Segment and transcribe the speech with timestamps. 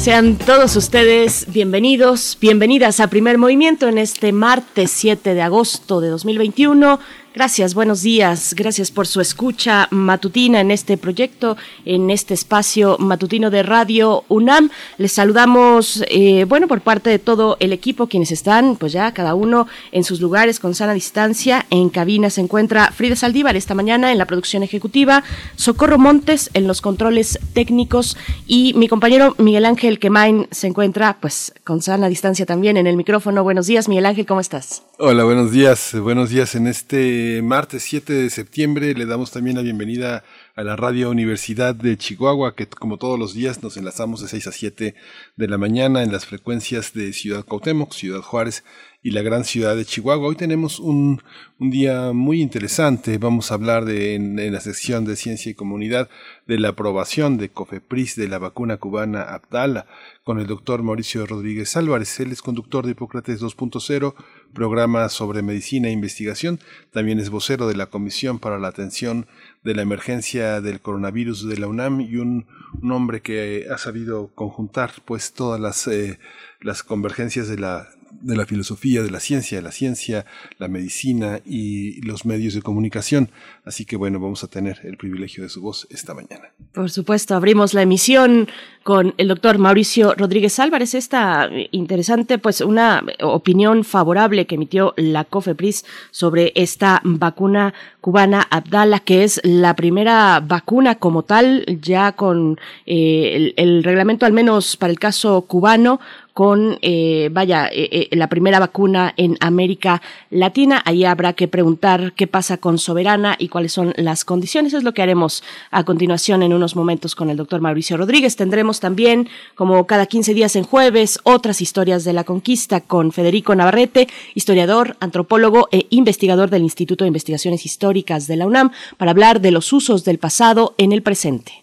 [0.00, 6.08] Sean todos ustedes bienvenidos, bienvenidas a Primer Movimiento en este martes 7 de agosto de
[6.08, 6.98] 2021.
[7.32, 8.54] Gracias, buenos días.
[8.56, 14.68] Gracias por su escucha matutina en este proyecto, en este espacio matutino de Radio UNAM.
[14.98, 19.36] Les saludamos, eh, bueno, por parte de todo el equipo, quienes están, pues ya cada
[19.36, 21.66] uno en sus lugares con sana distancia.
[21.70, 25.22] En cabina se encuentra Frida Saldívar esta mañana en la producción ejecutiva,
[25.54, 28.16] Socorro Montes en los controles técnicos
[28.48, 32.96] y mi compañero Miguel Ángel Quemain se encuentra, pues, con sana distancia también en el
[32.96, 33.44] micrófono.
[33.44, 34.82] Buenos días, Miguel Ángel, ¿cómo estás?
[35.02, 35.98] Hola, buenos días.
[35.98, 38.92] Buenos días en este martes 7 de septiembre.
[38.92, 43.32] Le damos también la bienvenida a la Radio Universidad de Chihuahua, que como todos los
[43.32, 44.94] días nos enlazamos de 6 a 7
[45.36, 48.62] de la mañana en las frecuencias de Ciudad Cuauhtémoc, Ciudad Juárez
[49.02, 50.28] y la gran ciudad de Chihuahua.
[50.28, 51.22] Hoy tenemos un,
[51.58, 53.16] un día muy interesante.
[53.16, 56.10] Vamos a hablar de, en, la sección de Ciencia y Comunidad
[56.46, 59.86] de la aprobación de COFEPRIS de la vacuna cubana Abdala
[60.22, 62.20] con el doctor Mauricio Rodríguez Álvarez.
[62.20, 64.14] Él es conductor de Hipócrates 2.0,
[64.52, 66.60] programa sobre medicina e investigación.
[66.92, 69.26] También es vocero de la Comisión para la Atención
[69.64, 72.46] de la Emergencia del Coronavirus de la UNAM y un,
[72.82, 76.18] un hombre que ha sabido conjuntar pues todas las, eh,
[76.60, 80.26] las convergencias de la de la filosofía, de la ciencia, de la ciencia,
[80.58, 83.30] la medicina y los medios de comunicación.
[83.64, 86.50] Así que bueno, vamos a tener el privilegio de su voz esta mañana.
[86.72, 88.48] Por supuesto, abrimos la emisión
[88.82, 90.94] con el doctor Mauricio Rodríguez Álvarez.
[90.94, 99.00] Esta interesante, pues una opinión favorable que emitió la COFEPRIS sobre esta vacuna cubana Abdala,
[99.00, 104.90] que es la primera vacuna como tal, ya con eh, el reglamento al menos para
[104.90, 106.00] el caso cubano,
[106.32, 110.82] con, eh, vaya, eh, eh, la primera vacuna en América Latina.
[110.84, 114.74] Ahí habrá que preguntar qué pasa con Soberana y cuáles son las condiciones.
[114.74, 118.36] Es lo que haremos a continuación en unos momentos con el doctor Mauricio Rodríguez.
[118.36, 123.54] Tendremos también, como cada 15 días en jueves, otras historias de la conquista con Federico
[123.54, 129.40] Navarrete, historiador, antropólogo e investigador del Instituto de Investigaciones Históricas de la UNAM, para hablar
[129.40, 131.59] de los usos del pasado en el presente.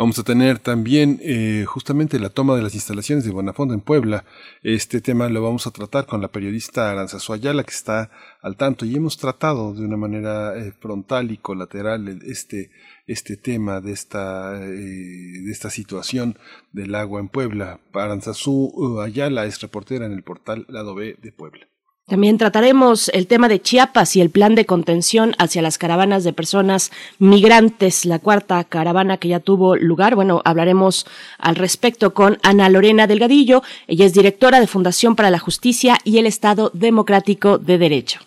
[0.00, 4.24] Vamos a tener también eh, justamente la toma de las instalaciones de Buenafonte en Puebla.
[4.62, 8.86] Este tema lo vamos a tratar con la periodista Aranzazu Ayala, que está al tanto,
[8.86, 12.70] y hemos tratado de una manera eh, frontal y colateral este,
[13.06, 16.38] este tema de esta, eh, de esta situación
[16.72, 17.80] del agua en Puebla.
[17.92, 21.69] Aranzazu Ayala es reportera en el portal Lado B de Puebla.
[22.10, 26.32] También trataremos el tema de Chiapas y el plan de contención hacia las caravanas de
[26.32, 26.90] personas
[27.20, 30.16] migrantes, la cuarta caravana que ya tuvo lugar.
[30.16, 31.06] Bueno, hablaremos
[31.38, 33.62] al respecto con Ana Lorena Delgadillo.
[33.86, 38.18] Ella es directora de Fundación para la Justicia y el Estado Democrático de Derecho.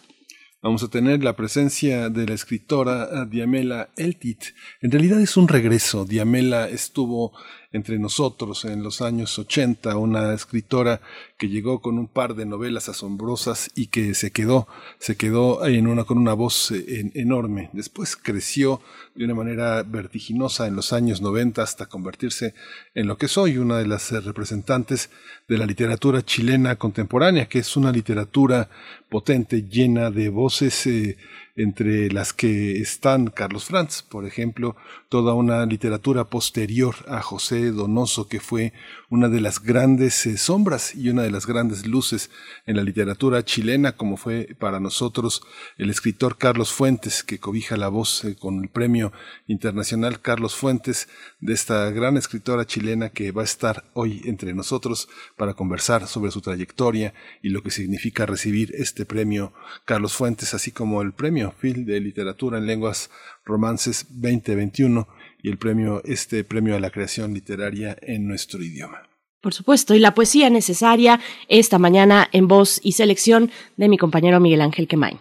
[0.61, 4.45] Vamos a tener la presencia de la escritora Diamela Eltit.
[4.81, 6.05] En realidad es un regreso.
[6.05, 7.33] Diamela estuvo
[7.73, 11.01] entre nosotros en los años 80, una escritora
[11.37, 14.67] que llegó con un par de novelas asombrosas y que se quedó,
[14.99, 17.71] se quedó en una, con una voz en, enorme.
[17.73, 18.79] Después creció
[19.15, 22.53] de una manera vertiginosa en los años 90 hasta convertirse
[22.93, 25.09] en lo que soy, una de las representantes
[25.47, 28.69] de la literatura chilena contemporánea, que es una literatura
[29.09, 31.17] potente, llena de voces eh,
[31.55, 34.75] entre las que están Carlos Franz, por ejemplo,
[35.09, 38.73] toda una literatura posterior a José Donoso, que fue
[39.09, 42.31] una de las grandes eh, sombras y una de las grandes luces
[42.65, 45.43] en la literatura chilena, como fue para nosotros
[45.77, 49.13] el escritor Carlos Fuentes, que cobija la voz eh, con el premio
[49.45, 51.07] internacional Carlos Fuentes
[51.39, 56.31] de esta gran escritora chilena que va a estar hoy entre nosotros para conversar sobre
[56.31, 59.53] su trayectoria y lo que significa recibir este premio
[59.85, 63.09] Carlos Fuentes, así como el premio Phil de Literatura en Lenguas
[63.45, 65.07] Romances 2021
[65.41, 69.09] y el premio, este premio a la creación literaria en nuestro idioma.
[69.41, 71.19] Por supuesto, y la poesía necesaria
[71.49, 75.19] esta mañana en voz y selección de mi compañero Miguel Ángel Quemain.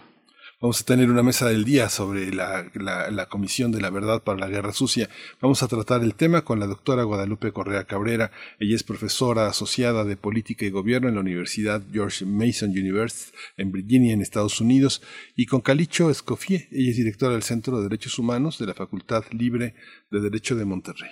[0.62, 4.46] Vamos a tener una mesa del día sobre la, Comisión de la Verdad para la
[4.46, 5.10] Guerra Sucia.
[5.40, 8.30] Vamos a tratar el tema con la doctora Guadalupe Correa Cabrera.
[8.60, 13.72] Ella es profesora asociada de Política y Gobierno en la Universidad George Mason University en
[13.72, 15.02] Virginia, en Estados Unidos,
[15.34, 16.68] y con Calicho Escofié.
[16.70, 19.74] Ella es directora del Centro de Derechos Humanos de la Facultad Libre
[20.12, 21.10] de Derecho de Monterrey.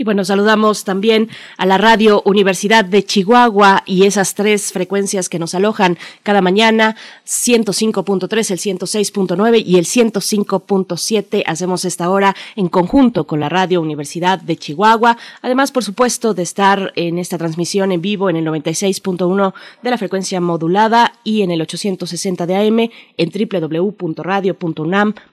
[0.00, 5.40] Y bueno, saludamos también a la Radio Universidad de Chihuahua y esas tres frecuencias que
[5.40, 6.94] nos alojan cada mañana,
[7.26, 11.42] 105.3, el 106.9 y el 105.7.
[11.44, 15.18] Hacemos esta hora en conjunto con la Radio Universidad de Chihuahua.
[15.42, 19.52] Además, por supuesto, de estar en esta transmisión en vivo en el 96.1
[19.82, 23.30] de la frecuencia modulada y en el 860 de AM en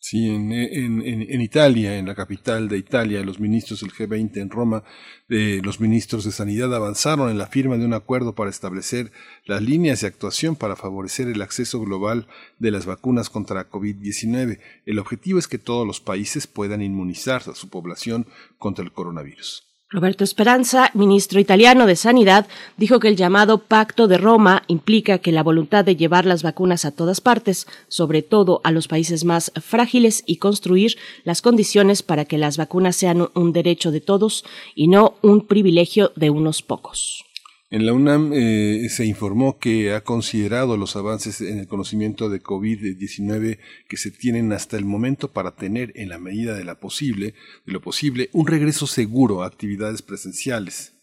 [0.00, 4.84] Sí, en, en, Italia, en la capital de Italia, los ministros del G20 en Roma,
[5.28, 9.10] eh, los ministros de Sanidad avanzaron en la firma de un acuerdo para establecer
[9.44, 12.28] las líneas de actuación para favorecer el acceso global
[12.60, 14.60] de las vacunas contra COVID-19.
[14.86, 19.67] El objetivo es que todos los países puedan inmunizar a su población contra el coronavirus.
[19.90, 22.46] Roberto Esperanza, ministro italiano de Sanidad,
[22.76, 26.84] dijo que el llamado Pacto de Roma implica que la voluntad de llevar las vacunas
[26.84, 32.26] a todas partes, sobre todo a los países más frágiles, y construir las condiciones para
[32.26, 34.44] que las vacunas sean un derecho de todos
[34.74, 37.24] y no un privilegio de unos pocos.
[37.70, 42.42] En la UNAM eh, se informó que ha considerado los avances en el conocimiento de
[42.42, 47.80] COVID-19 que se tienen hasta el momento para tener, en la medida de, de lo
[47.82, 50.94] posible, un regreso seguro a actividades presenciales.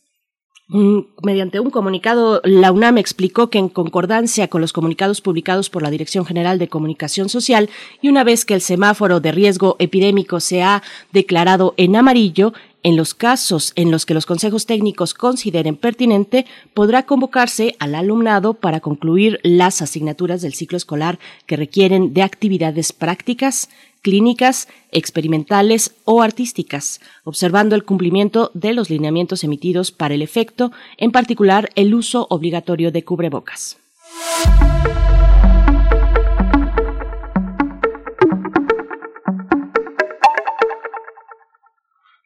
[0.68, 5.92] Mediante un comunicado, la UNAM explicó que en concordancia con los comunicados publicados por la
[5.92, 7.70] Dirección General de Comunicación Social
[8.02, 10.82] y una vez que el semáforo de riesgo epidémico se ha
[11.14, 12.54] declarado en amarillo,
[12.86, 16.46] en los casos en los que los consejos técnicos consideren pertinente,
[16.76, 21.18] podrá convocarse al alumnado para concluir las asignaturas del ciclo escolar
[21.48, 23.70] que requieren de actividades prácticas,
[24.04, 31.12] clínicas, experimentales o artísticas, observando el cumplimiento de los lineamientos emitidos para el efecto, en
[31.12, 33.78] particular el uso obligatorio de cubrebocas.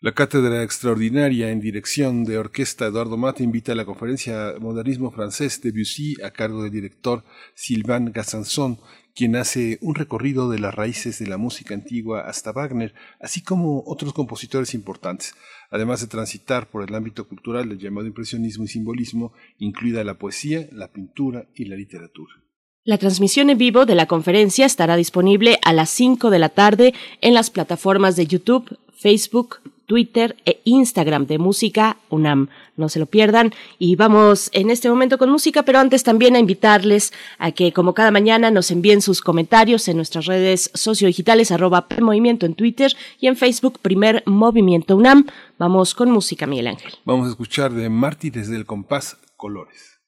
[0.02, 5.62] La cátedra extraordinaria en dirección de orquesta Eduardo Mata invita a la conferencia Modernismo francés
[5.62, 8.80] de Debussy a cargo del director Sylvain Gassanson,
[9.14, 13.84] quien hace un recorrido de las raíces de la música antigua hasta Wagner, así como
[13.86, 15.36] otros compositores importantes,
[15.70, 20.70] además de transitar por el ámbito cultural del llamado impresionismo y simbolismo, incluida la poesía,
[20.72, 22.36] la pintura y la literatura.
[22.86, 26.94] La transmisión en vivo de la conferencia estará disponible a las 5 de la tarde
[27.20, 29.58] en las plataformas de YouTube, Facebook,
[29.90, 32.50] Twitter e Instagram de Música UNAM.
[32.78, 33.52] No se lo pierdan.
[33.80, 37.96] Y vamos en este momento con música, pero antes también a invitarles a que, como
[37.96, 43.26] cada mañana, nos envíen sus comentarios en nuestras redes sociodigitales, arroba Movimiento en Twitter y
[43.26, 45.26] en Facebook, Primer Movimiento UNAM.
[45.58, 46.94] Vamos con música, Miguel Ángel.
[47.04, 50.00] Vamos a escuchar de Martí desde el compás Colores.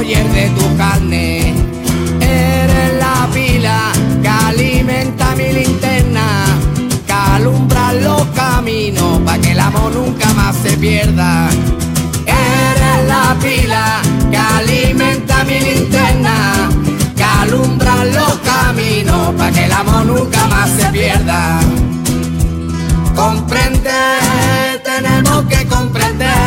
[0.00, 1.52] Oyer de tu carne.
[2.22, 3.92] Eres la pila
[4.22, 6.26] que alimenta mi linterna,
[7.06, 11.50] que alumbra los caminos para que el amor nunca más se pierda.
[12.24, 16.70] Eres la pila que alimenta mi linterna,
[17.14, 21.60] que alumbra los caminos para que el amor nunca más se pierda.
[23.14, 24.00] Comprende,
[24.82, 26.39] tenemos que comprender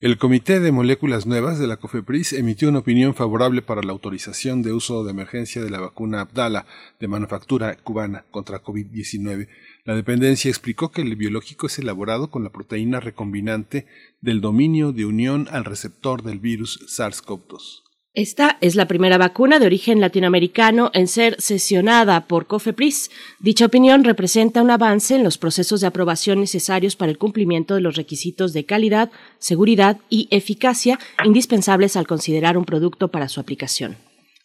[0.00, 4.62] El Comité de Moléculas Nuevas de la COFEPRIS emitió una opinión favorable para la autorización
[4.62, 6.66] de uso de emergencia de la vacuna Abdala
[7.00, 9.48] de manufactura cubana contra COVID-19.
[9.84, 13.88] La dependencia explicó que el biológico es elaborado con la proteína recombinante
[14.20, 17.87] del dominio de unión al receptor del virus SARS-CoV-2.
[18.18, 23.12] Esta es la primera vacuna de origen latinoamericano en ser sesionada por COFEPRIS.
[23.38, 27.80] Dicha opinión representa un avance en los procesos de aprobación necesarios para el cumplimiento de
[27.80, 33.96] los requisitos de calidad, seguridad y eficacia indispensables al considerar un producto para su aplicación.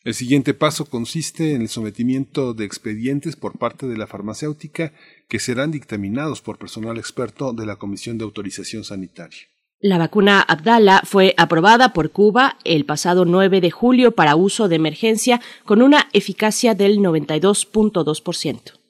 [0.03, 4.93] El siguiente paso consiste en el sometimiento de expedientes por parte de la farmacéutica
[5.27, 9.47] que serán dictaminados por personal experto de la Comisión de Autorización Sanitaria.
[9.85, 14.77] La vacuna Abdala fue aprobada por Cuba el pasado 9 de julio para uso de
[14.77, 18.82] emergencia con una eficacia del 92.2%.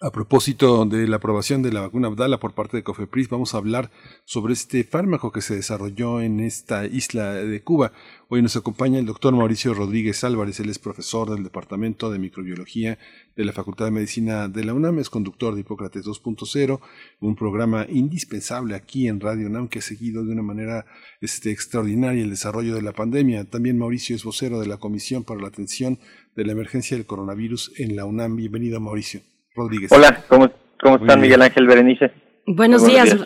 [0.00, 3.58] A propósito de la aprobación de la vacuna Abdala por parte de Cofepris, vamos a
[3.58, 3.90] hablar
[4.24, 7.90] sobre este fármaco que se desarrolló en esta isla de Cuba.
[8.28, 12.96] Hoy nos acompaña el doctor Mauricio Rodríguez Álvarez, él es profesor del Departamento de Microbiología
[13.34, 16.78] de la Facultad de Medicina de la UNAM, es conductor de Hipócrates 2.0,
[17.18, 20.86] un programa indispensable aquí en Radio UNAM que ha seguido de una manera
[21.20, 23.46] este, extraordinaria el desarrollo de la pandemia.
[23.46, 25.98] También Mauricio es vocero de la Comisión para la Atención
[26.36, 28.36] de la Emergencia del Coronavirus en la UNAM.
[28.36, 29.22] Bienvenido, Mauricio.
[29.90, 30.50] Hola, ¿cómo,
[30.80, 32.12] cómo están Miguel Ángel Berenice?
[32.46, 33.16] Buenos, días.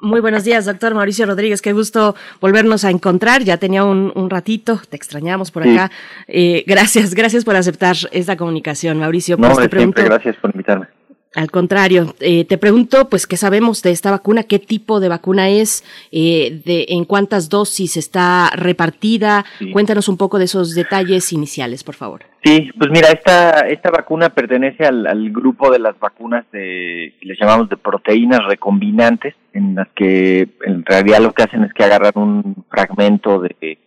[0.00, 1.62] Muy buenos días, doctor Mauricio Rodríguez.
[1.62, 3.42] Qué gusto volvernos a encontrar.
[3.42, 5.90] Ya tenía un, ratito, te extrañamos por acá.
[6.26, 9.36] Eh, gracias, gracias por aceptar esta comunicación, Mauricio.
[9.36, 10.86] Pues no, te gracias por invitarme.
[11.34, 14.44] Al contrario, eh, te pregunto, pues, ¿qué sabemos de esta vacuna?
[14.44, 15.82] ¿Qué tipo de vacuna es?
[16.12, 19.44] Eh, de, ¿En cuántas dosis está repartida?
[19.72, 22.22] Cuéntanos un poco de esos detalles iniciales, por favor.
[22.44, 27.38] Sí, pues mira, esta, esta vacuna pertenece al, grupo de las vacunas de, que les
[27.40, 32.12] llamamos de proteínas recombinantes, en las que en realidad lo que hacen es que agarran
[32.14, 33.78] un fragmento de,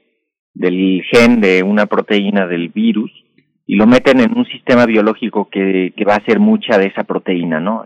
[0.53, 3.11] del gen de una proteína del virus
[3.67, 7.03] y lo meten en un sistema biológico que, que va a hacer mucha de esa
[7.03, 7.83] proteína, ¿no?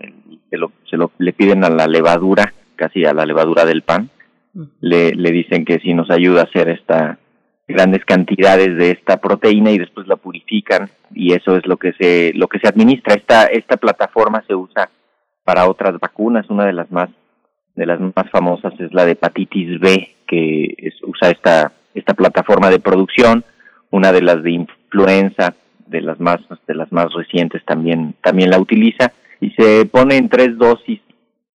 [0.51, 4.09] Se lo, se lo, le piden a la levadura, casi a la levadura del pan,
[4.79, 7.17] le, le dicen que si nos ayuda a hacer esta
[7.67, 12.31] grandes cantidades de esta proteína y después la purifican y eso es lo que se
[12.35, 13.15] lo que se administra.
[13.15, 14.89] Esta esta plataforma se usa
[15.43, 16.50] para otras vacunas.
[16.50, 17.09] Una de las más
[17.75, 22.69] de las más famosas es la de hepatitis B que es, usa esta esta plataforma
[22.69, 23.43] de producción.
[23.89, 25.55] Una de las de influenza
[25.91, 29.12] de las más de las más recientes también también la utiliza.
[29.39, 31.01] Y se pone en tres dosis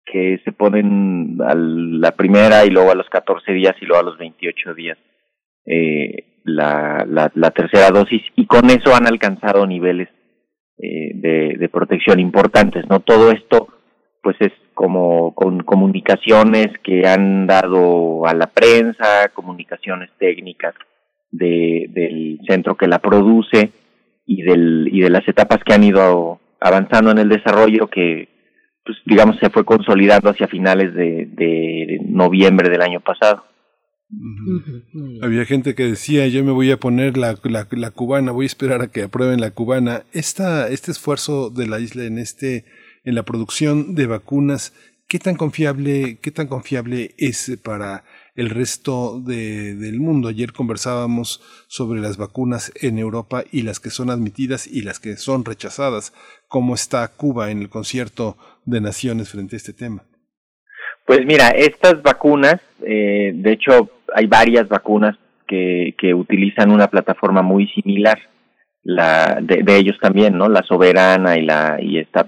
[0.04, 4.10] que se ponen a la primera y luego a los 14 días y luego a
[4.10, 4.98] los 28 días
[5.66, 8.22] eh, la, la, tercera dosis.
[8.36, 10.08] Y con eso han alcanzado niveles
[10.78, 13.68] eh, de, de, protección importantes no todo esto
[14.22, 20.74] pues es como con comunicaciones que han dado a la prensa comunicaciones técnicas
[21.30, 23.70] de, del centro que la produce
[24.26, 28.28] y, del, y de las etapas que han ido avanzando en el desarrollo que,
[28.84, 33.44] pues, digamos, se fue consolidando hacia finales de, de noviembre del año pasado.
[35.22, 38.46] Había gente que decía, yo me voy a poner la, la, la, cubana, voy a
[38.46, 40.02] esperar a que aprueben la cubana.
[40.12, 42.64] Esta, este esfuerzo de la isla en, este,
[43.04, 44.72] en la producción de vacunas,
[45.08, 48.04] ¿qué tan confiable, qué tan confiable es para
[48.34, 50.28] el resto de, del mundo.
[50.28, 55.16] Ayer conversábamos sobre las vacunas en Europa y las que son admitidas y las que
[55.16, 56.12] son rechazadas.
[56.48, 60.02] ¿Cómo está Cuba en el concierto de naciones frente a este tema?
[61.06, 67.42] Pues mira, estas vacunas, eh, de hecho hay varias vacunas que, que utilizan una plataforma
[67.42, 68.18] muy similar,
[68.82, 70.48] la de, ellos también, ¿no?
[70.48, 72.26] La Soberana y la y esta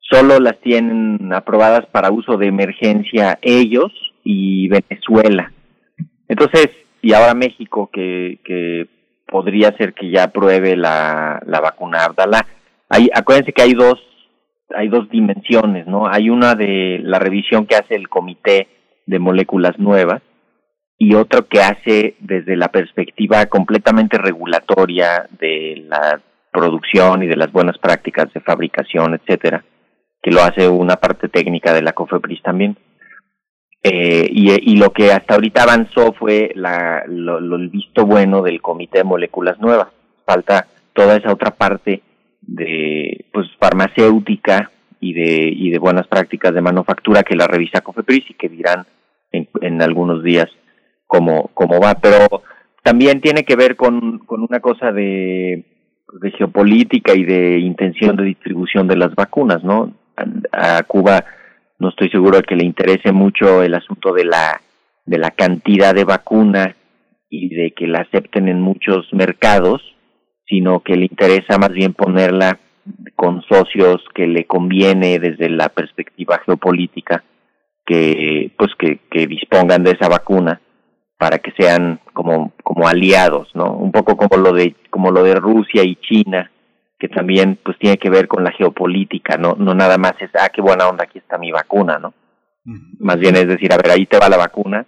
[0.00, 3.92] solo las tienen aprobadas para uso de emergencia ellos
[4.24, 5.52] y Venezuela.
[6.28, 6.68] Entonces,
[7.02, 8.86] y ahora México, que, que
[9.26, 12.46] podría ser que ya apruebe la, la vacuna Abdala.
[12.88, 14.00] Hay, acuérdense que hay dos,
[14.74, 16.08] hay dos dimensiones, ¿no?
[16.08, 18.68] Hay una de la revisión que hace el Comité
[19.06, 20.22] de Moléculas Nuevas
[20.98, 26.20] y otro que hace desde la perspectiva completamente regulatoria de la
[26.52, 29.64] producción y de las buenas prácticas de fabricación, etcétera,
[30.22, 32.76] que lo hace una parte técnica de la COFEPRIS también.
[33.82, 38.60] Eh, y, y, lo que hasta ahorita avanzó fue la, lo, el visto bueno del
[38.60, 39.88] Comité de Moléculas Nuevas.
[40.26, 42.02] Falta toda esa otra parte
[42.42, 44.70] de pues farmacéutica
[45.00, 48.84] y de y de buenas prácticas de manufactura que la revisa COFEPRIS y que dirán
[49.32, 50.48] en, en algunos días
[51.06, 51.94] cómo, cómo va.
[51.94, 52.42] Pero
[52.82, 55.64] también tiene que ver con, con una cosa de,
[56.20, 59.92] de geopolítica y de intención de distribución de las vacunas, ¿no?
[60.52, 61.24] A, Cuba
[61.80, 64.60] no estoy seguro de que le interese mucho el asunto de la
[65.06, 66.76] de la cantidad de vacuna
[67.28, 69.82] y de que la acepten en muchos mercados,
[70.46, 72.58] sino que le interesa más bien ponerla
[73.16, 77.24] con socios que le conviene desde la perspectiva geopolítica
[77.86, 80.60] que pues que, que dispongan de esa vacuna
[81.18, 83.72] para que sean como como aliados, ¿no?
[83.72, 86.50] Un poco como lo de como lo de Rusia y China,
[87.00, 90.50] que también pues tiene que ver con la geopolítica, no no nada más es ah
[90.54, 92.12] qué buena onda aquí está mi vacuna, ¿no?
[92.98, 94.86] Más bien es decir, a ver, ahí te va la vacuna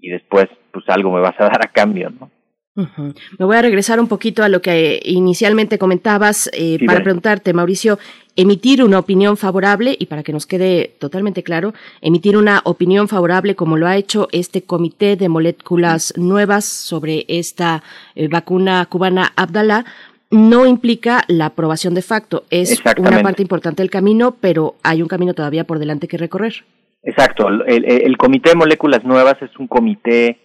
[0.00, 2.30] y después pues algo me vas a dar a cambio, ¿no?
[2.74, 7.98] Me voy a regresar un poquito a lo que inicialmente comentabas eh, para preguntarte, Mauricio,
[8.34, 13.56] emitir una opinión favorable y para que nos quede totalmente claro, emitir una opinión favorable
[13.56, 17.82] como lo ha hecho este Comité de Moléculas Nuevas sobre esta
[18.14, 19.84] eh, vacuna cubana Abdalá,
[20.32, 22.44] no implica la aprobación de facto.
[22.50, 26.64] Es una parte importante del camino, pero hay un camino todavía por delante que recorrer.
[27.04, 27.48] Exacto.
[27.48, 30.38] el Comité de Moléculas Nuevas es un comité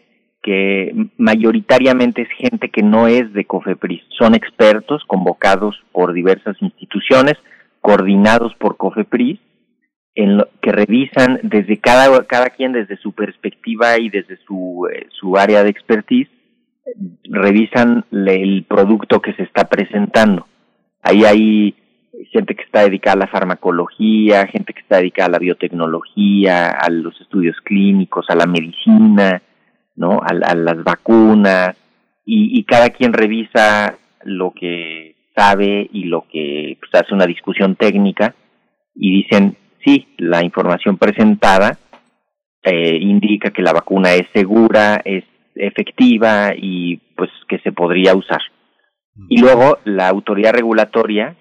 [0.48, 7.34] que mayoritariamente es gente que no es de COFEPRIS, son expertos convocados por diversas instituciones,
[7.82, 9.40] coordinados por COFEPRIS,
[10.16, 15.08] en lo, que revisan desde cada, cada quien desde su perspectiva y desde su, eh,
[15.12, 16.30] su área de expertise,
[17.24, 20.48] revisan el producto que se está presentando.
[21.02, 21.76] Ahí hay
[22.32, 26.90] gente que está dedicada a la farmacología, gente que está dedicada a la biotecnología, a
[26.90, 29.42] los estudios clínicos, a la medicina,
[29.96, 30.22] ¿no?
[30.22, 31.76] A, las vacunas
[32.26, 37.76] y, y, cada quien revisa lo que sabe y lo que pues, hace una discusión
[37.76, 38.36] técnica
[38.96, 41.78] y dicen, sí, la información presentada
[42.64, 45.24] eh, indica que la vacuna es segura, es
[45.60, 48.42] efectiva y pues que se podría usar.
[49.30, 51.36] Y luego la autoridad regulatoria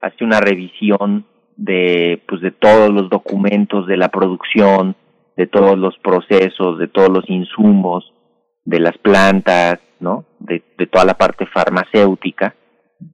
[0.00, 1.26] hace una revisión
[1.56, 4.94] de pues de todos los documentos de la producción,
[5.36, 8.12] de todos los procesos, de todos los insumos,
[8.64, 10.24] de las plantas, ¿no?
[10.38, 12.54] De, de toda la parte farmacéutica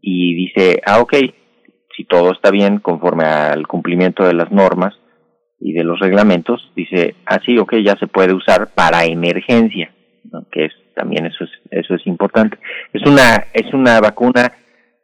[0.00, 1.14] y dice, ah, ok,
[1.96, 4.94] si todo está bien conforme al cumplimiento de las normas
[5.58, 9.94] y de los reglamentos, dice, ah, sí, ok, ya se puede usar para emergencia,
[10.30, 10.46] ¿no?
[10.50, 12.58] que es también eso es eso es importante.
[12.92, 14.52] Es una es una vacuna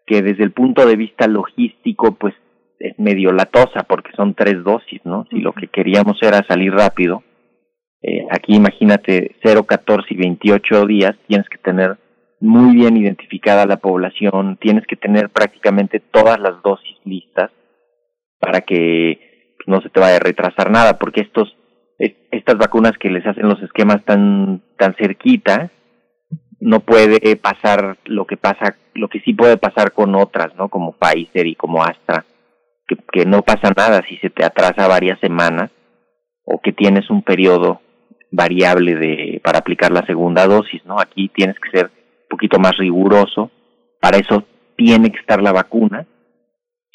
[0.07, 2.35] que desde el punto de vista logístico, pues
[2.79, 5.27] es medio latosa porque son tres dosis, ¿no?
[5.31, 7.23] Si lo que queríamos era salir rápido,
[8.03, 11.99] eh, aquí imagínate 0, 14 y 28 días, tienes que tener
[12.41, 17.51] muy bien identificada la población, tienes que tener prácticamente todas las dosis listas
[18.39, 21.55] para que pues, no se te vaya a retrasar nada, porque estos
[21.99, 25.71] estas vacunas que les hacen los esquemas tan tan cerquita
[26.61, 30.69] no puede pasar lo que pasa lo que sí puede pasar con otras, ¿no?
[30.69, 32.25] Como Pfizer y como Astra
[33.13, 35.71] que, no pasa nada si se te atrasa varias semanas
[36.45, 37.81] o que tienes un periodo
[38.31, 41.01] variable de para aplicar la segunda dosis, ¿no?
[41.01, 43.51] Aquí tienes que ser un poquito más riguroso,
[44.01, 44.45] para eso
[44.77, 46.07] tiene que estar la vacuna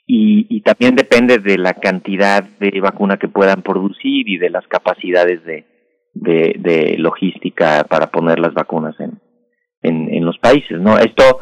[0.05, 4.67] y, y también depende de la cantidad de vacuna que puedan producir y de las
[4.67, 5.65] capacidades de,
[6.97, 9.19] logística para poner las vacunas en,
[9.81, 10.97] en, los países, ¿no?
[10.97, 11.41] Esto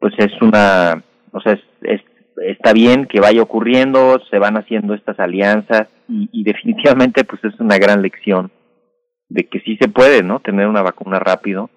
[0.00, 2.00] pues es una, o sea, es, es
[2.46, 7.76] está bien que vaya ocurriendo, se van haciendo estas alianzas y, definitivamente pues es una
[7.78, 8.50] gran lección
[9.28, 10.40] de que sí se puede, ¿no?
[10.40, 11.70] Tener una vacuna rápido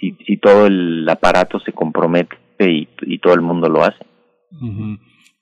[0.00, 4.04] si, si todo el aparato se compromete y, y todo el mundo lo hace.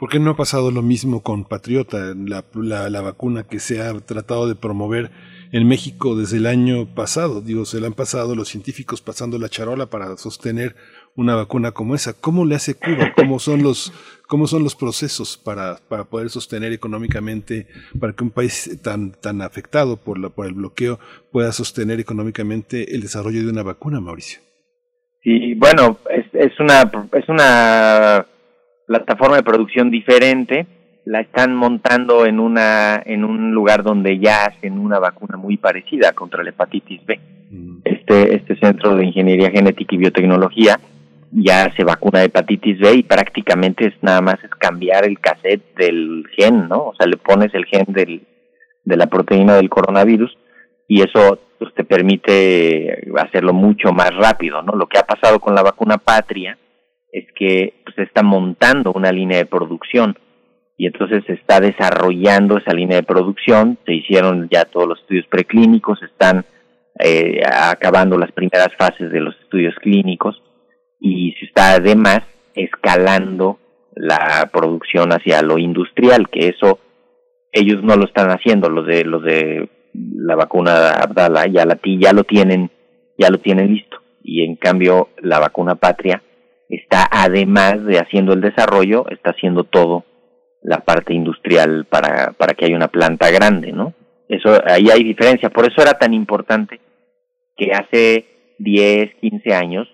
[0.04, 3.80] ¿Por qué no ha pasado lo mismo con Patriota, la, la, la, vacuna que se
[3.80, 5.10] ha tratado de promover
[5.50, 7.40] en México desde el año pasado?
[7.40, 10.76] Digo, se le han pasado los científicos pasando la charola para sostener
[11.16, 12.12] una vacuna como esa.
[12.12, 13.14] ¿Cómo le hace Cuba?
[13.16, 13.94] ¿Cómo son los,
[14.28, 17.66] cómo son los procesos para, para poder sostener económicamente,
[17.98, 20.98] para que un país tan, tan afectado por, la, por el bloqueo
[21.32, 24.40] pueda sostener económicamente el desarrollo de una vacuna, Mauricio?
[25.22, 28.26] Sí, bueno, es, es, una, es una
[28.86, 30.66] plataforma de producción diferente.
[31.06, 36.12] la están montando en una en un lugar donde ya hacen una vacuna muy parecida
[36.12, 37.20] contra la hepatitis B.
[37.50, 37.78] Mm.
[37.84, 40.80] Este este centro de ingeniería genética y biotecnología
[41.30, 45.76] ya se vacuna de hepatitis B y prácticamente es nada más es cambiar el cassette
[45.76, 46.86] del gen, ¿no?
[46.86, 48.22] O sea, le pones el gen del,
[48.84, 50.36] de la proteína del coronavirus
[50.86, 54.74] y eso pues, te permite hacerlo mucho más rápido, ¿no?
[54.74, 56.56] Lo que ha pasado con la vacuna Patria
[57.14, 60.18] es que pues, se está montando una línea de producción.
[60.76, 65.24] Y entonces se está desarrollando esa línea de producción, se hicieron ya todos los estudios
[65.28, 66.44] preclínicos, están
[66.98, 70.42] eh, acabando las primeras fases de los estudios clínicos
[70.98, 72.22] y se está además
[72.56, 73.60] escalando
[73.94, 76.80] la producción hacia lo industrial, que eso
[77.52, 82.12] ellos no lo están haciendo, los de los de la vacuna Abdala ya la ya
[82.12, 82.72] lo tienen
[83.16, 83.98] ya lo tienen listo.
[84.24, 86.20] Y en cambio la vacuna Patria
[86.68, 90.04] está además de haciendo el desarrollo está haciendo todo
[90.64, 93.92] la parte industrial para, para que haya una planta grande, ¿no?
[94.28, 95.50] Eso, ahí hay diferencia.
[95.50, 96.80] Por eso era tan importante
[97.54, 99.88] que hace 10, 15 años,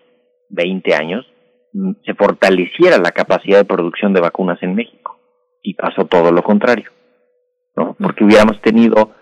[0.50, 1.26] 20 años,
[1.72, 5.18] mm, se fortaleciera la capacidad de producción de vacunas en México.
[5.60, 6.90] Y pasó todo lo contrario,
[7.76, 7.96] ¿no?
[7.98, 9.12] Porque hubiéramos tenido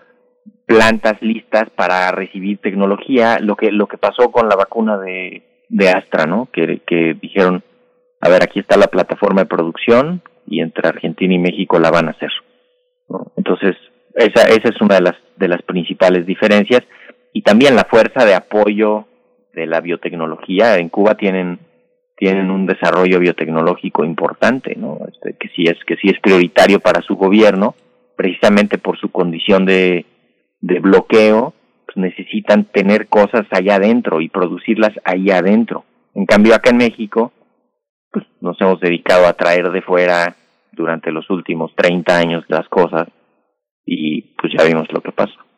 [0.67, 5.89] plantas listas para recibir tecnología, lo que, lo que pasó con la vacuna de, de
[5.89, 6.49] Astra, ¿no?
[6.51, 7.63] Que, que dijeron,
[8.21, 12.07] a ver, aquí está la plataforma de producción, y entre Argentina y México la van
[12.07, 12.31] a hacer.
[13.37, 13.75] Entonces,
[14.15, 16.81] esa, esa es una de las, de las principales diferencias.
[17.33, 19.05] Y también la fuerza de apoyo
[19.53, 20.77] de la biotecnología.
[20.77, 21.59] En Cuba tienen,
[22.17, 24.97] tienen un desarrollo biotecnológico importante, ¿no?
[25.11, 27.75] Este, que sí es, que sí es prioritario para su gobierno,
[28.15, 30.05] precisamente por su condición de,
[30.61, 31.53] de bloqueo,
[31.89, 35.85] pues necesitan tener cosas allá adentro y producirlas allá adentro.
[36.13, 37.31] En cambio, acá en México,
[38.11, 40.35] pues nos hemos dedicado a traer de fuera
[40.71, 43.07] durante los últimos 30 años las cosas
[43.85, 45.48] y pues ya vimos lo que pasó.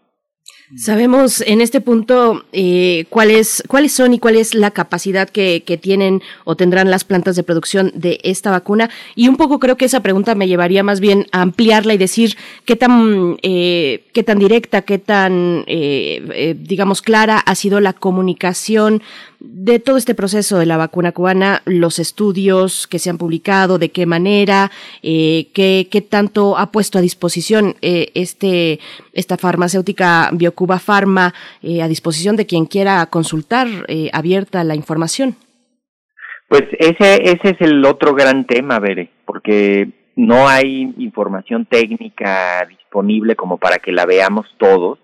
[0.77, 5.77] Sabemos en este punto eh, cuáles cuáles son y cuál es la capacidad que, que,
[5.77, 8.89] tienen o tendrán las plantas de producción de esta vacuna.
[9.15, 12.37] Y un poco creo que esa pregunta me llevaría más bien a ampliarla y decir
[12.63, 17.91] qué tan eh, qué tan directa, qué tan eh, eh digamos clara ha sido la
[17.91, 19.01] comunicación
[19.43, 23.89] de todo este proceso de la vacuna cubana, los estudios que se han publicado, de
[23.89, 24.69] qué manera,
[25.01, 28.79] eh, qué, qué, tanto ha puesto a disposición eh, este,
[29.13, 35.35] esta farmacéutica Biocuba Pharma eh, a disposición de quien quiera consultar eh, abierta la información.
[36.47, 43.35] Pues ese, ese es el otro gran tema, Bere, porque no hay información técnica disponible
[43.35, 44.99] como para que la veamos todos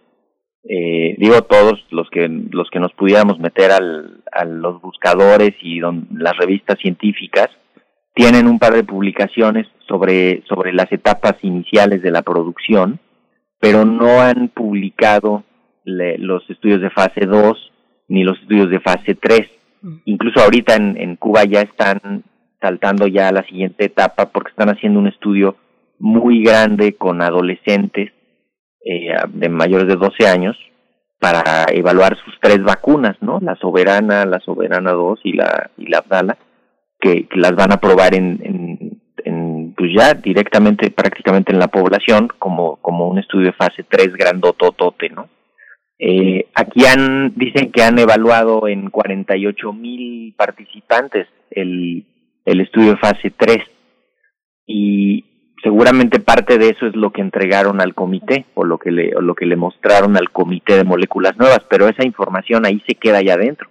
[0.69, 5.79] eh, digo todos los que los que nos pudiéramos meter al, a los buscadores y
[5.79, 7.47] las revistas científicas
[8.13, 12.99] tienen un par de publicaciones sobre sobre las etapas iniciales de la producción
[13.59, 15.43] pero no han publicado
[15.85, 17.71] los estudios de fase 2
[18.09, 19.49] ni los estudios de fase 3
[19.81, 19.95] mm.
[20.03, 22.23] incluso ahorita en, en Cuba ya están
[22.59, 25.55] saltando ya a la siguiente etapa porque están haciendo un estudio
[25.97, 28.11] muy grande con adolescentes
[28.89, 30.55] eh, de mayores de 12 años
[31.19, 33.39] para evaluar sus tres vacunas, ¿no?
[33.41, 36.37] La Soberana, la Soberana 2 y la, y la Abdala,
[36.99, 42.29] que, las van a probar en, en, en, pues ya directamente, prácticamente en la población,
[42.39, 45.27] como, como un estudio de fase 3 grandototote, ¿no?
[45.99, 52.05] Eh, aquí han, dicen que han evaluado en 48 mil participantes el,
[52.45, 53.57] el estudio de fase 3
[54.67, 55.25] y,
[55.61, 59.21] seguramente parte de eso es lo que entregaron al comité o lo que le o
[59.21, 63.17] lo que le mostraron al comité de moléculas nuevas, pero esa información ahí se queda
[63.17, 63.69] allá adentro.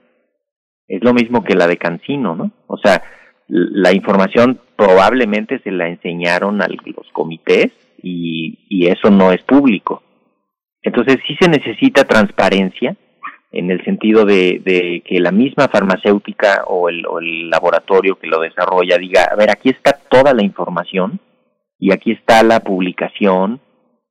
[0.89, 2.53] Es lo mismo que la de Cancino, ¿no?
[2.67, 3.03] O sea,
[3.49, 7.73] la información probablemente se la enseñaron a los comités
[8.03, 10.03] y, y eso no es público.
[10.83, 12.97] Entonces sí se necesita transparencia
[13.53, 18.27] en el sentido de, de que la misma farmacéutica o el, o el laboratorio que
[18.27, 21.19] lo desarrolla diga, a ver, aquí está toda la información,
[21.79, 23.61] y aquí está la publicación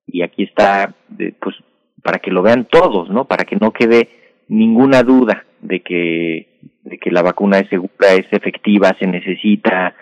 [0.06, 0.94] y aquí está
[1.40, 1.56] pues
[2.04, 4.10] para que lo vean todos no para que no quede
[4.48, 9.96] ninguna duda de que de que la vacuna es segura es efectiva se necesita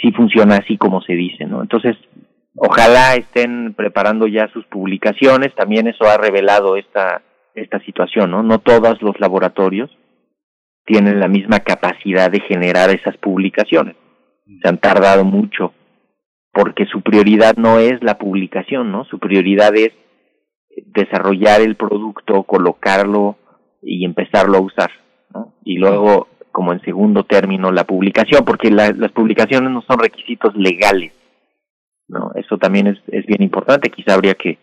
[0.00, 1.96] si funciona así como se dice no entonces
[2.56, 7.22] ojalá estén preparando ya sus publicaciones también eso ha revelado esta
[7.54, 9.90] esta situación no no todos los laboratorios
[10.88, 13.94] tienen la misma capacidad de generar esas publicaciones.
[14.62, 15.74] Se han tardado mucho
[16.52, 19.04] porque su prioridad no es la publicación, ¿no?
[19.04, 19.92] Su prioridad es
[20.86, 23.36] desarrollar el producto, colocarlo
[23.82, 24.90] y empezarlo a usar,
[25.32, 25.54] ¿no?
[25.64, 31.12] Y luego, como en segundo término, la publicación, porque las publicaciones no son requisitos legales.
[32.08, 32.32] ¿no?
[32.34, 34.58] Eso también es, es bien importante, quizá habría que,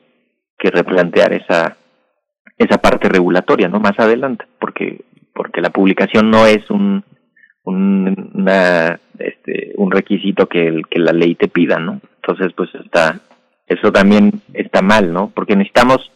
[0.57, 1.77] que replantear esa,
[2.57, 3.79] esa parte regulatoria, ¿no?
[3.79, 7.03] Más adelante, porque, porque la publicación no es un,
[7.65, 11.99] un, una, este, un requisito que, el, que la ley te pida, ¿no?
[12.17, 13.19] Entonces, pues está,
[13.67, 15.31] eso también está mal, ¿no?
[15.33, 16.11] Porque necesitamos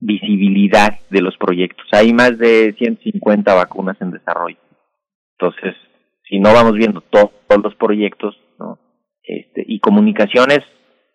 [0.00, 1.86] visibilidad de los proyectos.
[1.92, 4.58] Hay más de 150 vacunas en desarrollo.
[5.38, 5.76] Entonces,
[6.28, 7.30] si no vamos viendo todos
[7.62, 8.78] los proyectos, ¿no?
[9.22, 10.60] Este, y comunicaciones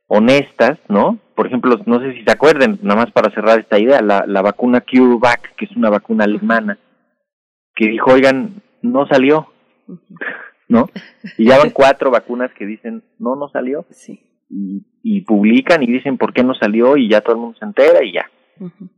[0.08, 1.20] honestas, ¿no?
[1.36, 4.42] Por ejemplo, no sé si se acuerden, nada más para cerrar esta idea, la, la
[4.42, 6.78] vacuna CureVac, que es una vacuna alemana,
[7.76, 9.48] que dijo, oigan, no salió,
[10.68, 10.90] ¿no?
[11.38, 13.86] Y ya van cuatro vacunas que dicen, no, no salió.
[13.90, 14.20] Sí.
[14.50, 17.66] Y, y publican y dicen por qué no salió y ya todo el mundo se
[17.66, 18.30] entera y ya,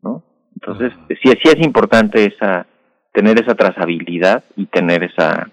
[0.04, 0.24] ¿no?
[0.54, 2.68] Entonces, sí, sí es importante esa,
[3.13, 5.50] tener esa trazabilidad y tener esa,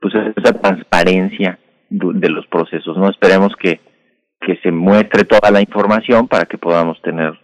[0.00, 1.58] pues esa transparencia
[1.90, 3.10] de los procesos, ¿no?
[3.10, 3.80] Esperemos que,
[4.40, 7.38] que se muestre toda la información para que podamos tener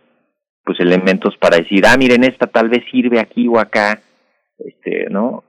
[0.64, 4.00] pues elementos para decir, ah, miren, esta tal vez sirve aquí o acá,
[4.58, 5.44] este, ¿no?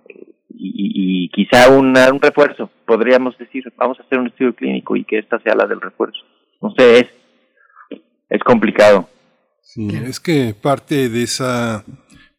[0.62, 5.06] Y, y quizá una, un refuerzo, podríamos decir, vamos a hacer un estudio clínico y
[5.06, 6.20] que esta sea la del refuerzo.
[6.62, 7.08] No sé, es,
[8.30, 9.08] es complicado.
[9.62, 11.86] Sí, es que parte de esa,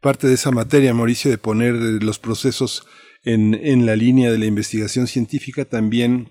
[0.01, 2.87] parte de esa materia, Mauricio, de poner los procesos
[3.25, 6.31] en, en la línea de la investigación científica también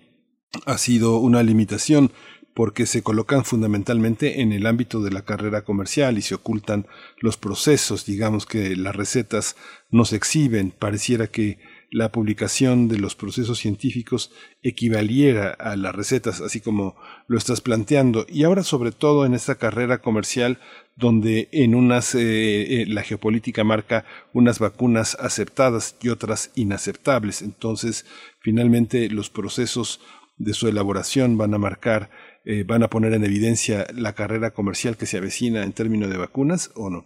[0.65, 2.11] ha sido una limitación
[2.53, 6.87] porque se colocan fundamentalmente en el ámbito de la carrera comercial y se ocultan
[7.21, 9.55] los procesos, digamos que las recetas
[9.91, 11.59] no se exhiben, pareciera que
[11.91, 16.95] la publicación de los procesos científicos equivaliera a las recetas, así como
[17.27, 18.25] lo estás planteando.
[18.29, 20.59] Y ahora, sobre todo en esta carrera comercial,
[20.95, 27.41] donde en unas eh, eh, la geopolítica marca unas vacunas aceptadas y otras inaceptables.
[27.41, 28.05] Entonces,
[28.41, 30.01] finalmente, los procesos
[30.37, 32.09] de su elaboración van a marcar,
[32.45, 36.17] eh, van a poner en evidencia la carrera comercial que se avecina en términos de
[36.17, 37.05] vacunas o no?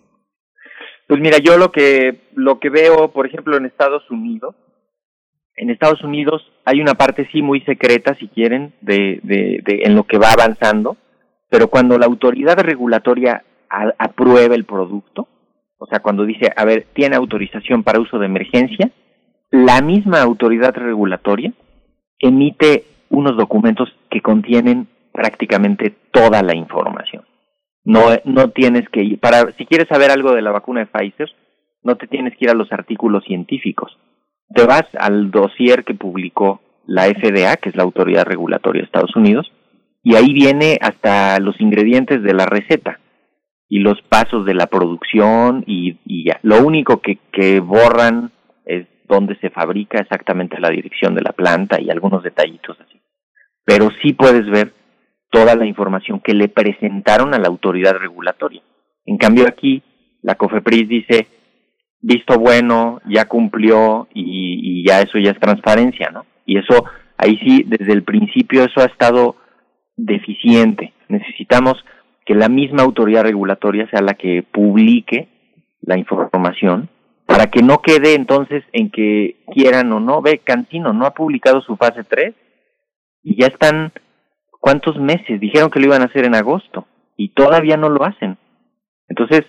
[1.07, 4.55] Pues mira, yo lo que lo que veo, por ejemplo, en Estados Unidos,
[5.55, 9.21] en Estados Unidos hay una parte sí muy secreta, si quieren, de,
[9.67, 10.97] en lo que va avanzando,
[11.49, 15.27] pero cuando la autoridad regulatoria a, aprueba el producto,
[15.77, 18.89] o sea, cuando dice, a ver, tiene autorización para uso de emergencia,
[19.51, 21.53] la misma autoridad regulatoria
[22.19, 27.25] emite unos documentos que contienen prácticamente toda la información.
[27.83, 31.29] No, no tienes que ir, para, si quieres saber algo de la vacuna de Pfizer,
[31.83, 33.95] no te tienes que ir a los artículos científicos.
[34.53, 39.15] Te vas al dossier que publicó la FDA, que es la autoridad regulatoria de Estados
[39.15, 39.51] Unidos,
[40.03, 42.99] y ahí viene hasta los ingredientes de la receta
[43.69, 46.29] y los pasos de la producción y, y.
[46.41, 48.31] Lo único que, que borran
[48.65, 52.93] es dónde se fabrica exactamente la dirección de la planta y algunos detallitos así
[53.65, 54.73] pero sí puedes ver
[55.29, 58.61] toda la información que le presentaron a la autoridad regulatoria.
[59.05, 59.81] En cambio aquí,
[60.21, 61.27] la COFEPRIS dice,
[62.03, 66.25] visto bueno, ya cumplió y, ya eso ya es transparencia, ¿no?
[66.45, 66.83] Y eso,
[67.17, 69.37] ahí sí, desde el principio eso ha estado
[69.95, 70.93] deficiente.
[71.07, 71.83] Necesitamos
[72.25, 75.29] que la misma autoridad regulatoria sea la que publique
[75.81, 76.89] la información
[77.25, 81.61] para que no quede entonces en que quieran o no, ve, Cantino no ha publicado
[81.61, 82.35] su fase 3
[83.23, 83.93] y ya están,
[84.59, 85.39] ¿cuántos meses?
[85.39, 86.85] Dijeron que lo iban a hacer en agosto
[87.15, 88.37] y todavía no lo hacen.
[89.07, 89.43] Entonces,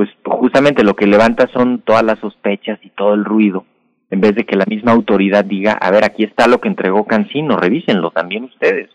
[0.00, 3.66] pues justamente lo que levanta son todas las sospechas y todo el ruido,
[4.08, 7.04] en vez de que la misma autoridad diga, a ver, aquí está lo que entregó
[7.04, 8.88] Cancino, revísenlo también ustedes.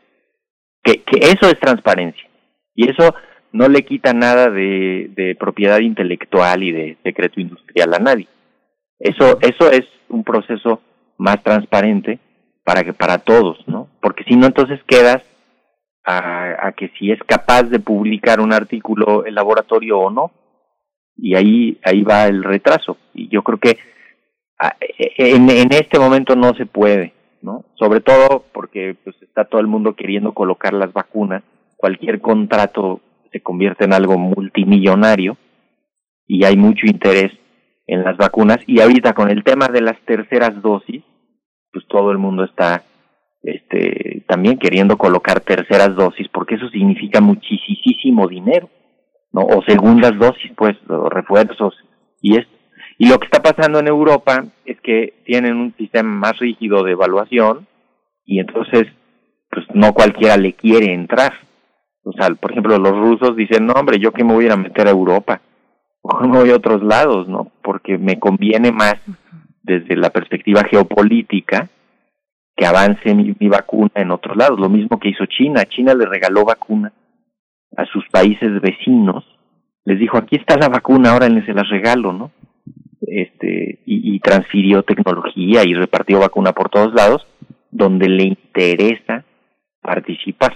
[0.82, 2.28] Que, que eso es transparencia.
[2.74, 3.14] Y eso
[3.52, 8.28] no le quita nada de, de propiedad intelectual y de secreto industrial a nadie.
[8.98, 10.82] Eso, eso es un proceso
[11.20, 12.18] más transparente
[12.64, 13.90] para que para todos, ¿no?
[14.02, 15.22] Porque si no entonces quedas
[16.04, 20.32] a, a, que si es capaz de publicar un artículo el laboratorio o no
[21.18, 22.98] y ahí ahí va el retraso.
[23.14, 23.78] Y yo creo que
[25.18, 27.66] en, en este momento no se puede, ¿no?
[27.76, 31.44] Sobre todo porque pues está todo el mundo queriendo colocar las vacunas,
[31.78, 33.02] cualquier contrato
[33.32, 35.38] se convierte en algo multimillonario
[36.28, 37.32] y hay mucho interés
[37.88, 38.60] en las vacunas.
[38.66, 41.04] Y ahorita con el tema de las terceras dosis
[41.76, 42.84] pues todo el mundo está
[43.44, 48.70] este también queriendo colocar terceras dosis porque eso significa muchísimo dinero
[49.36, 50.78] no o segundas dosis pues
[51.10, 51.76] refuerzos
[52.22, 52.48] y es
[52.98, 56.94] y lo que está pasando en Europa es que tienen un sistema más rígido de
[56.94, 57.68] evaluación
[58.26, 58.88] y entonces
[59.52, 61.34] pues no cualquiera le quiere entrar
[62.04, 64.88] o sea por ejemplo los rusos dicen no hombre yo que me voy a meter
[64.88, 65.42] a Europa
[66.02, 68.96] o me voy a otros lados no porque me conviene más
[69.62, 71.68] desde la perspectiva geopolítica
[72.56, 74.60] que avance mi, vacuna en otros lados.
[74.60, 75.66] Lo mismo que hizo China.
[75.66, 76.94] China le regaló vacuna
[77.78, 79.24] a sus países vecinos.
[79.86, 82.32] Les dijo, aquí está la vacuna, ahora les se las regalo, ¿no?
[83.02, 87.28] Este, y, transfirió tecnología y repartió vacuna por todos lados,
[87.70, 89.24] donde le interesa
[89.82, 90.56] participar.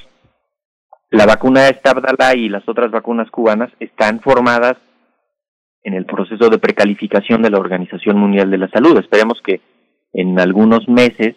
[1.11, 4.77] La vacuna Abdala y las otras vacunas cubanas están formadas
[5.83, 8.97] en el proceso de precalificación de la Organización Mundial de la Salud.
[8.97, 9.61] Esperemos que
[10.13, 11.35] en algunos meses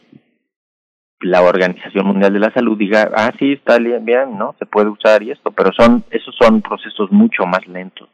[1.23, 4.55] la Organización Mundial de la Salud diga, ah, sí, está bien, bien, ¿no?
[4.59, 8.09] Se puede usar y esto, pero son, esos son procesos mucho más lentos.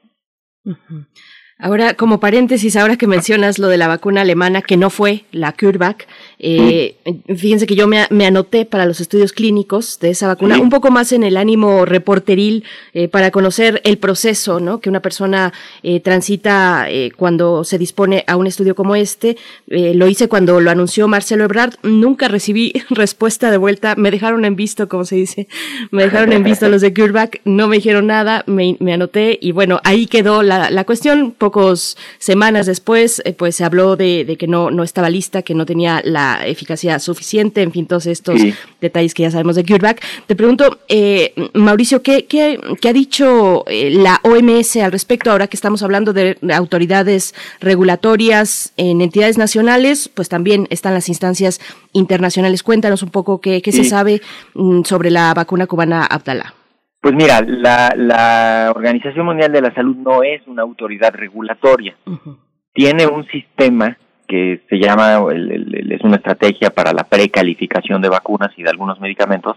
[1.58, 5.52] Ahora, como paréntesis, ahora que mencionas lo de la vacuna alemana, que no fue la
[5.52, 6.06] CureVac,
[6.38, 6.96] eh,
[7.36, 11.12] fíjense que yo me, anoté para los estudios clínicos de esa vacuna, un poco más
[11.12, 14.80] en el ánimo reporteril, eh, para conocer el proceso, ¿no?
[14.80, 19.36] Que una persona eh, transita cuando se dispone a un estudio como este.
[19.66, 21.74] Lo hice cuando lo anunció Marcelo Ebrard.
[21.82, 23.94] Nunca recibí respuesta de vuelta.
[23.96, 25.48] Me dejaron en visto, como se dice.
[25.90, 27.40] Me dejaron en visto los de CureVac.
[27.44, 28.44] No me dijeron nada.
[28.46, 33.64] Me, me anoté y bueno, ahí quedó la, la cuestión pocos semanas después, pues se
[33.64, 37.86] habló de, que no, no estaba lista, que no tenía la eficacia suficiente, en fin,
[37.86, 38.40] todos estos
[38.80, 40.02] detalles que ya sabemos de CureVac.
[40.26, 45.56] Te pregunto, eh, Mauricio, ¿qué, qué, ha dicho eh, la OMS al respecto ahora que
[45.56, 50.08] estamos hablando de autoridades regulatorias en entidades nacionales?
[50.08, 51.60] Pues también están las instancias
[51.92, 52.62] internacionales.
[52.62, 54.20] Cuéntanos un poco qué, qué se sabe
[54.54, 56.54] mm, sobre la vacuna cubana Abdala.
[57.00, 61.96] Pues mira, la, la Organización Mundial de la Salud no es una autoridad regulatoria.
[62.72, 63.96] Tiene un sistema
[64.28, 69.56] que se llama, es una estrategia para la precalificación de vacunas y de algunos medicamentos,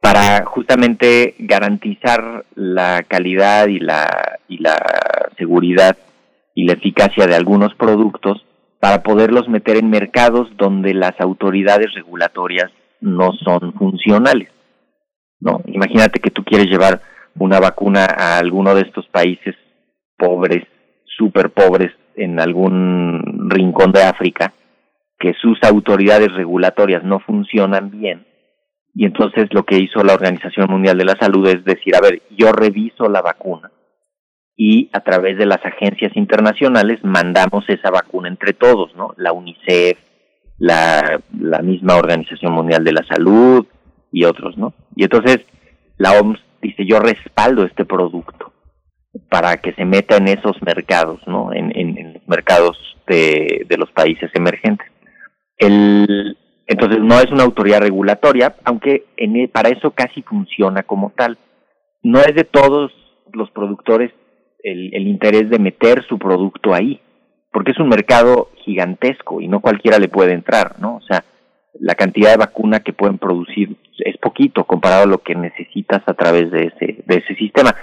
[0.00, 4.78] para justamente garantizar la calidad y la, y la
[5.36, 5.96] seguridad
[6.54, 8.46] y la eficacia de algunos productos
[8.78, 14.48] para poderlos meter en mercados donde las autoridades regulatorias no son funcionales.
[15.40, 15.60] ¿no?
[15.66, 17.02] Imagínate que tú quieres llevar
[17.38, 19.54] una vacuna a alguno de estos países
[20.16, 20.64] pobres,
[21.04, 24.52] súper pobres, en algún rincón de África,
[25.18, 28.26] que sus autoridades regulatorias no funcionan bien.
[28.94, 32.22] Y entonces lo que hizo la Organización Mundial de la Salud es decir, a ver,
[32.36, 33.70] yo reviso la vacuna
[34.56, 39.14] y a través de las agencias internacionales mandamos esa vacuna entre todos, ¿no?
[39.16, 39.98] La UNICEF,
[40.58, 41.20] la,
[41.62, 43.66] misma Organización Mundial de la Salud,
[44.12, 44.74] y otros, ¿no?
[44.96, 45.38] Y entonces
[45.96, 48.52] la OMS dice, yo respaldo este producto
[49.28, 51.52] para que se meta en esos mercados, ¿no?
[51.52, 54.86] En, en, mercados de, de, los países emergentes.
[55.58, 61.10] El, entonces no es una autoridad regulatoria, aunque en, e, para eso casi funciona como
[61.10, 61.36] tal.
[62.02, 62.92] No es de todos
[63.32, 64.12] los productores
[64.62, 67.00] el, el interés de meter su producto ahí,
[67.52, 70.96] porque es un mercado gigantesco y no cualquiera le puede entrar, ¿no?
[70.96, 71.24] O sea,
[71.78, 76.14] la cantidad de vacuna que pueden producir es poquito comparado a lo que necesitas a
[76.14, 77.74] través de ese, de ese sistema.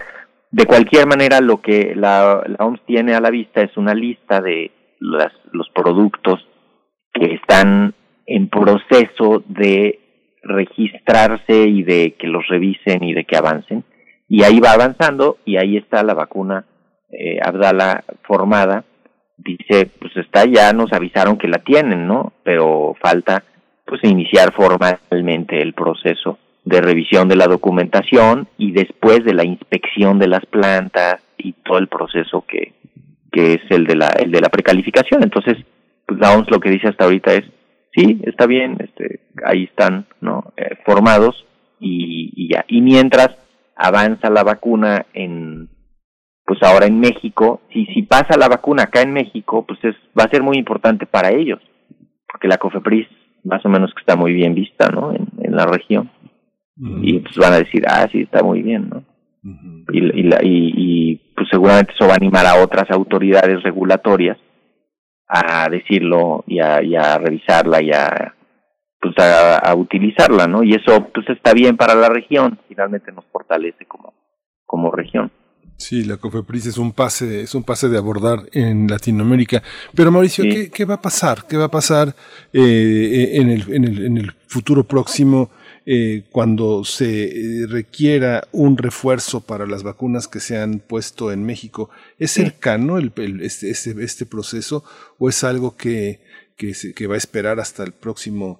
[0.51, 4.41] De cualquier manera, lo que la, la OMS tiene a la vista es una lista
[4.41, 6.45] de las, los productos
[7.13, 7.93] que están
[8.25, 9.99] en proceso de
[10.43, 13.83] registrarse y de que los revisen y de que avancen.
[14.29, 16.65] Y ahí va avanzando y ahí está la vacuna
[17.11, 18.85] eh, Abdala formada.
[19.37, 22.33] Dice, pues está ya, nos avisaron que la tienen, ¿no?
[22.43, 23.43] Pero falta
[23.85, 30.19] pues iniciar formalmente el proceso de revisión de la documentación y después de la inspección
[30.19, 32.73] de las plantas y todo el proceso que,
[33.31, 35.57] que es el de la el de la precalificación entonces
[36.05, 37.45] pues la lo que dice hasta ahorita es
[37.95, 41.45] sí está bien este ahí están no eh, formados
[41.79, 43.29] y, y, ya y mientras
[43.77, 45.69] avanza la vacuna en
[46.45, 50.25] pues ahora en México si si pasa la vacuna acá en México pues es va
[50.25, 51.61] a ser muy importante para ellos
[52.27, 53.07] porque la COFEPRIS
[53.47, 55.13] más o menos que está muy bien vista, ¿no?
[55.13, 56.11] En, la región.
[56.79, 59.03] Y pues van a decir, ah, sí, está muy bien, ¿no?
[59.91, 64.37] y, y, la, y, y, pues seguramente eso va a animar a otras autoridades regulatorias
[65.27, 68.33] a decirlo y a, y a revisarla y a
[68.99, 70.63] pues a, a, utilizarla, ¿no?
[70.63, 74.13] Y eso pues está bien para la región, finalmente nos fortalece como,
[74.65, 75.31] como región.
[75.77, 79.61] Sí, la COFEPRIS es un pase, es un pase de abordar en Latinoamérica.
[79.95, 81.45] Pero Mauricio, ¿qué, ¿qué, va a pasar?
[81.47, 82.15] ¿Qué va a pasar
[82.51, 85.51] eh, en, el, en, el, en el futuro próximo
[85.89, 91.45] eh, cuando se eh, requiera un refuerzo para las vacunas que se han puesto en
[91.45, 91.89] México?
[92.19, 94.83] ¿Es cercano el, este, este, este, proceso
[95.17, 96.19] o es algo que,
[96.57, 98.59] que, se, que va a esperar hasta el próximo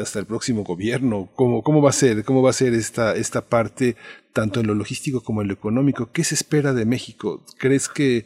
[0.00, 1.28] hasta el próximo gobierno?
[1.34, 2.24] ¿Cómo, cómo va a ser?
[2.24, 3.96] ¿Cómo va a ser esta, esta parte,
[4.32, 6.10] tanto en lo logístico como en lo económico?
[6.10, 7.44] ¿Qué se espera de México?
[7.58, 8.24] ¿Crees que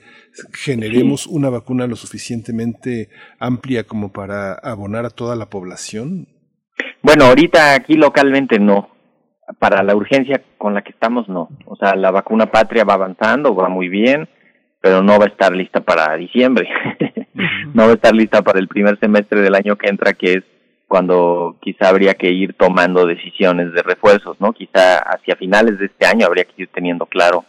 [0.53, 3.09] generemos una vacuna lo suficientemente
[3.41, 6.29] amplia como para abonar a toda la población?
[7.03, 8.91] Bueno, ahorita aquí localmente no.
[9.59, 11.49] Para la urgencia con la que estamos, no.
[11.67, 14.29] O sea, la vacuna patria va avanzando, va muy bien,
[14.81, 16.69] pero no va a estar lista para diciembre.
[17.75, 20.45] no va a estar lista para el primer semestre del año que entra, que es
[20.91, 24.53] cuando quizá habría que ir tomando decisiones de refuerzos, ¿no?
[24.53, 27.45] Quizá hacia finales de este año habría que ir teniendo claro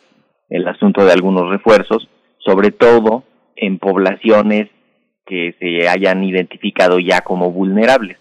[0.49, 2.07] el asunto de algunos refuerzos,
[2.37, 3.23] sobre todo
[3.55, 4.69] en poblaciones
[5.25, 8.20] que se hayan identificado ya como vulnerables.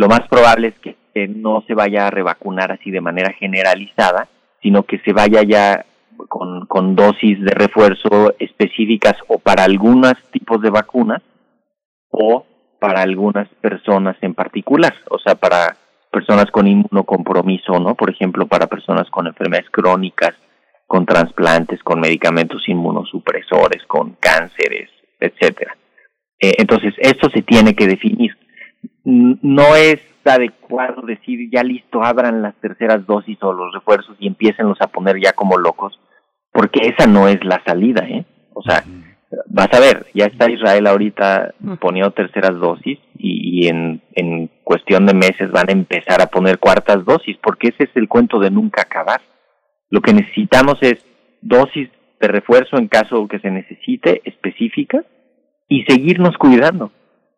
[0.00, 0.96] Lo más probable es que
[1.28, 4.28] no se vaya a revacunar así de manera generalizada,
[4.62, 5.84] sino que se vaya ya
[6.26, 11.20] con, dosis de refuerzo específicas o para algunos tipos de vacunas
[12.08, 12.46] o
[12.78, 15.76] para algunas personas en particular, o sea, para
[16.10, 17.94] personas con inmunocompromiso, ¿no?
[17.94, 20.32] Por ejemplo, para personas con enfermedades crónicas,
[20.86, 24.88] con trasplantes, con medicamentos inmunosupresores, con cánceres,
[25.20, 25.76] etcétera.
[26.40, 28.39] Eh, entonces, esto se tiene que definir.
[29.04, 34.80] No es adecuado decir ya listo, abran las terceras dosis o los refuerzos y empiecenlos
[34.80, 35.98] a poner ya como locos,
[36.52, 38.24] porque esa no es la salida, ¿eh?
[38.52, 38.84] O sea,
[39.46, 45.14] vas a ver, ya está Israel ahorita poniendo terceras dosis y, en, en cuestión de
[45.14, 48.82] meses van a empezar a poner cuartas dosis, porque ese es el cuento de nunca
[48.82, 49.20] acabar.
[49.88, 51.04] Lo que necesitamos es
[51.40, 51.88] dosis
[52.20, 55.04] de refuerzo en caso que se necesite, específica,
[55.68, 56.92] y seguirnos cuidando,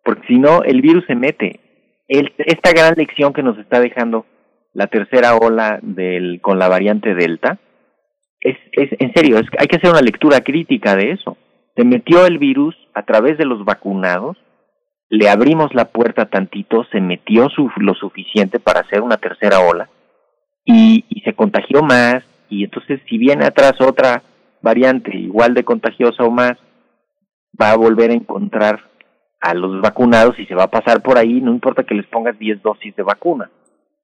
[0.05, 1.61] porque si no, el virus se mete.
[2.09, 4.26] esta gran lección que nos está dejando
[4.74, 5.80] la tercera ola
[6.40, 7.59] con la variante Delta,
[8.40, 11.36] es, es en serio, es, hay que hacer una lectura crítica de eso.
[11.76, 14.36] Se metió el virus a través de los vacunados,
[15.09, 19.88] le abrimos la puerta tantito, se metió su, lo suficiente para hacer una tercera ola
[20.64, 24.22] y, y se contagió más y entonces si viene atrás otra
[24.61, 26.53] variante igual de contagiosa o más,
[27.61, 28.80] va a volver a encontrar
[29.43, 32.38] a los vacunados y se va a pasar por ahí, no importa que les pongas
[32.38, 33.51] 10 dosis de vacuna.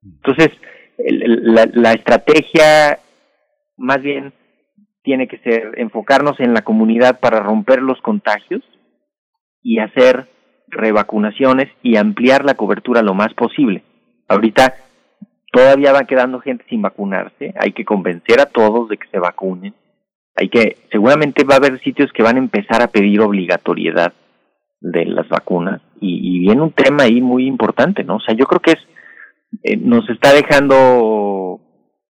[0.03, 0.51] Entonces,
[0.99, 2.99] la, la estrategia
[3.77, 4.33] más bien
[5.03, 8.63] tiene que ser enfocarnos en la comunidad para romper los contagios
[9.63, 10.27] y hacer
[10.67, 13.83] revacunaciones y ampliar la cobertura lo más posible.
[14.29, 14.75] Ahorita
[15.53, 19.75] todavía va quedando gente sin vacunarse, hay que convencer a todos de que se vacunen
[20.39, 24.13] hay que, seguramente va a haber sitios que van a empezar a pedir obligatoriedad
[24.81, 28.17] de las vacunas y, viene un tema ahí muy importante, ¿no?
[28.17, 28.79] O sea, yo creo que es,
[29.65, 31.61] eh, nos está dejando,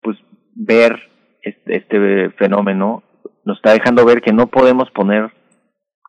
[0.02, 0.18] pues,
[0.56, 0.98] ver
[1.42, 3.04] este, este fenómeno,
[3.44, 5.32] nos está dejando ver que no podemos poner,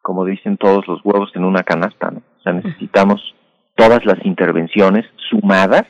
[0.02, 2.18] como dicen todos los huevos en una canasta, ¿no?
[2.38, 3.20] O sea, necesitamos
[3.74, 5.84] todas las intervenciones sumadas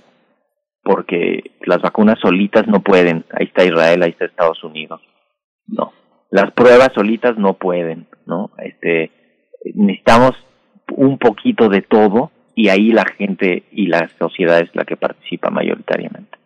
[0.82, 3.24] porque las vacunas solitas no pueden.
[3.32, 5.00] Ahí está Israel, ahí está Estados Unidos.
[5.66, 5.92] No
[6.34, 8.50] las pruebas solitas no pueden, ¿no?
[8.58, 9.12] Este,
[9.72, 10.32] necesitamos
[10.92, 15.50] un poquito de todo y ahí la gente y la sociedad es la que participa
[15.50, 16.38] mayoritariamente.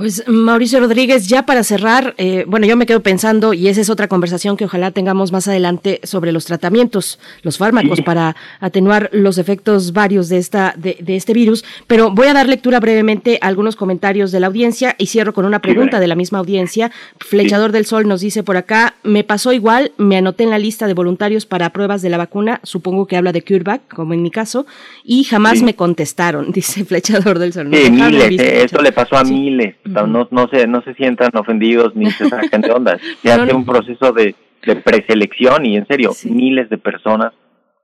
[0.00, 3.90] Pues Mauricio Rodríguez, ya para cerrar, eh, bueno, yo me quedo pensando, y esa es
[3.90, 9.36] otra conversación que ojalá tengamos más adelante sobre los tratamientos, los fármacos para atenuar los
[9.36, 11.66] efectos varios de esta de, este virus.
[11.86, 15.44] Pero voy a dar lectura brevemente a algunos comentarios de la audiencia y cierro con
[15.44, 16.90] una pregunta de la misma audiencia.
[17.18, 20.86] Flechador del Sol nos dice por acá, me pasó igual, me anoté en la lista
[20.86, 24.30] de voluntarios para pruebas de la vacuna, supongo que habla de CureVac, como en mi
[24.30, 24.64] caso,
[25.04, 27.68] y jamás me contestaron, dice Flechador del Sol.
[27.70, 31.94] Sí, miles, eh, esto le pasó a miles no, no, se, no se sientan ofendidos
[31.94, 33.00] ni se sacan de ondas.
[33.22, 34.34] Se hace un proceso de,
[34.64, 37.32] de preselección y en serio, miles de personas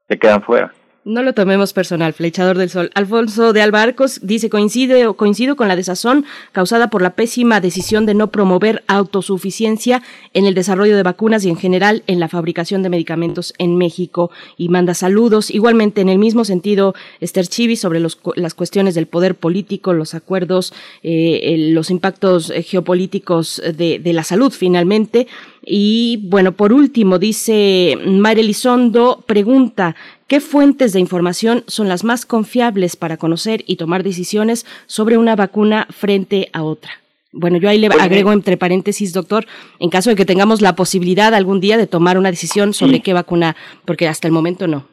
[0.09, 0.72] se quedan fuera.
[1.07, 2.90] No lo tomemos personal, flechador del sol.
[2.94, 8.07] Alfonso de Albarcos dice, coincide o coincido con la desazón causada por la pésima decisión
[8.07, 10.02] de no promover autosuficiencia
[10.34, 14.32] en el desarrollo de vacunas y en general en la fabricación de medicamentos en México.
[14.57, 15.52] Y manda saludos.
[15.52, 20.12] Igualmente, en el mismo sentido, Esther Chivi sobre los, las cuestiones del poder político, los
[20.12, 25.28] acuerdos, eh, los impactos eh, geopolíticos de la salud finalmente.
[25.68, 29.96] Y bueno, por último, dice Mayra Elizondo, pregunta,
[30.28, 35.34] ¿qué fuentes de información son las más confiables para conocer y tomar decisiones sobre una
[35.34, 36.92] vacuna frente a otra?
[37.32, 39.44] Bueno, yo ahí le agrego entre paréntesis, doctor,
[39.80, 43.12] en caso de que tengamos la posibilidad algún día de tomar una decisión sobre qué
[43.12, 44.86] vacuna, porque hasta el momento no.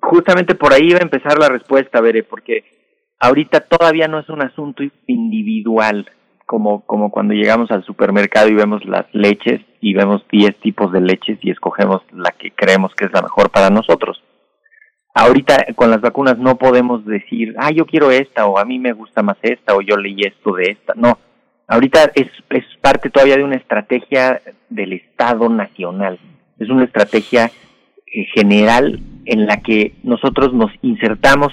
[0.00, 2.64] Justamente por ahí va a empezar la respuesta, Veré, porque
[3.18, 6.08] ahorita todavía no es un asunto individual
[6.50, 11.00] como, como cuando llegamos al supermercado y vemos las leches y vemos 10 tipos de
[11.00, 14.20] leches y escogemos la que creemos que es la mejor para nosotros.
[15.14, 18.92] Ahorita con las vacunas no podemos decir, ah, yo quiero esta o a mí me
[18.92, 20.92] gusta más esta o yo leí esto de esta.
[20.96, 21.18] No,
[21.68, 26.18] ahorita es, es parte todavía de una estrategia del Estado nacional.
[26.58, 27.52] Es una estrategia
[28.06, 31.52] eh, general en la que nosotros nos insertamos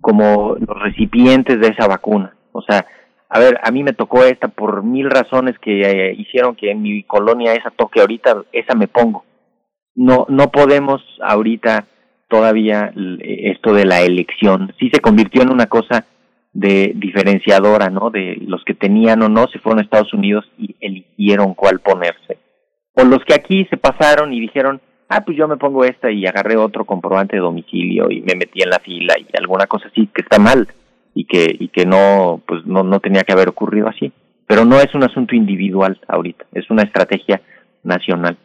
[0.00, 2.34] como los recipientes de esa vacuna.
[2.52, 2.86] O sea,
[3.34, 6.82] a ver, a mí me tocó esta por mil razones que eh, hicieron que en
[6.82, 9.24] mi colonia esa toque ahorita, esa me pongo.
[9.94, 11.86] No, no podemos ahorita
[12.28, 14.74] todavía esto de la elección.
[14.78, 16.04] Sí se convirtió en una cosa
[16.52, 18.10] de diferenciadora, ¿no?
[18.10, 22.36] De los que tenían o no se fueron a Estados Unidos y eligieron cuál ponerse.
[22.94, 26.26] O los que aquí se pasaron y dijeron, ah, pues yo me pongo esta y
[26.26, 30.06] agarré otro comprobante de domicilio y me metí en la fila y alguna cosa así
[30.14, 30.68] que está mal
[31.14, 34.12] y que y que no pues no no tenía que haber ocurrido así.
[34.46, 37.40] Pero no es un asunto individual ahorita, es una estrategia
[37.82, 38.36] nacional.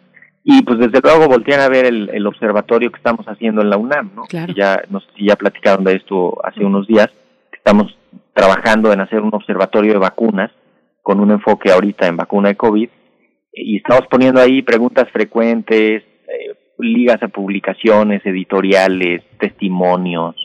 [0.43, 3.77] Y pues desde luego voltean a ver el, el observatorio que estamos haciendo en la
[3.77, 4.23] UNAM, ¿no?
[4.55, 7.09] Ya no sé si ya platicaron de esto hace unos días.
[7.51, 7.97] Estamos
[8.33, 10.51] trabajando en hacer un observatorio de vacunas
[11.01, 12.89] con un enfoque ahorita en vacuna de COVID
[13.59, 20.35] y estamos poniendo ahí preguntas frecuentes, eh, ligas a publicaciones, editoriales, testimonios,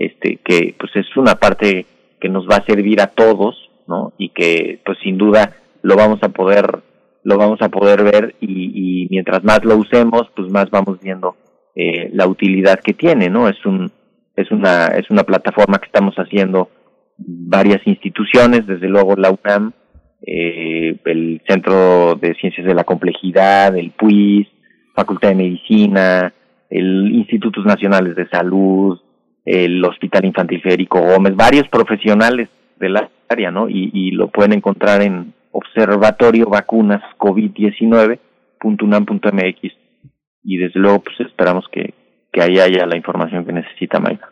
[0.00, 1.86] este que pues es una parte
[2.20, 4.12] que nos va a servir a todos, ¿no?
[4.18, 6.80] Y que pues sin duda lo vamos a poder
[7.22, 11.36] lo vamos a poder ver y, y mientras más lo usemos, pues más vamos viendo
[11.74, 13.48] eh, la utilidad que tiene, ¿no?
[13.48, 13.90] Es un
[14.36, 16.70] es una es una plataforma que estamos haciendo
[17.18, 19.72] varias instituciones, desde luego la UNAM,
[20.26, 24.48] eh, el Centro de Ciencias de la Complejidad, el PUIS,
[24.94, 26.32] Facultad de Medicina,
[26.70, 28.98] el Institutos Nacionales de Salud,
[29.44, 33.68] el Hospital Infantil Federico Gómez, varios profesionales de la área, ¿no?
[33.68, 39.72] Y, y lo pueden encontrar en Observatorio Vacunas COVID-19.unam.mx
[40.42, 41.92] y desde luego pues esperamos que,
[42.32, 44.30] que ahí haya la información que necesita Mayra.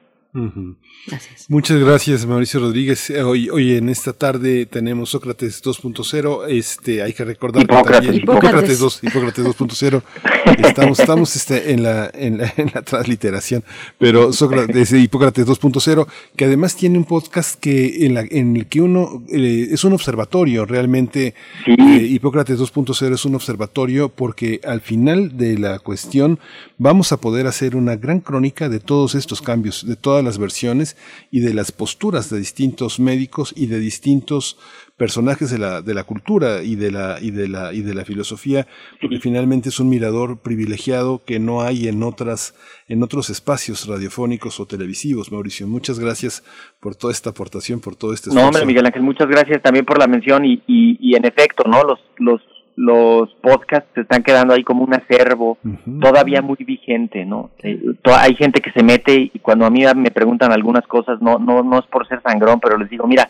[1.48, 3.10] Muchas gracias, Mauricio Rodríguez.
[3.10, 6.48] Eh, hoy, hoy en esta tarde tenemos Sócrates 2.0.
[6.48, 8.06] Este, hay que recordar Hipócrates.
[8.06, 10.02] también Hipócrates 2, Hipócrates 2.0.
[10.56, 13.62] Estamos, estamos este, en, la, en, la, en la transliteración,
[13.98, 18.80] pero Sócrates, Hipócrates 2.0, que además tiene un podcast que en, la, en el que
[18.80, 21.34] uno eh, es un observatorio, realmente
[21.64, 21.72] Sí.
[21.78, 26.38] eh, Hipócrates 2.0 es un observatorio porque al final de la cuestión
[26.78, 30.96] vamos a poder hacer una gran crónica de todos estos cambios, de todas las versiones
[31.30, 34.56] y de las posturas de distintos médicos y de distintos
[34.98, 38.04] personajes de la, de la cultura y de la, y de la, y de la
[38.04, 38.66] filosofía,
[39.00, 42.54] porque finalmente es un mirador privilegiado que no hay en otras,
[42.88, 45.30] en otros espacios radiofónicos o televisivos.
[45.32, 46.42] Mauricio, muchas gracias
[46.80, 48.48] por toda esta aportación, por todo este No, esfuerzo.
[48.48, 51.84] hombre, Miguel Ángel, muchas gracias también por la mención y, y, y en efecto, ¿no?
[51.84, 52.42] Los, los,
[52.74, 55.58] los podcasts se están quedando ahí como un acervo
[56.00, 57.50] todavía muy vigente, ¿no?
[57.62, 61.38] Eh, hay gente que se mete y cuando a mí me preguntan algunas cosas, no,
[61.38, 63.28] no, no es por ser sangrón, pero les digo, mira,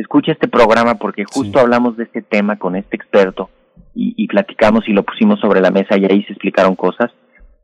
[0.00, 3.50] escucha este programa porque justo hablamos de este tema con este experto
[3.94, 7.10] y, y platicamos y lo pusimos sobre la mesa y ahí se explicaron cosas.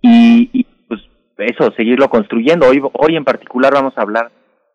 [0.03, 1.01] Y, y pues
[1.39, 2.67] eso, seguirlo construyendo.
[2.69, 4.31] Hoy, hoy en particular vamos a hablar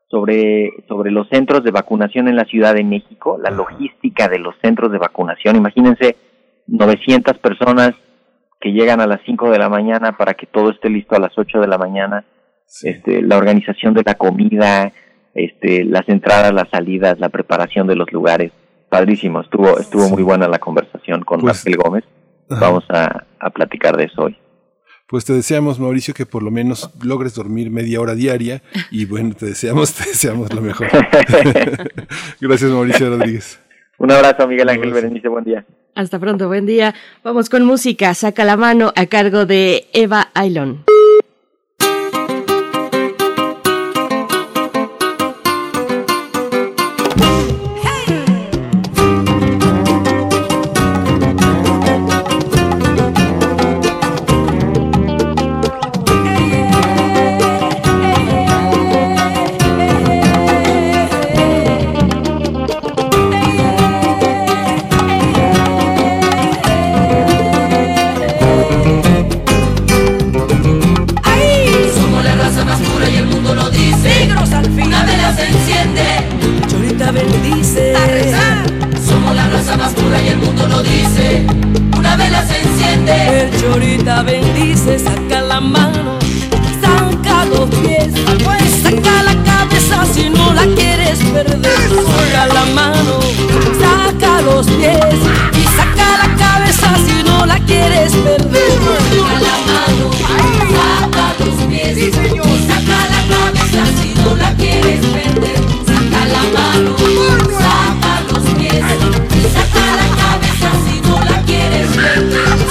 [0.10, 4.56] sobre, sobre los centros de vacunación en la Ciudad de México, la logística de los
[4.62, 5.56] centros de vacunación.
[5.56, 6.18] Imagínense
[6.68, 7.92] 900 personas
[8.60, 11.36] que llegan a las 5 de la mañana para que todo esté listo a las
[11.38, 12.26] 8 de la mañana,
[12.84, 14.92] este, la organización de la comida,
[15.34, 18.52] este, las entradas, las salidas, la preparación de los lugares.
[18.90, 22.04] Padrísimo, estuvo, estuvo muy buena la conversación con Pues- Marcel Gómez.
[22.50, 22.60] Ajá.
[22.68, 24.38] Vamos a, a platicar de eso hoy.
[25.08, 28.62] Pues te deseamos, Mauricio, que por lo menos logres dormir media hora diaria
[28.92, 30.88] y bueno, te deseamos, te deseamos lo mejor.
[32.42, 33.60] Gracias, Mauricio Rodríguez.
[33.98, 35.66] Un abrazo, Miguel Ángel Berenice, buen día.
[35.96, 36.96] Hasta pronto, buen día.
[37.24, 38.14] Vamos con música.
[38.14, 40.84] Saca la mano a cargo de Eva Ailon.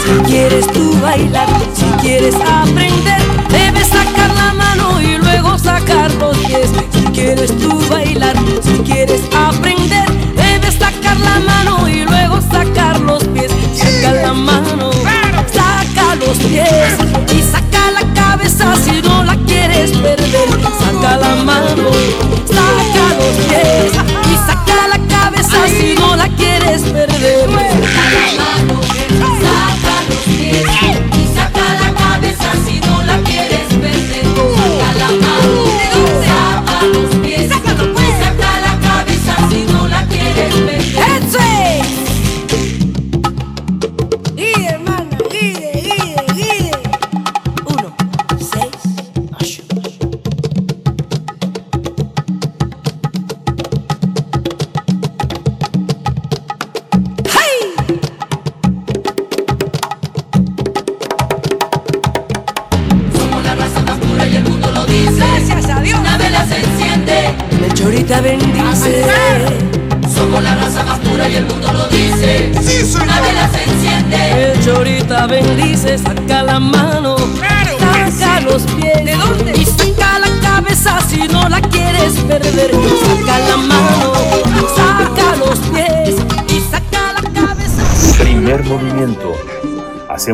[0.05, 3.21] Si quieres tú bailar, si quieres aprender,
[3.51, 6.71] debes sacar la mano y luego sacar los pies.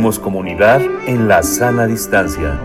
[0.07, 2.61] Hacemos comunidad en la sana distancia.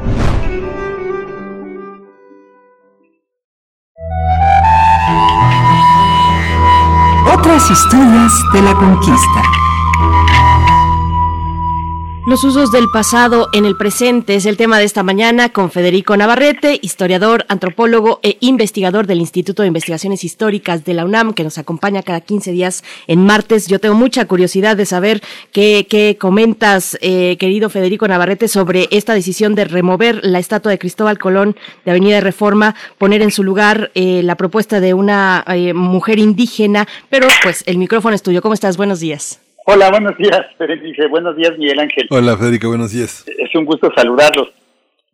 [7.33, 9.61] Otras historias de la conquista.
[12.32, 16.15] Los usos del pasado en el presente es el tema de esta mañana con Federico
[16.15, 21.57] Navarrete, historiador, antropólogo e investigador del Instituto de Investigaciones Históricas de la UNAM, que nos
[21.57, 23.67] acompaña cada 15 días en martes.
[23.67, 25.21] Yo tengo mucha curiosidad de saber
[25.51, 30.79] qué, qué comentas, eh, querido Federico Navarrete, sobre esta decisión de remover la estatua de
[30.79, 35.43] Cristóbal Colón de Avenida de Reforma, poner en su lugar eh, la propuesta de una
[35.47, 36.88] eh, mujer indígena.
[37.09, 38.41] Pero pues el micrófono es tuyo.
[38.41, 38.77] ¿Cómo estás?
[38.77, 39.41] Buenos días.
[39.74, 41.07] Hola, buenos días, Berenice.
[41.07, 42.07] Buenos días, Miguel Ángel.
[42.09, 43.24] Hola, Federico, buenos días.
[43.38, 44.49] Es un gusto saludarlos.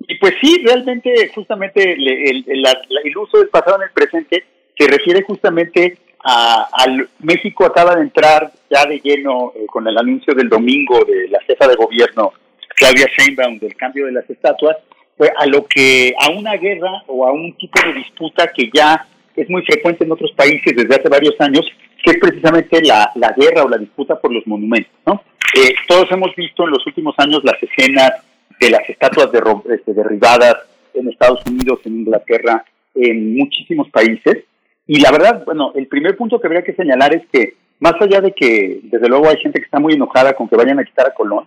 [0.07, 2.07] Y pues sí, realmente, justamente el,
[2.47, 4.45] el- la- el uso del pasado en el presente
[4.77, 9.97] se refiere justamente a, al México acaba de entrar ya de lleno eh, con el
[9.97, 12.33] anuncio del domingo de la jefa de gobierno
[12.75, 14.77] Claudia Sheinbaum del cambio de las estatuas,
[15.17, 19.05] pues a lo que a una guerra o a un tipo de disputa que ya
[19.37, 21.65] es muy frecuente en otros países desde hace varios años,
[22.03, 25.21] que es precisamente la, la guerra o la disputa por los monumentos, ¿no?
[25.55, 28.11] Eh, todos hemos visto en los últimos años las escenas
[28.59, 30.55] de las estatuas derro- este, derribadas
[30.93, 32.65] en Estados Unidos, en Inglaterra,
[32.95, 34.43] en muchísimos países.
[34.87, 38.19] Y la verdad, bueno, el primer punto que habría que señalar es que, más allá
[38.21, 41.07] de que, desde luego, hay gente que está muy enojada con que vayan a quitar
[41.07, 41.45] a Colón,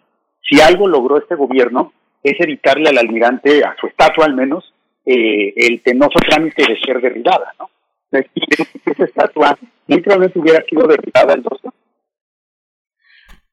[0.49, 4.73] si algo logró este gobierno es evitarle al almirante, a su estatua al menos,
[5.07, 7.71] eh, el penoso trámite de ser derribada, ¿no?
[8.13, 11.61] Esa estatua muy probablemente hubiera sido derribada en dos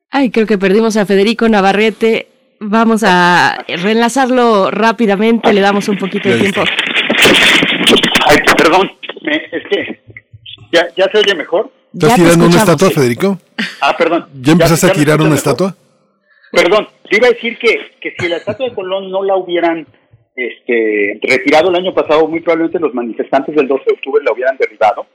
[0.10, 2.28] Ay, creo que perdimos a Federico Navarrete.
[2.60, 6.64] Vamos a reenlazarlo rápidamente, le damos un poquito de tiempo.
[8.26, 8.91] Ay, perdón,
[9.22, 10.01] me- es que
[10.72, 11.72] ya, ya se oye mejor.
[11.93, 13.39] ¿Estás tirando una estatua, Federico?
[13.82, 14.28] Ah, perdón.
[14.41, 15.38] ¿Ya empezaste ya a me tirar una mejor?
[15.38, 15.76] estatua?
[16.51, 19.86] Perdón, te iba a decir que, que si la estatua de Colón no la hubieran
[20.38, 24.56] este, retirado el año pasado, muy probablemente los manifestantes del 12 de octubre la hubieran
[24.56, 25.08] derribado.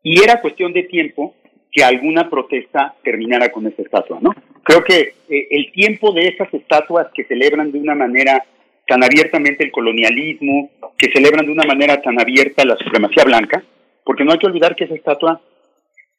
[0.00, 1.34] Y era cuestión de tiempo
[1.72, 4.30] que alguna protesta terminara con esa estatua, ¿no?
[4.62, 8.44] Creo que eh, el tiempo de esas estatuas que celebran de una manera
[8.86, 13.64] tan abiertamente el colonialismo, que celebran de una manera tan abierta la supremacía blanca,
[14.04, 15.40] porque no hay que olvidar que esa estatua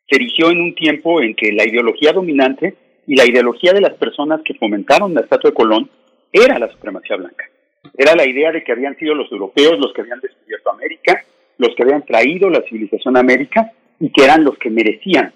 [0.10, 2.76] se erigió en un tiempo en que la ideología dominante
[3.08, 5.90] y la ideología de las personas que fomentaron la estatua de Colón
[6.34, 7.51] era la supremacía blanca.
[7.98, 11.24] Era la idea de que habían sido los europeos los que habían descubierto América,
[11.58, 15.34] los que habían traído la civilización a América y que eran los que merecían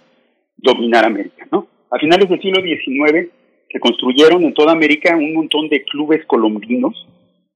[0.57, 1.67] dominar América, ¿no?
[1.91, 3.29] A finales del siglo XIX
[3.71, 7.07] se construyeron en toda América un montón de clubes colombinos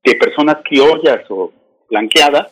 [0.04, 1.52] de personas criollas o
[1.90, 2.52] blanqueadas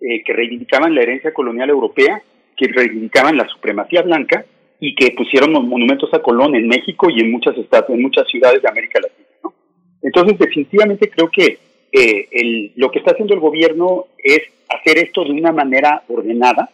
[0.00, 2.22] eh, que reivindicaban la herencia colonial europea,
[2.56, 4.44] que reivindicaban la supremacía blanca
[4.80, 8.68] y que pusieron monumentos a Colón en México y en muchas en muchas ciudades de
[8.68, 9.28] América Latina.
[9.42, 9.54] ¿no?
[10.02, 11.58] Entonces, definitivamente creo que
[11.92, 16.70] eh, el- lo que está haciendo el gobierno es hacer esto de una manera ordenada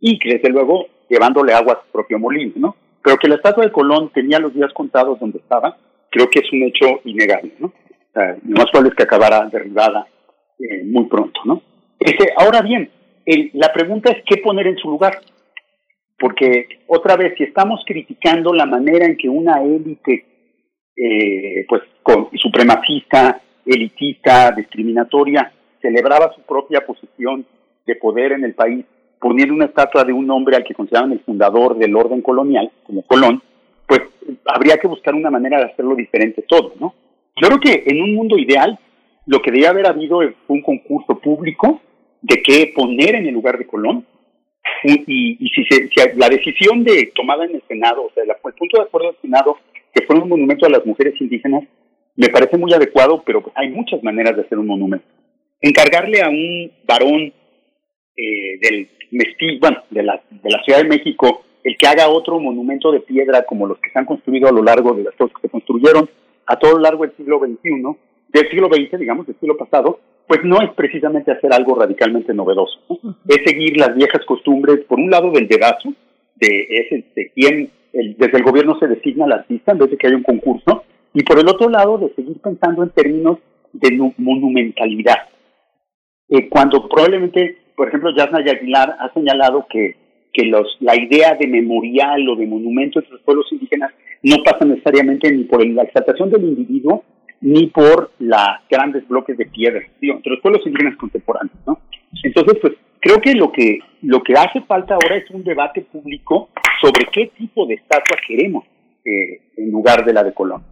[0.00, 2.76] y desde luego llevándole agua a su propio molino, ¿no?
[3.02, 5.76] Pero que la estatua de Colón tenía los días contados donde estaba,
[6.10, 7.72] creo que es un hecho innegable, ¿no?
[8.44, 10.06] Lo más probable es que acabara derribada
[10.58, 11.62] eh, muy pronto, ¿no?
[12.00, 12.90] Este, ahora bien,
[13.24, 15.18] el- la pregunta es qué poner en su lugar.
[16.18, 20.24] Porque, otra vez, si estamos criticando la manera en que una élite,
[20.96, 23.40] eh, pues, con, supremacista,
[23.74, 27.44] elitista, discriminatoria, celebraba su propia posición
[27.86, 28.84] de poder en el país,
[29.20, 33.02] poniendo una estatua de un hombre al que consideraban el fundador del orden colonial, como
[33.02, 33.42] Colón,
[33.86, 34.00] pues
[34.44, 36.94] habría que buscar una manera de hacerlo diferente todo, ¿no?
[37.40, 38.78] Yo creo que en un mundo ideal,
[39.26, 41.80] lo que debía haber habido fue un concurso público
[42.20, 44.04] de qué poner en el lugar de Colón,
[44.84, 48.84] y, si, se- la decisión de tomada en el Senado, o sea, el punto de
[48.84, 49.56] acuerdo del Senado,
[49.94, 51.64] que fue un monumento a las mujeres indígenas,
[52.18, 55.06] me parece muy adecuado, pero hay muchas maneras de hacer un monumento.
[55.60, 57.32] Encargarle a un varón
[58.16, 62.38] eh, del mesti- bueno, de la, de la Ciudad de México, el que haga otro
[62.40, 65.34] monumento de piedra como los que se han construido a lo largo de las cosas
[65.36, 66.08] que se construyeron
[66.46, 67.82] a todo lo largo del siglo XXI,
[68.28, 72.78] del siglo XX, digamos, del siglo pasado, pues no es precisamente hacer algo radicalmente novedoso.
[72.88, 73.16] ¿no?
[73.28, 75.92] Es seguir las viejas costumbres, por un lado del dedazo,
[76.36, 79.96] de, ese, de quién el- desde el gobierno se designa al artista en vez de
[79.96, 83.38] que haya un concurso, y por el otro lado de seguir pensando en términos
[83.72, 85.28] de nu- monumentalidad.
[86.28, 89.94] Eh, cuando probablemente por ejemplo, Yasna Aguilar ha señalado que,
[90.32, 93.92] que los, la idea de memorial o de monumento entre los pueblos indígenas
[94.24, 97.04] no pasa necesariamente ni por la exaltación del individuo
[97.40, 101.78] ni por los grandes bloques de piedra, digo, entre los pueblos indígenas contemporáneos, ¿no?
[102.24, 106.48] Entonces, pues creo que lo que lo que hace falta ahora es un debate público
[106.82, 108.64] sobre qué tipo de estatua queremos
[109.04, 110.64] eh, en lugar de la de Colón.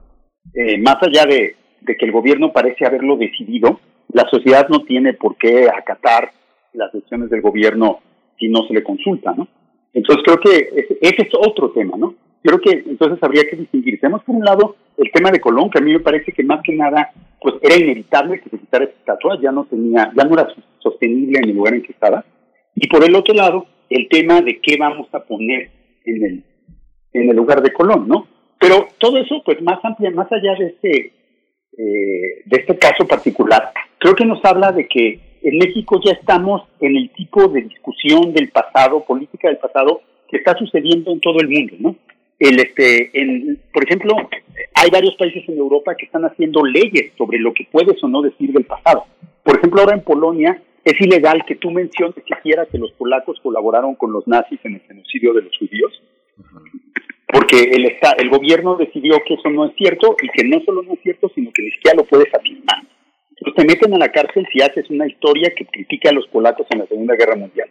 [0.55, 3.81] Eh, más allá de, que el gobierno parece haberlo decidido,
[4.13, 6.33] la sociedad no tiene por qué acatar
[6.73, 8.01] las decisiones del gobierno
[8.39, 9.49] si no se le consulta, ¿no?
[9.93, 12.15] Entonces creo que ese, ese es otro tema, ¿no?
[12.43, 13.99] Creo que entonces habría que distinguir.
[13.99, 16.63] Tenemos por un lado el tema de Colón, que a mí me parece que más
[16.63, 20.35] que nada, pues era inevitable que se quitara esa estatua, ya no tenía, ya no
[20.35, 22.25] era sostenible en el lugar en que estaba.
[22.75, 25.71] Y por el otro lado, el tema de qué vamos a poner
[26.05, 26.45] en el,
[27.13, 28.29] en el lugar de Colón, ¿no?
[28.59, 31.13] Pero todo eso, pues más amplia, más allá de este,
[31.79, 36.63] eh, de este caso particular, creo que nos habla de que en México ya estamos
[36.81, 41.39] en el tipo de discusión del pasado, política del pasado, que está sucediendo en todo
[41.41, 41.97] el mundo, ¿no?
[42.39, 44.15] El, este, en, por ejemplo,
[44.75, 48.23] hay varios países en Europa que están haciendo leyes sobre lo que puedes o no
[48.23, 49.05] decir del pasado.
[49.43, 53.95] Por ejemplo, ahora en Polonia es ilegal que tú menciones siquiera que los polacos colaboraron
[53.95, 56.03] con los nazis en el genocidio de los judíos,
[57.37, 60.95] porque el, el gobierno decidió que eso no es cierto y que no solo no
[60.95, 62.79] es cierto, sino que ni siquiera lo puedes afirmar.
[63.29, 66.67] Entonces te meten a la cárcel si haces una historia que critica a los polacos
[66.71, 67.69] en la Segunda Guerra Mundial.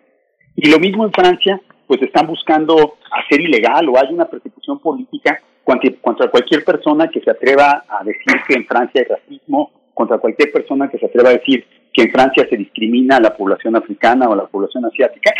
[0.55, 5.41] Y lo mismo en Francia, pues están buscando hacer ilegal o hay una persecución política
[5.63, 10.51] contra cualquier persona que se atreva a decir que en Francia hay racismo, contra cualquier
[10.51, 14.30] persona que se atreva a decir que en Francia se discrimina a la población africana
[14.30, 15.34] o a la población asiática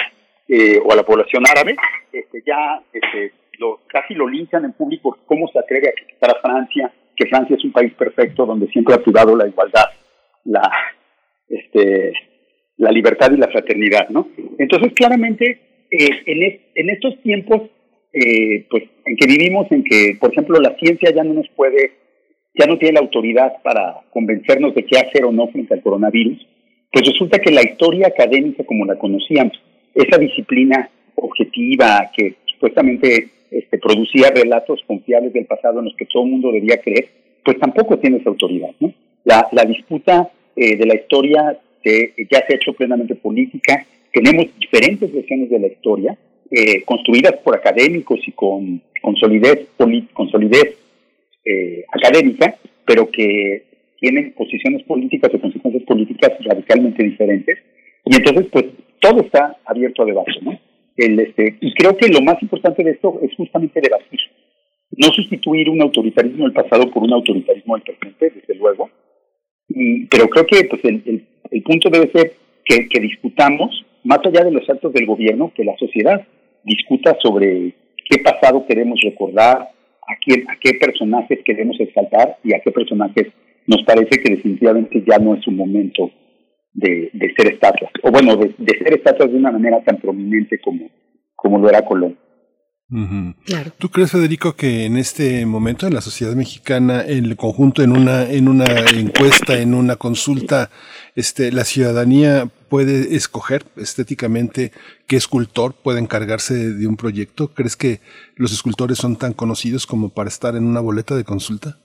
[0.48, 1.76] eh, o a la población árabe,
[2.12, 6.42] este, ya este, lo, casi lo linchan en público cómo se atreve a criticar a
[6.42, 9.86] Francia, que Francia es un país perfecto donde siempre ha privado la igualdad,
[10.46, 10.70] la,
[11.48, 12.14] este,
[12.78, 14.28] la libertad y la fraternidad, ¿no?
[14.58, 15.60] Entonces, claramente,
[15.92, 17.64] eh, en, en estos tiempos,
[18.14, 21.92] eh, pues, en que vivimos, en que, por ejemplo, la ciencia ya no nos puede,
[22.54, 26.46] ya no tiene la autoridad para convencernos de qué hacer o no frente al coronavirus,
[26.92, 29.62] pues resulta que la historia académica como la conocíamos,
[29.94, 36.24] esa disciplina objetiva que supuestamente este, producía relatos confiables del pasado en los que todo
[36.24, 37.10] el mundo debía creer,
[37.44, 38.94] pues tampoco tiene esa autoridad, ¿no?
[39.24, 43.86] La, disputa eh, de la historia que ya se ha hecho plenamente política.
[44.12, 46.18] Tenemos diferentes versiones de la historia,
[46.52, 50.78] eh, construidas por académicos y con, con solidez, con solidez
[51.44, 53.64] eh, académica, pero que
[54.00, 57.60] tienen posiciones políticas o consecuencias políticas radicalmente diferentes.
[58.06, 58.66] Y entonces, pues,
[59.00, 60.60] todo está abierto a debate, ¿no?
[60.98, 64.20] El, este, y creo que lo más importante de esto es justamente debatir.
[64.98, 68.90] No sustituir un autoritarismo del pasado por un autoritarismo del presente, desde luego,
[69.68, 72.34] y, pero creo que pues, el, el, punto debe ser
[72.64, 76.26] que, que, discutamos, más allá de los actos del gobierno, que la sociedad
[76.64, 77.74] discuta sobre
[78.10, 79.70] qué pasado queremos recordar,
[80.08, 83.28] a, quién, a qué personajes queremos exaltar y a qué personajes
[83.68, 86.12] nos parece que definitivamente ya no es un momento
[86.76, 90.60] de, de ser estatuas, o bueno, de, de, ser estatuas de una manera tan prominente
[90.60, 90.90] como,
[91.36, 92.18] como lo era Colón.
[93.46, 93.72] claro.
[93.78, 97.94] ¿Tú crees, Federico, que en este momento en la sociedad mexicana, en el conjunto, en
[97.94, 100.70] una, en una encuesta, en una consulta,
[101.16, 104.74] este, la ciudadanía puede escoger estéticamente
[105.08, 107.54] qué escultor puede encargarse de, de un proyecto?
[107.54, 108.02] ¿Crees que
[108.36, 111.78] los escultores son tan conocidos como para estar en una boleta de consulta?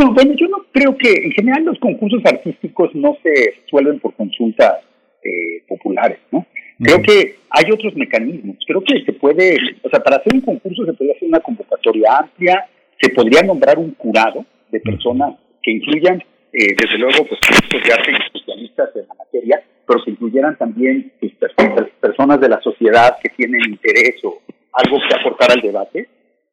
[0.00, 4.14] No, bueno, yo no creo que en general los concursos artísticos no se resuelven por
[4.14, 4.78] consultas
[5.22, 6.46] eh, populares, ¿no?
[6.82, 8.56] Creo que hay otros mecanismos.
[8.66, 12.16] Creo que se puede, o sea, para hacer un concurso se puede hacer una convocatoria
[12.16, 12.66] amplia,
[12.98, 16.16] se podría nombrar un curado de personas que incluyan,
[16.54, 17.38] eh, desde luego, pues,
[17.70, 21.34] de arte especialistas en la materia, pero que incluyeran también pues,
[22.00, 24.40] personas de la sociedad que tienen interés o
[24.72, 26.08] algo que aportar al debate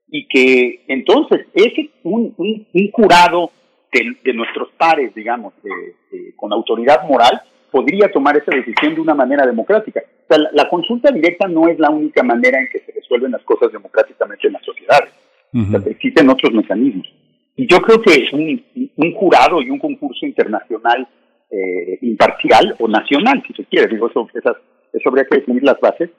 [0.09, 3.51] y que entonces ese un, un, un jurado
[3.91, 5.71] de, de, nuestros pares, digamos, de,
[6.11, 7.41] de, con autoridad moral,
[7.71, 10.01] podría tomar esa decisión de una manera democrática.
[10.23, 13.31] O sea, la, la, consulta directa no es la única manera en que se resuelven
[13.31, 15.13] las cosas democráticamente en las sociedades.
[15.53, 15.77] Uh -huh.
[15.77, 17.07] o sea, existen otros mecanismos.
[17.55, 18.63] Y yo creo que un,
[18.95, 21.07] un jurado y un concurso internacional
[21.49, 24.57] eh, imparcial o nacional, si se quiere, digo, eso, esas,
[24.93, 26.09] eso habría que definir las bases,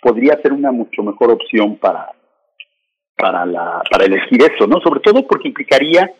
[0.00, 2.12] podría ser una mucho mejor opción para,
[3.18, 4.80] para, la, para elegir eso, ¿no?
[4.80, 6.10] Sobre todo porque implicaría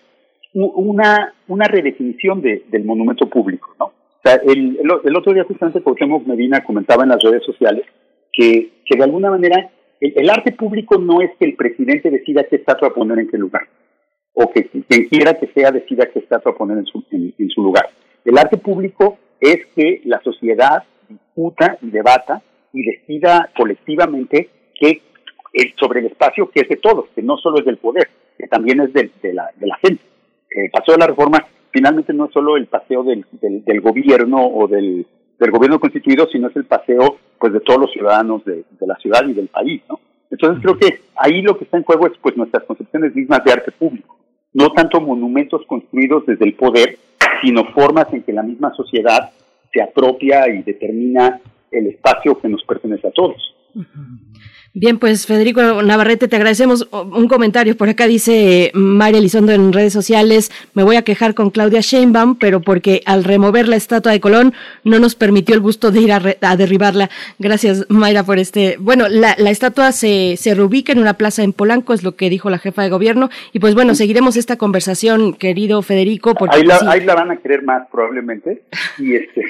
[0.52, 3.86] una, una redefinición de, del monumento público, ¿no?
[3.86, 7.84] O sea, el, otro día justamente Cuauhtémoc Medina comentaba en las redes sociales
[8.32, 9.70] que, que de alguna manera
[10.00, 13.62] el, arte público no es que el presidente decida qué estatua poner en qué lugar,
[14.32, 17.62] o que quien quiera que sea decida qué estatua poner en su, en, en su
[17.62, 17.86] lugar.
[18.24, 22.42] El arte público es que la sociedad discuta y debata
[22.72, 25.00] y decida colectivamente que
[25.52, 28.46] es sobre el espacio que es de todos, que no solo es del poder, que
[28.46, 30.02] también es de, de la, de la gente.
[30.50, 33.24] El paseo de la reforma finalmente no es solo el paseo del,
[33.80, 35.06] gobierno o del,
[35.38, 38.96] del gobierno constituido, sino es el paseo pues de todos los ciudadanos de, de la
[38.96, 40.00] ciudad y del país, ¿no?
[40.30, 43.52] Entonces creo que ahí lo que está en juego es pues nuestras concepciones mismas de
[43.52, 44.16] arte público,
[44.52, 46.98] no tanto monumentos construidos desde el poder,
[47.42, 49.30] sino formas en que la misma sociedad
[49.72, 51.40] se apropia y determina
[51.70, 53.54] el espacio que nos pertenece a todos.
[54.74, 57.76] Bien, pues Federico Navarrete, te agradecemos un comentario.
[57.76, 62.36] Por acá dice María Elizondo en redes sociales, me voy a quejar con Claudia Sheinbaum,
[62.36, 64.54] pero porque al remover la estatua de Colón
[64.84, 67.10] no nos permitió el gusto de ir a, a derribarla.
[67.38, 68.76] Gracias, Mayra, por este...
[68.78, 72.30] Bueno, la, la, estatua se, se reubica en una plaza en Polanco, es lo que
[72.30, 73.30] dijo la jefa de gobierno.
[73.52, 76.34] Y pues bueno, seguiremos esta conversación, querido Federico.
[76.34, 76.86] Porque ahí, la, sí.
[76.88, 78.62] ahí la van a querer más, probablemente.
[78.98, 79.42] Y este...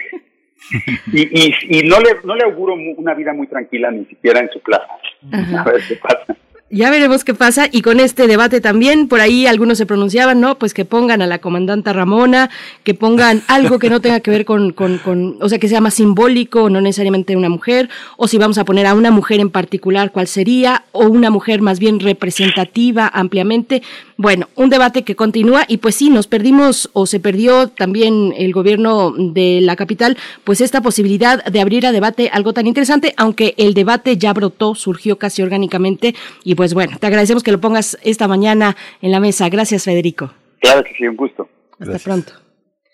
[1.12, 4.50] y, y, y no le no le auguro una vida muy tranquila ni siquiera en
[4.50, 4.88] su plaza.
[5.32, 5.62] Ajá.
[5.62, 6.36] A ver qué pasa.
[6.70, 10.58] Ya veremos qué pasa y con este debate también, por ahí algunos se pronunciaban, ¿no?
[10.58, 12.50] Pues que pongan a la comandanta Ramona,
[12.84, 15.80] que pongan algo que no tenga que ver con, con, con, o sea, que sea
[15.80, 17.88] más simbólico, no necesariamente una mujer,
[18.18, 20.84] o si vamos a poner a una mujer en particular, ¿cuál sería?
[20.92, 23.82] O una mujer más bien representativa ampliamente.
[24.18, 28.52] Bueno, un debate que continúa y pues sí, nos perdimos o se perdió también el
[28.52, 33.54] gobierno de la capital, pues esta posibilidad de abrir a debate algo tan interesante, aunque
[33.56, 36.14] el debate ya brotó, surgió casi orgánicamente
[36.44, 39.48] y pues bueno, te agradecemos que lo pongas esta mañana en la mesa.
[39.48, 40.32] Gracias, Federico.
[40.60, 41.48] Claro que sí, un gusto.
[41.74, 42.02] Hasta Gracias.
[42.02, 42.32] pronto.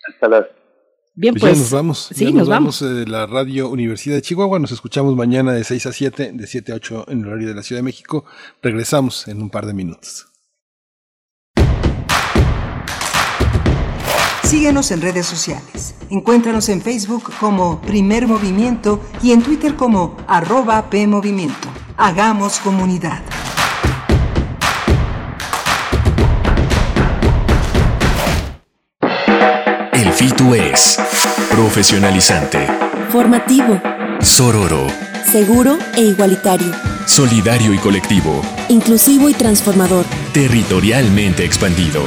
[0.07, 0.45] Hasta las.
[1.15, 1.51] Bien, pues.
[1.51, 2.09] Ya nos vamos.
[2.13, 2.79] Sí, ya nos, nos vamos.
[2.81, 4.59] vamos de la Radio Universidad de Chihuahua.
[4.59, 7.55] Nos escuchamos mañana de 6 a 7, de 7 a 8 en el horario de
[7.55, 8.25] la Ciudad de México.
[8.61, 10.27] Regresamos en un par de minutos.
[14.43, 15.95] Síguenos en redes sociales.
[16.11, 21.67] Encuéntranos en Facebook como Primer Movimiento y en Twitter como arroba PMovimiento.
[21.97, 23.23] Hagamos comunidad.
[30.17, 30.97] El FITU es
[31.51, 32.65] profesionalizante,
[33.11, 33.81] formativo,
[34.21, 34.87] sororo,
[35.29, 36.71] seguro e igualitario,
[37.05, 42.01] solidario y colectivo, inclusivo y transformador, territorialmente expandido.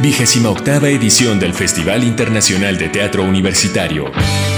[0.00, 4.04] Vigésima octava edición del Festival Internacional de Teatro Universitario.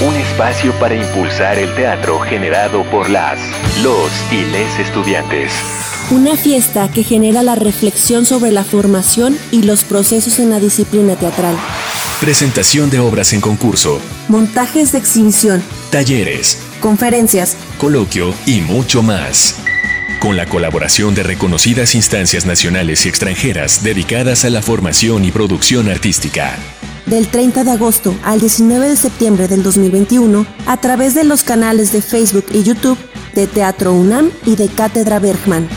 [0.06, 3.40] Un espacio para impulsar el teatro generado por las,
[3.82, 5.50] los y les estudiantes.
[6.10, 11.16] Una fiesta que genera la reflexión sobre la formación y los procesos en la disciplina
[11.16, 11.56] teatral.
[12.22, 14.00] Presentación de obras en concurso.
[14.28, 15.60] Montajes de exhibición.
[15.90, 16.56] Talleres.
[16.78, 17.56] Conferencias.
[17.78, 19.58] Coloquio y mucho más
[20.20, 25.88] con la colaboración de reconocidas instancias nacionales y extranjeras dedicadas a la formación y producción
[25.88, 26.56] artística.
[27.06, 31.90] Del 30 de agosto al 19 de septiembre del 2021, a través de los canales
[31.90, 32.98] de Facebook y YouTube
[33.34, 35.68] de Teatro UNAM y de Cátedra Bergman.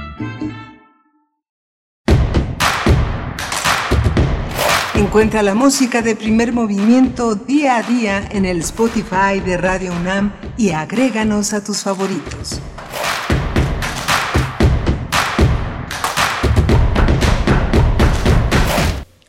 [5.11, 10.31] Encuentra la música de primer movimiento día a día en el Spotify de Radio UNAM
[10.55, 12.61] y agréganos a tus favoritos.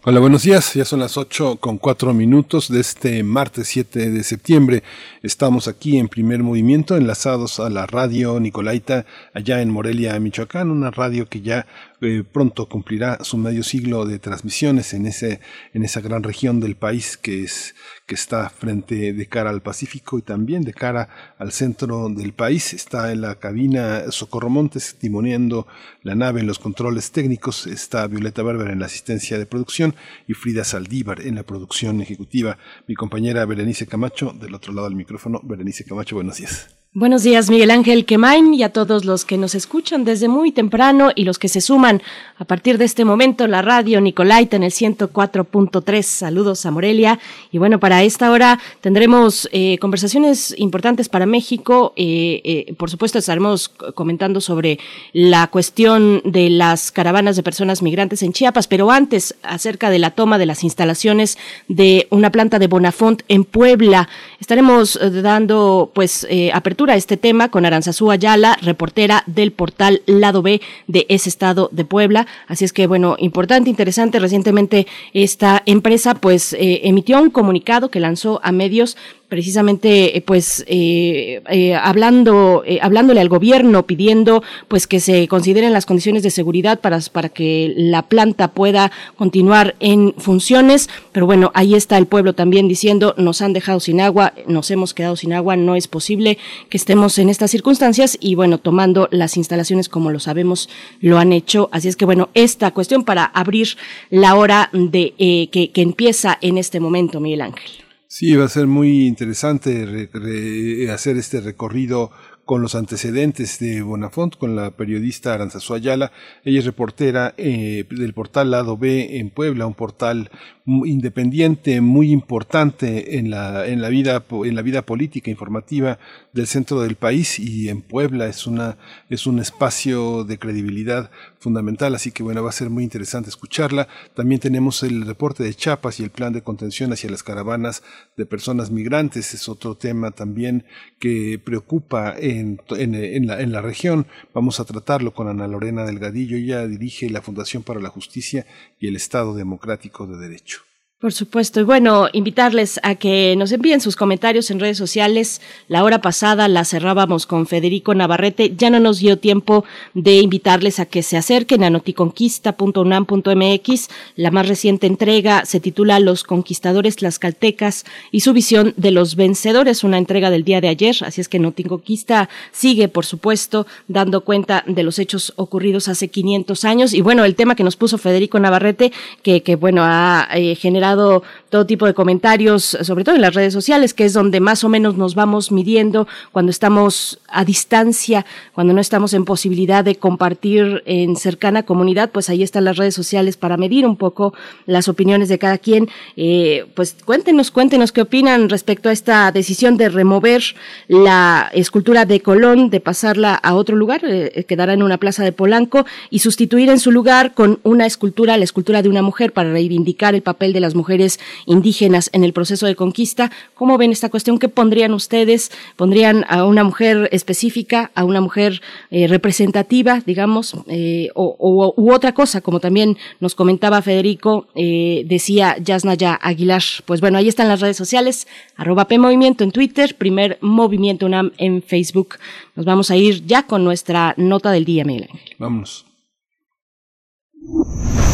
[0.05, 0.75] Hola, buenos días.
[0.75, 4.83] Ya son las 8 con 4 minutos de este martes 7 de septiembre.
[5.23, 10.91] Estamos aquí en primer movimiento, enlazados a la radio Nicolaita, allá en Morelia, Michoacán, una
[10.91, 11.67] radio que ya
[12.03, 15.41] eh, pronto cumplirá su medio siglo de transmisiones en, ese,
[15.73, 17.77] en esa gran región del país que, es,
[18.07, 22.75] que está frente de cara al Pacífico y también de cara al centro del país.
[22.75, 25.69] Está en la cabina Socorro Montes timoneando
[26.03, 27.69] la nave en los controles técnicos.
[27.69, 29.95] Está Violeta Berber en la asistencia de producción
[30.27, 32.59] y Frida Saldívar en la producción ejecutiva.
[32.89, 35.41] Mi compañera Berenice Camacho del otro lado del micrófono.
[35.45, 36.82] Berenice Camacho, buenos días.
[36.95, 41.11] Buenos días, Miguel Ángel Quemain, y a todos los que nos escuchan desde muy temprano
[41.15, 42.03] y los que se suman
[42.37, 46.03] a partir de este momento, la radio Nicolaita en el 104.3.
[46.03, 47.19] Saludos a Morelia.
[47.51, 51.95] Y bueno, para esta hora tendremos eh, conversaciones importantes para México.
[51.97, 54.79] Eh, eh, por supuesto, estaremos comentando sobre
[55.15, 60.11] la cuestión de las caravanas de personas migrantes en Chiapas, pero antes, acerca de la
[60.11, 61.39] toma de las instalaciones
[61.69, 64.11] de una planta de Bonafont en Puebla.
[64.41, 70.61] Estaremos dando, pues, apertura a este tema con Aranzazú Ayala, reportera del portal Lado B
[70.87, 72.27] de ese estado de Puebla.
[72.49, 74.19] Así es que, bueno, importante, interesante.
[74.19, 78.97] Recientemente esta empresa pues eh, emitió un comunicado que lanzó a medios
[79.33, 85.73] precisamente eh, pues eh, eh, hablando eh, hablándole al gobierno pidiendo pues que se consideren
[85.73, 90.91] las condiciones de seguridad para para que la planta pueda continuar en funciones.
[91.13, 94.93] Pero bueno ahí está el pueblo también diciendo nos han dejado sin agua nos hemos
[94.93, 96.37] quedado sin agua no es posible
[96.69, 98.19] que estemos en estas circunstancias.
[98.21, 100.69] Y bueno tomando las instalaciones como lo sabemos
[101.01, 101.71] lo han hecho.
[101.73, 103.79] Así es que bueno esta cuestión para abrir
[104.11, 105.15] la hora de
[105.51, 107.83] que, que empieza en este momento Miguel Ángel
[108.15, 112.11] Sí, va a ser muy interesante re, re, hacer este recorrido
[112.45, 116.13] con los antecedentes de Bonafont, con la periodista Aranzazú Ayala.
[116.45, 120.31] Ella es reportera eh, del portal Lado B en Puebla, un portal
[120.67, 125.99] independiente muy importante en la, en la, vida, en la vida política informativa
[126.35, 128.77] del centro del país y en Puebla es, una,
[129.09, 131.11] es un espacio de credibilidad
[131.43, 133.89] fundamental, así que bueno, va a ser muy interesante escucharla.
[134.15, 137.83] También tenemos el reporte de Chiapas y el plan de contención hacia las caravanas
[138.17, 140.65] de personas migrantes, es otro tema también
[140.99, 144.07] que preocupa en, en, en, la, en la región.
[144.33, 148.47] Vamos a tratarlo con Ana Lorena Delgadillo, ella dirige la Fundación para la Justicia
[148.79, 150.72] y el Estado Democrático de Derecho.
[151.03, 151.59] Por supuesto.
[151.59, 155.41] Y bueno, invitarles a que nos envíen sus comentarios en redes sociales.
[155.67, 158.55] La hora pasada la cerrábamos con Federico Navarrete.
[158.57, 163.89] Ya no nos dio tiempo de invitarles a que se acerquen a noticonquista.unam.mx.
[164.15, 169.83] La más reciente entrega se titula Los conquistadores tlaxcaltecas y su visión de los vencedores,
[169.83, 170.95] una entrega del día de ayer.
[171.01, 176.65] Así es que Noticonquista sigue, por supuesto, dando cuenta de los hechos ocurridos hace 500
[176.65, 176.95] años.
[176.95, 178.93] Y bueno, el tema que nos puso Federico Navarrete,
[179.25, 183.53] que, que bueno, ha eh, generado todo tipo de comentarios, sobre todo en las redes
[183.53, 188.73] sociales, que es donde más o menos nos vamos midiendo cuando estamos a distancia, cuando
[188.73, 193.37] no estamos en posibilidad de compartir en cercana comunidad, pues ahí están las redes sociales
[193.37, 194.35] para medir un poco
[194.67, 195.89] las opiniones de cada quien.
[196.17, 200.43] Eh, pues cuéntenos, cuéntenos qué opinan respecto a esta decisión de remover
[200.89, 205.33] la escultura de Colón, de pasarla a otro lugar, eh, quedará en una plaza de
[205.33, 209.53] Polanco, y sustituir en su lugar con una escultura, la escultura de una mujer, para
[209.53, 213.31] reivindicar el papel de las mujeres mujeres indígenas en el proceso de conquista.
[213.55, 214.39] ¿Cómo ven esta cuestión?
[214.39, 215.51] ¿Qué pondrían ustedes?
[215.77, 218.61] ¿Pondrían a una mujer específica, a una mujer
[218.91, 225.05] eh, representativa, digamos, eh, o, o, u otra cosa, como también nos comentaba Federico, eh,
[225.07, 226.65] decía Yasnaya Aguilar?
[226.85, 228.27] Pues bueno, ahí están las redes sociales,
[228.57, 232.17] arroba P Movimiento en Twitter, primer Movimiento UNAM en Facebook.
[232.57, 235.37] Nos vamos a ir ya con nuestra nota del día, Miguel Ángel.
[235.39, 235.87] Vámonos.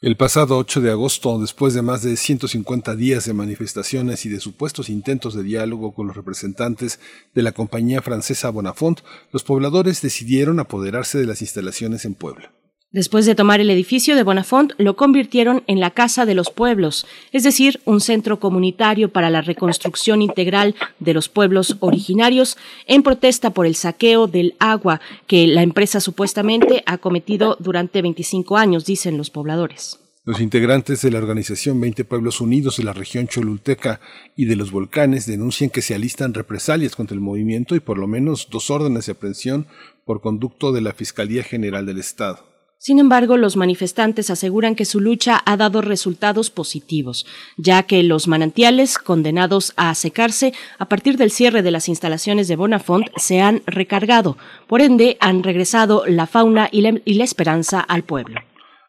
[0.00, 4.38] El pasado 8 de agosto, después de más de 150 días de manifestaciones y de
[4.38, 7.00] supuestos intentos de diálogo con los representantes
[7.34, 9.00] de la compañía francesa Bonafont,
[9.32, 12.52] los pobladores decidieron apoderarse de las instalaciones en Puebla.
[12.90, 17.06] Después de tomar el edificio de Bonafont, lo convirtieron en la Casa de los Pueblos,
[17.32, 23.50] es decir, un centro comunitario para la reconstrucción integral de los pueblos originarios en protesta
[23.50, 29.18] por el saqueo del agua que la empresa supuestamente ha cometido durante 25 años, dicen
[29.18, 29.98] los pobladores.
[30.24, 34.00] Los integrantes de la organización 20 Pueblos Unidos de la región Cholulteca
[34.34, 38.06] y de los volcanes denuncian que se alistan represalias contra el movimiento y por lo
[38.06, 39.66] menos dos órdenes de aprehensión
[40.06, 42.47] por conducto de la Fiscalía General del Estado.
[42.80, 47.26] Sin embargo, los manifestantes aseguran que su lucha ha dado resultados positivos,
[47.56, 52.54] ya que los manantiales condenados a secarse a partir del cierre de las instalaciones de
[52.54, 58.40] Bonafont se han recargado, por ende han regresado la fauna y la, esperanza al pueblo.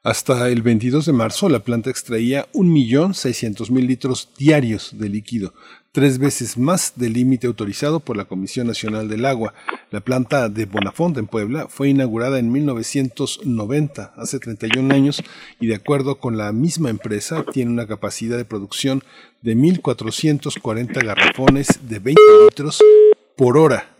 [0.04, 5.54] Hasta el 22 de marzo, la planta extraía 1.600.000 litros diarios de líquido,
[5.92, 9.54] tres veces más del límite autorizado por la Comisión Nacional del Agua.
[9.92, 15.24] La planta de Bonafont en Puebla fue inaugurada en 1990, hace 31 años,
[15.60, 19.04] y de acuerdo con la misma empresa, tiene una capacidad de producción
[19.42, 22.82] de 1.440 garrafones de 20 litros
[23.36, 23.99] por hora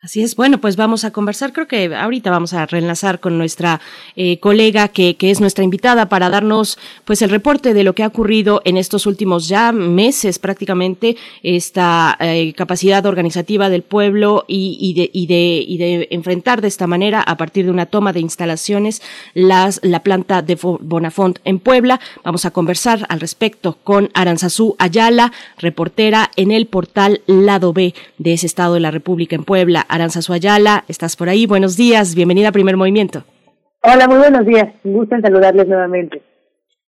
[0.00, 3.80] Así es, bueno, pues vamos a conversar, creo que ahorita vamos a reenlazar con nuestra
[4.14, 8.04] eh, colega que, que, es nuestra invitada para darnos pues el reporte de lo que
[8.04, 14.78] ha ocurrido en estos últimos ya meses prácticamente, esta eh, capacidad organizativa del pueblo y,
[14.80, 18.12] y, de, y, de, y de enfrentar de esta manera a partir de una toma
[18.12, 19.02] de instalaciones
[19.34, 21.98] las, la planta de Bonafont en Puebla.
[22.22, 28.32] Vamos a conversar al respecto con Aranzazú Ayala, reportera en el portal Lado B de
[28.32, 29.86] ese estado de la República en Puebla.
[29.88, 31.46] Aranza Ayala, estás por ahí.
[31.46, 33.24] Buenos días, bienvenida a Primer Movimiento.
[33.82, 34.68] Hola, muy buenos días.
[34.84, 36.22] Un gusto en saludarles nuevamente.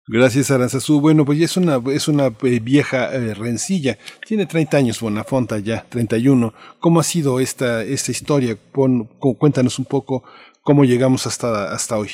[0.07, 1.01] Gracias, Aranzazú.
[1.01, 3.97] Bueno, pues ya es una, es una eh, vieja eh, rencilla.
[4.27, 6.53] Tiene 30 años Bonafonta ya, 31.
[6.81, 8.57] ¿Cómo ha sido esta, esta historia?
[8.73, 9.05] Pon,
[9.39, 10.25] cuéntanos un poco
[10.63, 12.11] cómo llegamos hasta, hasta hoy.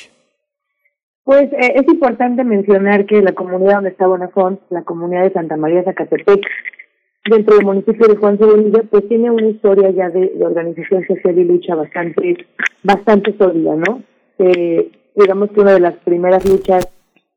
[1.23, 5.57] Pues eh, es importante mencionar que la comunidad donde está Bonafont, la comunidad de Santa
[5.57, 6.39] María Zacatepec,
[7.29, 11.37] dentro del municipio de Juan Sevilla, pues tiene una historia ya de, de, organización social
[11.37, 12.45] y lucha bastante,
[12.83, 14.01] bastante sólida, ¿no?
[14.39, 16.87] Eh, digamos que una de las primeras luchas,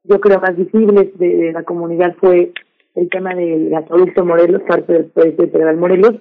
[0.05, 2.53] yo creo, más visibles de, de la comunidad fue
[2.95, 6.15] el tema del gasoducto Morelos, parte del proyecto integral Morelos.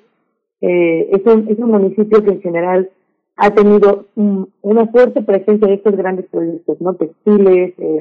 [0.62, 2.90] Eh, es, un, es un municipio que en general
[3.36, 6.96] ha tenido un, una fuerte presencia de estos grandes proyectos, ¿no?
[6.96, 8.00] Textiles, eh,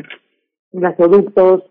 [0.72, 1.62] gasoductos,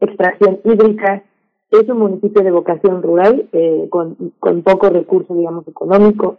[0.00, 1.24] extracción hídrica,
[1.70, 6.38] es un municipio de vocación rural, eh, con, con poco recurso, digamos, económico.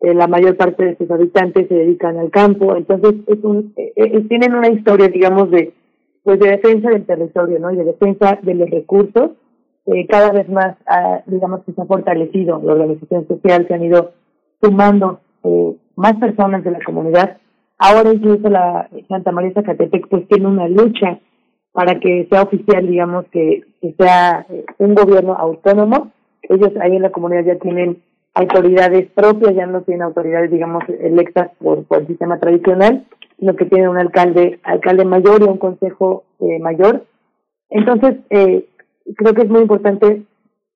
[0.00, 3.92] Eh, la mayor parte de sus habitantes se dedican al campo, entonces es un, eh,
[3.96, 5.74] eh, tienen una historia, digamos, de,
[6.22, 7.72] pues de defensa del territorio, ¿no?
[7.72, 9.30] Y de defensa de los recursos.
[10.10, 14.12] Cada vez más, ah, digamos, que se ha fortalecido la organización social, se han ido
[14.60, 15.20] sumando
[15.96, 17.38] más personas de la comunidad.
[17.78, 21.20] Ahora incluso la Santa María Zacatepec pues tiene una lucha
[21.72, 26.10] para que sea oficial, digamos, que, que sea eh, un gobierno autónomo.
[26.42, 28.02] Ellos ahí en la comunidad ya tienen
[28.34, 33.04] autoridades propias, ya no tienen autoridades, digamos, electas por, por el sistema tradicional,
[33.38, 37.04] sino que tienen un alcalde, alcalde mayor y un consejo eh, mayor.
[37.70, 38.68] Entonces, eh,
[39.16, 40.22] creo que es muy importante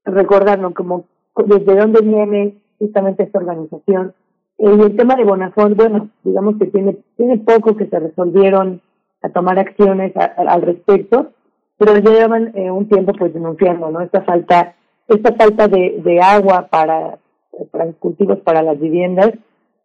[0.04, 1.04] recordarnos como
[1.46, 4.14] desde dónde viene justamente esta organización.
[4.58, 8.80] Eh, y el tema de Bonafont, bueno, digamos que tiene, tiene poco que se resolvieron
[9.22, 11.32] a tomar acciones a, al respecto,
[11.78, 14.00] pero ya llevan eh, un tiempo pues denunciando, ¿no?
[14.00, 14.74] Esta falta,
[15.08, 17.18] esta falta de, agua para,
[17.52, 19.30] los cultivos, para las viviendas,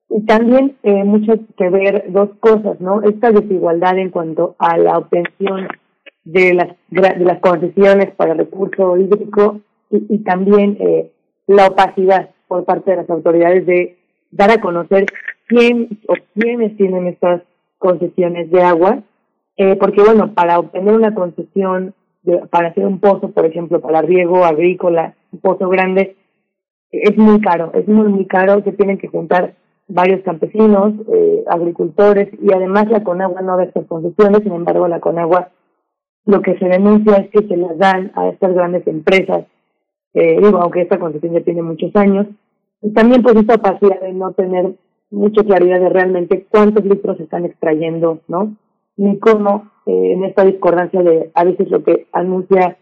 [0.09, 3.01] y también eh, mucho que ver dos cosas, ¿no?
[3.01, 5.67] Esta desigualdad en cuanto a la obtención
[6.23, 11.11] de las de las concesiones para recurso hídrico y, y también eh,
[11.47, 13.97] la opacidad por parte de las autoridades de
[14.31, 15.05] dar a conocer
[15.47, 17.41] quién o quiénes tienen estas
[17.77, 19.03] concesiones de agua
[19.57, 21.93] eh, porque bueno, para obtener una concesión,
[22.23, 26.15] de, para hacer un pozo, por ejemplo, para riego agrícola, un pozo grande,
[26.91, 29.55] es muy caro, es muy, muy caro, se tienen que juntar
[29.87, 34.99] varios campesinos, eh, agricultores, y además la Conagua no da estas concesiones, sin embargo la
[34.99, 35.49] Conagua
[36.25, 39.45] lo que se denuncia es que se las dan a estas grandes empresas,
[40.13, 42.27] eh, digo, aunque esta concesión ya tiene muchos años,
[42.93, 44.75] también pues esta opacidad de no tener
[45.09, 48.55] mucha claridad de realmente cuántos litros se están extrayendo, ¿no?
[48.97, 52.77] Ni cómo eh, en esta discordancia de a veces lo que anuncia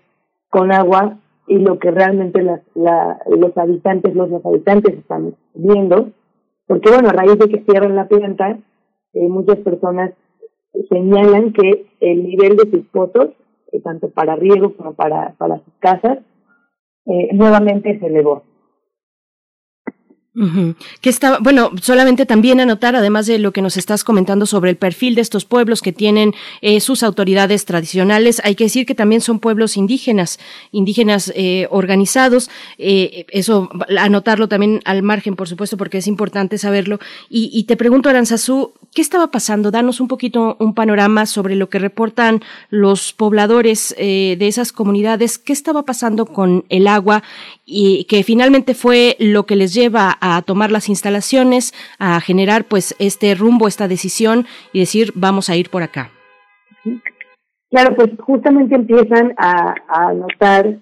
[0.50, 6.10] con agua y lo que realmente las, la, los habitantes, los, habitantes están viendo,
[6.66, 8.58] porque bueno, a raíz de que cierran la planta,
[9.14, 10.12] eh, muchas personas
[10.90, 13.30] señalan que el nivel de sus pozos,
[13.72, 16.20] eh, tanto para riego como para, para sus casas,
[17.34, 18.42] nuevamente se elevó.
[21.00, 24.76] Que está, bueno, solamente también anotar, además de lo que nos estás comentando sobre el
[24.76, 29.22] perfil de estos pueblos que tienen eh, sus autoridades tradicionales, hay que decir que también
[29.22, 30.38] son pueblos indígenas,
[30.74, 32.50] indígenas eh, organizados.
[32.78, 37.00] Eh, eso, anotarlo también al margen, por supuesto, porque es importante saberlo.
[37.30, 39.72] Y, y te pregunto, Aranzazú, ¿qué estaba pasando?
[39.72, 45.38] Danos un poquito un panorama sobre lo que reportan los pobladores de esas comunidades.
[45.38, 47.24] ¿Qué estaba pasando con el agua
[47.66, 52.96] y que finalmente fue lo que les lleva a tomar las instalaciones, a generar pues
[53.00, 56.12] este rumbo, esta decisión y decir vamos a ir por acá.
[57.70, 60.78] Claro, pues justamente empiezan a, a notar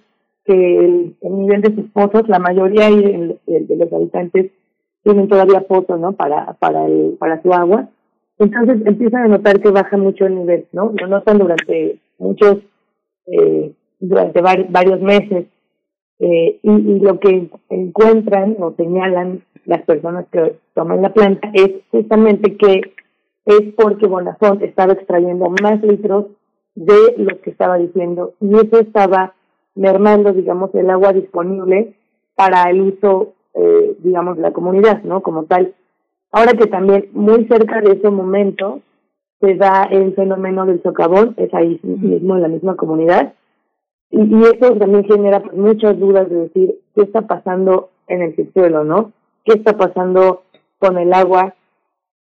[0.45, 4.52] que el, nivel de sus pozos, la mayoría de, de, los habitantes
[5.03, 6.14] tienen todavía pozos, ¿no?
[6.14, 7.90] Para, para, el, para su agua.
[8.40, 10.94] Entonces empiezan a notar que baja mucho el nivel, ¿no?
[10.99, 12.57] Lo notan durante muchos,
[13.28, 15.45] eh, durante varios meses.
[16.19, 22.56] Eh, y, lo que encuentran o señalan las personas que toman la planta es justamente
[22.56, 22.81] que
[23.45, 26.27] es porque Bonafont estaba extrayendo más litros
[26.76, 29.34] de lo que estaba diciendo y eso estaba
[29.76, 31.95] mermando, digamos, el agua disponible
[32.35, 35.22] para el uso, eh, digamos, de la comunidad, ¿no?
[35.22, 35.73] Como tal.
[36.31, 38.81] Ahora que también muy cerca de ese momento
[39.40, 43.34] se da el fenómeno del socavón, es ahí mismo en la misma comunidad,
[44.09, 48.84] y, y eso también genera muchas dudas de decir qué está pasando en el subsuelo,
[48.84, 49.11] ¿no?
[49.45, 50.43] ¿Qué está pasando
[50.80, 51.55] con el agua?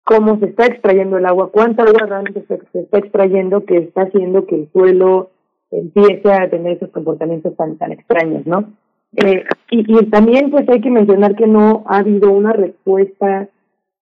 [0.03, 1.51] ¿Cómo se está extrayendo el agua?
[1.51, 5.29] ¿Cuánta agua realmente se, está extrayendo que está haciendo que el suelo
[5.71, 8.71] empiece a tener esos comportamientos tan, tan extraños, ¿no?
[9.15, 13.49] Eh, y, y también pues hay que mencionar que no ha habido una respuesta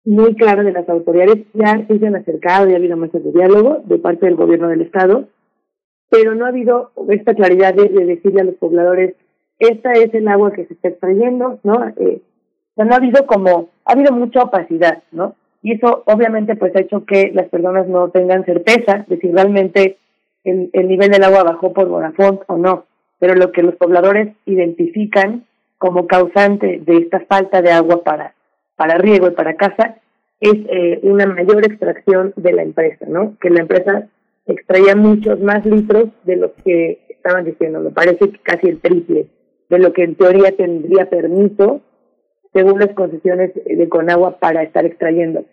[0.06, 1.46] muy clara de las autoridades.
[1.54, 4.82] Ya se han acercado, ya ha habido mesas de diálogo de parte del gobierno del
[4.82, 5.26] Estado,
[6.12, 9.16] pero no ha habido esta claridad de, decirle a los pobladores,
[9.60, 11.88] esta es el agua que se está extrayendo, ¿no?
[11.98, 12.22] Eh,
[12.76, 15.36] no ha habido como, ha habido mucha opacidad, ¿no?
[15.64, 19.98] Y eso obviamente pues ha hecho que las personas no tengan certeza de si realmente
[20.44, 22.86] el, el nivel del agua bajó por Bonafont o no.
[23.20, 25.46] Pero lo que los pobladores identifican
[25.78, 28.34] como causante de esta falta de agua para,
[28.76, 29.98] para riego y para casa
[30.42, 33.38] es eh, una mayor extracción de la empresa, ¿no?
[33.40, 34.08] Que la empresa
[34.54, 39.28] extraía muchos más litros de los que estaban diciendo, me parece que casi el triple
[39.70, 41.82] de lo que en teoría tendría permiso
[42.54, 45.46] según las concesiones de Conagua para estar extrayendo.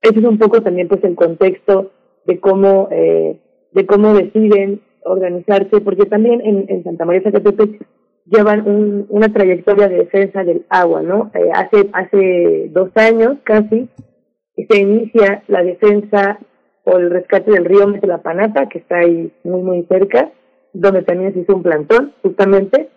[0.00, 1.92] Ese es un poco también pues el contexto
[2.26, 3.40] de cómo eh,
[3.72, 7.84] de cómo deciden organizarse, porque también en, en Santa María Zacatepec
[8.26, 11.30] llevan un, una trayectoria de defensa del agua, ¿no?
[11.34, 13.88] Eh, hace hace dos años casi
[14.56, 16.38] se inicia la defensa
[16.84, 20.32] o el rescate del río Metlapanata, que está ahí muy, muy cerca,
[20.72, 22.88] donde también se hizo un plantón, justamente,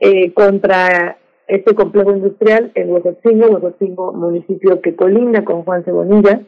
[0.00, 6.42] eh, contra este complejo industrial en Huejotzingo, Huejotzingo, municipio que colinda con Juan Cebonilla.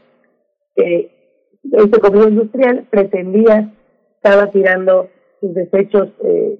[0.76, 3.72] Este complejo industrial pretendía,
[4.16, 5.08] estaba tirando
[5.40, 6.58] sus desechos eh,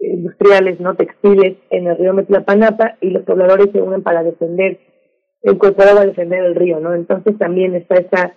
[0.00, 4.78] industriales, no textiles, en el río Metlapanapa y los pobladores se unen para defender
[5.58, 6.94] cuerpo de defender el río, ¿no?
[6.94, 8.34] Entonces también está esta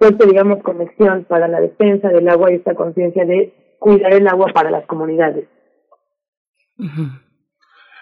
[0.00, 4.50] fuerte, digamos, conexión para la defensa del agua y esta conciencia de cuidar el agua
[4.54, 5.46] para las comunidades.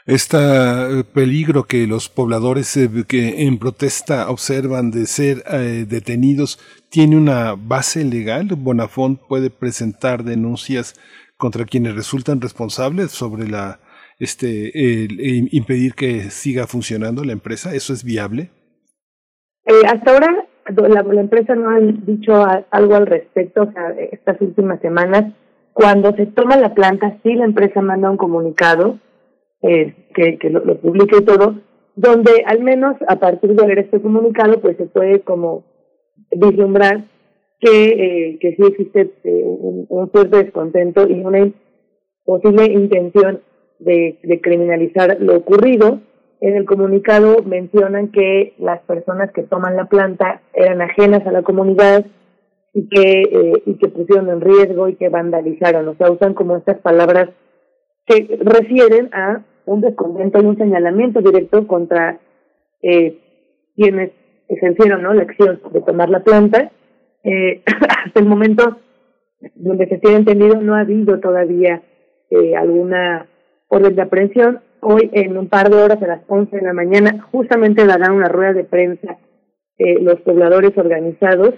[0.07, 0.39] Este
[1.13, 7.57] peligro que los pobladores eh, que en protesta observan de ser eh, detenidos tiene una
[7.59, 8.49] base legal.
[8.57, 10.95] Bonafont puede presentar denuncias
[11.37, 13.81] contra quienes resultan responsables sobre la
[14.21, 14.73] este
[15.53, 17.75] impedir que siga funcionando la empresa.
[17.75, 18.51] ¿Eso es viable?
[19.65, 23.69] Eh, hasta ahora la, la empresa no ha dicho algo al respecto,
[24.13, 25.33] estas últimas semanas,
[25.73, 28.99] cuando se toma la planta, sí la empresa manda un comunicado
[29.63, 31.57] eh, que, que lo, lo publique todo,
[31.97, 35.65] donde al menos a partir de ver este comunicado, pues se puede como
[36.33, 37.05] vislumbrar
[37.61, 41.51] que, eh, que sí existe eh, un, un, fuerte descontento y una
[42.25, 43.41] posible intención
[43.79, 46.01] de criminalizar lo ocurrido
[46.41, 51.43] en el comunicado mencionan que las personas que toman la planta eran ajenas a la
[51.43, 52.07] comunidad
[52.73, 55.89] y que, eh, y que pusieron en riesgo y que vandalizaron.
[55.89, 57.31] O sea, usan como estas palabras
[58.07, 62.19] que refieren a un descontento y un señalamiento directo contra
[62.83, 63.19] eh,
[63.77, 64.13] quienes
[64.49, 65.13] ejercieron ¿no?
[65.15, 66.71] la acción de tomar la planta.
[67.25, 67.63] Eh,
[68.07, 68.79] hasta el momento,
[69.55, 71.83] donde se tiene entendido, no ha habido todavía
[72.31, 73.27] eh, alguna
[73.69, 74.61] orden de aprehensión
[74.91, 78.29] hoy en un par de horas a las 11 de la mañana justamente darán una
[78.29, 79.19] rueda de prensa
[79.77, 81.55] eh, los pobladores organizados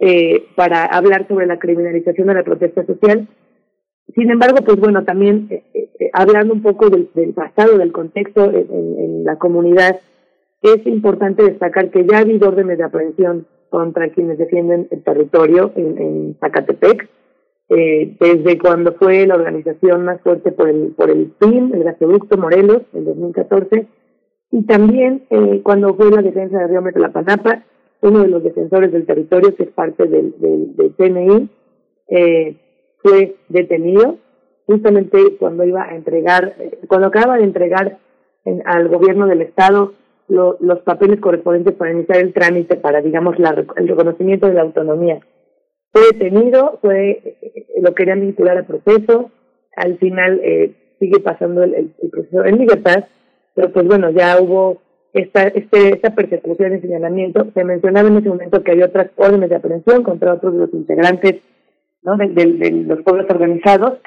[0.00, 3.28] eh, para hablar sobre la criminalización de la protesta social.
[4.16, 9.24] Sin embargo, pues bueno, también eh, eh, hablando un poco del, pasado, del contexto en,
[9.24, 10.00] la comunidad,
[10.62, 15.70] es importante destacar que ya ha habido órdenes de aprehensión contra quienes defienden el territorio
[15.76, 17.08] en Zacatepec,
[17.74, 22.36] eh, desde cuando fue la organización más fuerte por el, por el PIN, el gasoducto
[22.36, 23.86] Morelos, en 2014,
[24.50, 27.64] y también eh, cuando fue la defensa de Río Metlapanapa,
[28.02, 31.48] uno de los defensores del territorio, que es parte del, del, del CNI,
[32.08, 32.56] eh,
[32.98, 34.18] fue detenido
[34.66, 37.98] justamente cuando iba a entregar, eh, cuando acaba de entregar
[38.44, 39.94] en, al gobierno del estado
[40.28, 44.62] lo, los papeles correspondientes para iniciar el trámite para, digamos, la, el reconocimiento de la
[44.62, 45.20] autonomía.
[45.92, 47.36] Fue detenido, fue,
[47.80, 49.30] lo querían vincular al proceso,
[49.76, 53.04] al final eh, sigue pasando el, proceso en libertad,
[53.54, 54.80] pero pues bueno, ya hubo
[55.12, 57.46] esta, este, esta persecución y señalamiento.
[57.52, 60.72] Se mencionaba en ese momento que había otras órdenes de aprehensión contra otros de los
[60.72, 61.42] integrantes
[62.02, 62.16] ¿no?
[62.16, 63.98] de, los pueblos organizados.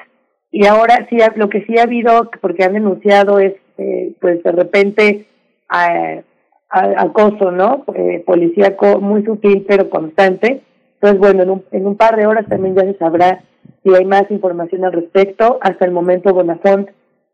[0.50, 4.52] Y ahora sí, lo que sí ha habido, porque han denunciado es, eh, pues de
[4.52, 5.26] repente,
[5.68, 6.22] a,
[6.70, 7.84] acoso, ¿no?
[7.94, 10.62] Eh, policíaco muy sutil pero constante.
[11.00, 13.42] Entonces, bueno, en un, en un par de horas también ya se sabrá
[13.82, 15.58] si hay más información al respecto.
[15.60, 16.88] Hasta el momento, Bonafont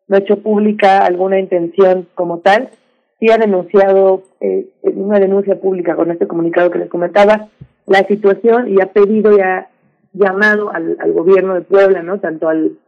[0.09, 2.70] no ha hecho pública alguna intención como tal.
[3.20, 7.48] Sí ha denunciado, eh, una denuncia pública con este comunicado que les comentaba,
[7.86, 9.68] la situación y ha pedido y ha
[10.12, 12.18] llamado al, al gobierno de Puebla, ¿no?
[12.18, 12.78] Tanto al,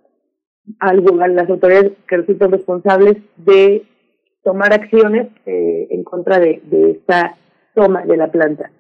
[0.80, 3.84] al, a las autoridades que resultan responsables de
[4.42, 7.36] tomar acciones eh, en contra de, de esta
[7.74, 8.70] toma de la planta.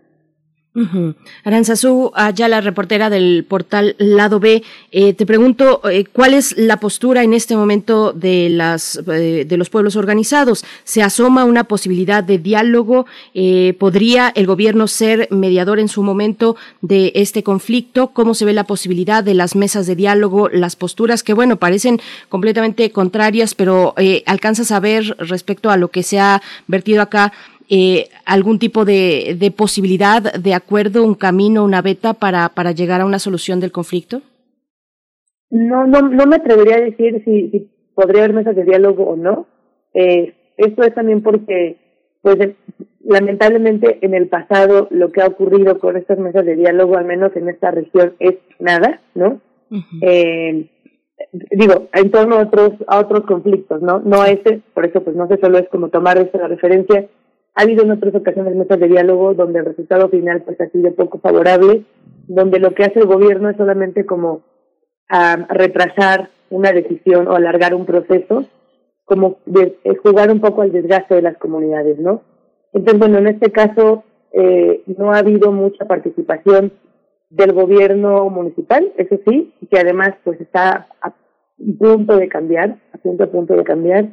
[0.76, 1.14] Uh -huh.
[1.44, 2.10] Aranzazú
[2.48, 7.32] la reportera del portal Lado B, eh, te pregunto eh, cuál es la postura en
[7.32, 10.64] este momento de las eh, de los pueblos organizados.
[10.82, 13.06] Se asoma una posibilidad de diálogo.
[13.78, 18.08] Podría el gobierno ser mediador en su momento de este conflicto.
[18.08, 22.00] ¿Cómo se ve la posibilidad de las mesas de diálogo, las posturas que bueno parecen
[22.28, 23.94] completamente contrarias, pero
[24.26, 27.32] alcanzas a ver respecto a lo que se ha vertido acá?
[27.68, 33.00] Eh, algún tipo de, de, posibilidad de acuerdo, un camino, una beta para, para llegar
[33.00, 34.20] a una solución del conflicto?
[35.50, 39.16] No, no, no me atrevería a decir si, si podría haber mesas de diálogo o
[39.16, 39.46] no.
[39.94, 41.76] Eh, esto es también porque,
[42.22, 42.38] pues,
[43.04, 47.34] lamentablemente en el pasado lo que ha ocurrido con estas mesas de diálogo, al menos
[47.36, 49.40] en esta región, es nada, ¿no?
[49.70, 49.98] Uh -huh.
[50.02, 50.70] eh,
[51.50, 54.00] digo, en torno a otros, a otros conflictos, ¿no?
[54.00, 57.08] No a ese, por eso pues no sé, solo es como tomar esa la referencia
[57.54, 60.94] ha habido en otras ocasiones mesas de diálogo donde el resultado final pues ha sido
[60.94, 61.84] poco favorable,
[62.26, 64.42] donde lo que hace el gobierno es solamente como
[65.10, 68.44] uh, retrasar una decisión o alargar un proceso,
[69.04, 72.22] como de, jugar un poco al desgaste de las comunidades, ¿no?
[72.72, 74.02] Entonces, bueno, en este caso
[74.32, 76.72] eh, no ha habido mucha participación
[77.30, 81.12] del gobierno municipal, eso sí, que además pues está a
[81.78, 84.08] punto de cambiar, a punto a punto de cambiar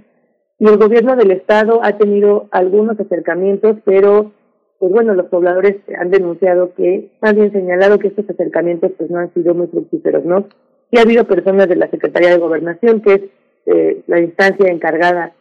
[0.62, 4.32] y el gobierno del estado ha tenido algunos acercamientos, pero
[4.78, 9.18] pues bueno, los pobladores han denunciado que, más bien señalado que estos acercamientos pues no
[9.18, 10.46] han sido muy fructíferos, ¿no?
[10.92, 13.22] Sí ha habido personas de la Secretaría de Gobernación, que es
[13.66, 15.34] eh, la instancia encargada,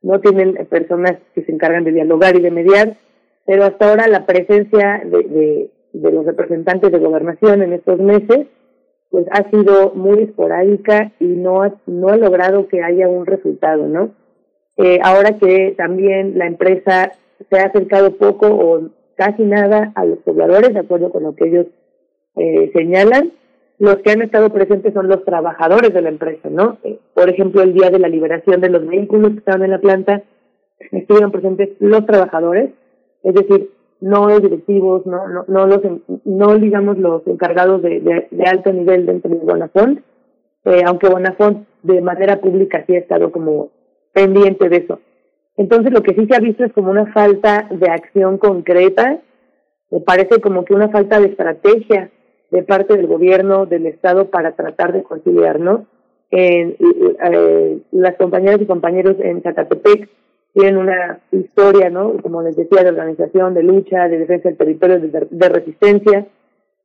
[0.00, 2.96] no tienen personas que se encargan de dialogar y de mediar,
[3.46, 8.46] pero hasta ahora la presencia de, de los representantes de gobernación en estos meses
[9.10, 13.88] pues ha sido muy esporádica y no ha, no ha logrado que haya un resultado,
[13.88, 14.10] ¿no?
[14.78, 17.12] Eh, ahora que también la empresa
[17.50, 21.48] se ha acercado poco o casi nada a los pobladores, de acuerdo con lo que
[21.48, 21.66] ellos
[22.36, 23.32] eh, señalan,
[23.78, 26.78] los que han estado presentes son los trabajadores de la empresa, ¿no?
[26.84, 29.80] Eh, por ejemplo, el día de la liberación de los vehículos que estaban en la
[29.80, 30.22] planta,
[30.92, 32.70] estuvieron presentes los trabajadores,
[33.24, 35.80] es decir, no los directivos, no, no, no los,
[36.24, 40.00] no digamos los encargados de, alto nivel dentro de Bonafont,
[40.64, 43.70] eh, aunque Bonafont de manera pública sí ha estado como
[44.12, 45.00] pendiente de eso.
[45.56, 49.20] Entonces lo que sí se ha visto es como una falta de acción concreta,
[49.90, 52.10] me parece como que una falta de estrategia
[52.50, 55.86] de parte del gobierno, del Estado para tratar de conciliar, ¿no?
[56.30, 56.76] Eh,
[57.90, 60.08] las compañeras y compañeros en Zacatepec
[60.52, 62.14] tienen una historia, ¿no?
[62.22, 66.26] Como les decía, de organización, de lucha, de defensa del territorio, de, de resistencia.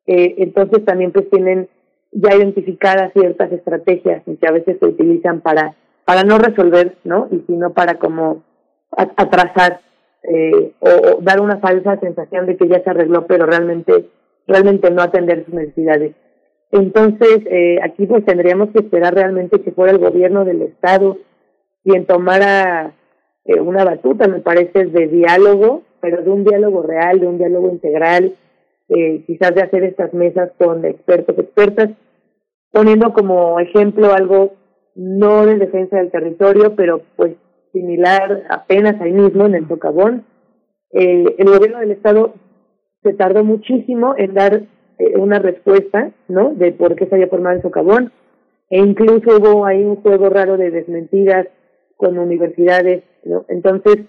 [0.06, 1.68] Eh, entonces también pues tienen
[2.12, 5.76] ya identificadas ciertas estrategias que a veces se utilizan para
[6.06, 7.28] para no resolver, ¿no?
[7.32, 8.44] Y sino para como
[8.96, 9.82] atrasar
[10.24, 14.10] eh, o, dar una falsa sensación de que ya se arregló, pero realmente
[14.48, 16.16] realmente no atender sus necesidades.
[16.72, 21.18] Entonces, eh, aquí pues tendríamos que esperar realmente que fuera el gobierno del Estado
[21.84, 22.94] quien tomara
[23.46, 27.70] eh, una batuta, me parece, de diálogo, pero de un diálogo real, de un diálogo
[27.70, 28.36] integral,
[28.90, 31.90] eh, quizás de hacer estas mesas con expertos, expertas,
[32.72, 34.54] poniendo como ejemplo algo
[34.95, 37.36] no de defensa del territorio, pero pues
[37.72, 40.26] similar apenas ahí mismo en el socavón.
[40.91, 42.36] Eh, el gobierno del estado
[43.02, 44.64] se tardó muchísimo en dar
[44.99, 46.53] eh, una respuesta, ¿no?
[46.53, 48.11] De por qué se había formado el socavón.
[48.70, 51.48] E incluso hubo ahí un juego raro de desmentidas
[51.98, 53.45] con universidades, ¿no?
[53.49, 54.06] Entonces,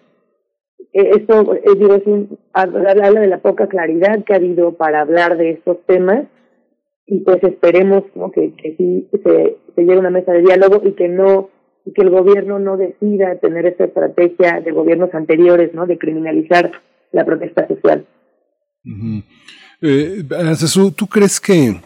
[0.93, 2.05] eh, esto, eh, digo, es
[2.52, 6.27] habla de la poca claridad que ha habido para hablar de estos temas
[7.06, 8.31] y pues esperemos ¿no?
[8.31, 11.51] que, que sí se, se llegue a una mesa de diálogo y que no
[11.85, 15.86] y que el gobierno no decida tener esta estrategia de gobiernos anteriores, ¿no?
[15.86, 16.72] De criminalizar
[17.12, 18.06] la protesta social.
[19.82, 20.24] Eh,
[20.97, 21.76] ¿tú crees que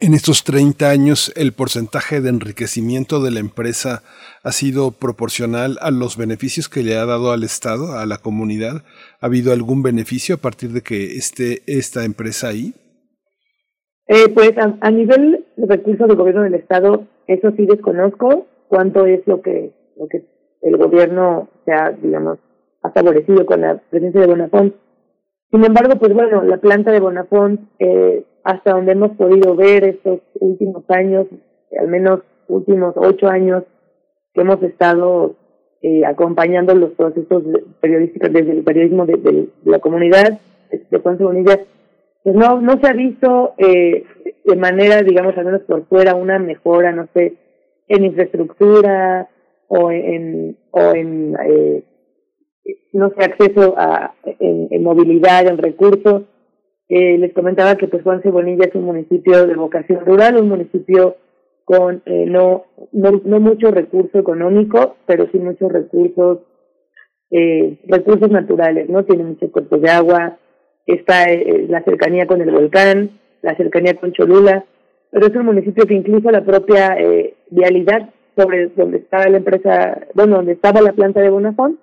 [0.00, 4.02] en estos 30 años el porcentaje de enriquecimiento de la empresa
[4.42, 8.84] ha sido proporcional a los beneficios que le ha dado al Estado, a la comunidad?
[9.20, 12.74] ¿Ha habido algún beneficio a partir de que esté esta empresa ahí?
[14.08, 19.06] Eh, pues a, a nivel de recursos del gobierno del Estado, eso sí desconozco cuánto
[19.06, 20.24] es lo que lo que
[20.62, 22.38] el gobierno se ha, digamos,
[22.82, 24.74] ha favorecido con la presencia de Bonafont.
[25.50, 30.20] Sin embargo, pues bueno, la planta de Bonafont, eh, hasta donde hemos podido ver estos
[30.40, 31.26] últimos años,
[31.78, 33.64] al menos últimos ocho años
[34.34, 35.36] que hemos estado
[35.82, 37.42] eh, acompañando los procesos
[37.80, 41.60] periodísticos desde el periodismo de, la comunidad de Juan Bonilla,
[42.24, 44.04] pues no, no se ha visto eh,
[44.44, 47.34] de manera, digamos, al menos por fuera, una mejora, no sé,
[47.88, 49.28] en infraestructura
[49.68, 51.84] o en, o en eh,
[52.92, 56.22] no sé, acceso a, en, movilidad, en recursos.
[56.88, 61.16] Eh, les comentaba que pues Juan Cebonilla es un municipio de vocación rural, un municipio
[61.64, 66.40] con eh, no, no, no mucho recurso económico, pero sí muchos recursos,
[67.30, 69.04] eh, recursos naturales, ¿no?
[69.04, 70.38] Tiene muchos cuerpos de agua,
[70.86, 74.64] está eh, la cercanía con el volcán, la cercanía con Cholula,
[75.10, 80.06] pero es un municipio que incluso la propia eh, vialidad sobre donde estaba la empresa,
[80.14, 81.78] bueno, donde estaba la planta de Bonafont,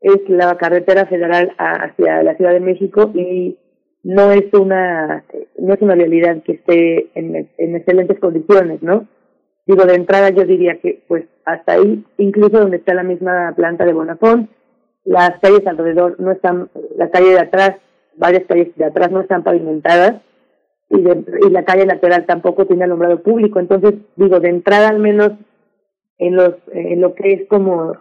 [0.00, 3.58] es la carretera federal hacia la Ciudad de México y
[4.04, 5.24] no es una
[5.58, 9.06] no es una vialidad que esté en, en excelentes condiciones, ¿no?
[9.66, 13.84] Digo, de entrada yo diría que pues hasta ahí, incluso donde está la misma planta
[13.84, 14.50] de Bonafont,
[15.04, 17.76] las calles alrededor no están, la calle de atrás,
[18.16, 20.22] varias calles de atrás no están pavimentadas,
[20.88, 23.58] y, y la calle lateral tampoco tiene alumbrado público.
[23.58, 25.32] Entonces, digo, de entrada al menos
[26.18, 27.94] en, los, en lo que es como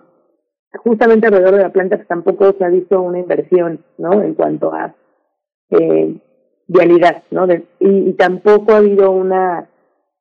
[0.84, 4.22] justamente alrededor de la planta pues, tampoco se ha visto una inversión, ¿no?
[4.22, 4.96] En cuanto a
[5.70, 6.16] eh,
[6.68, 7.46] vialidad, ¿no?
[7.80, 9.70] y, tampoco ha habido una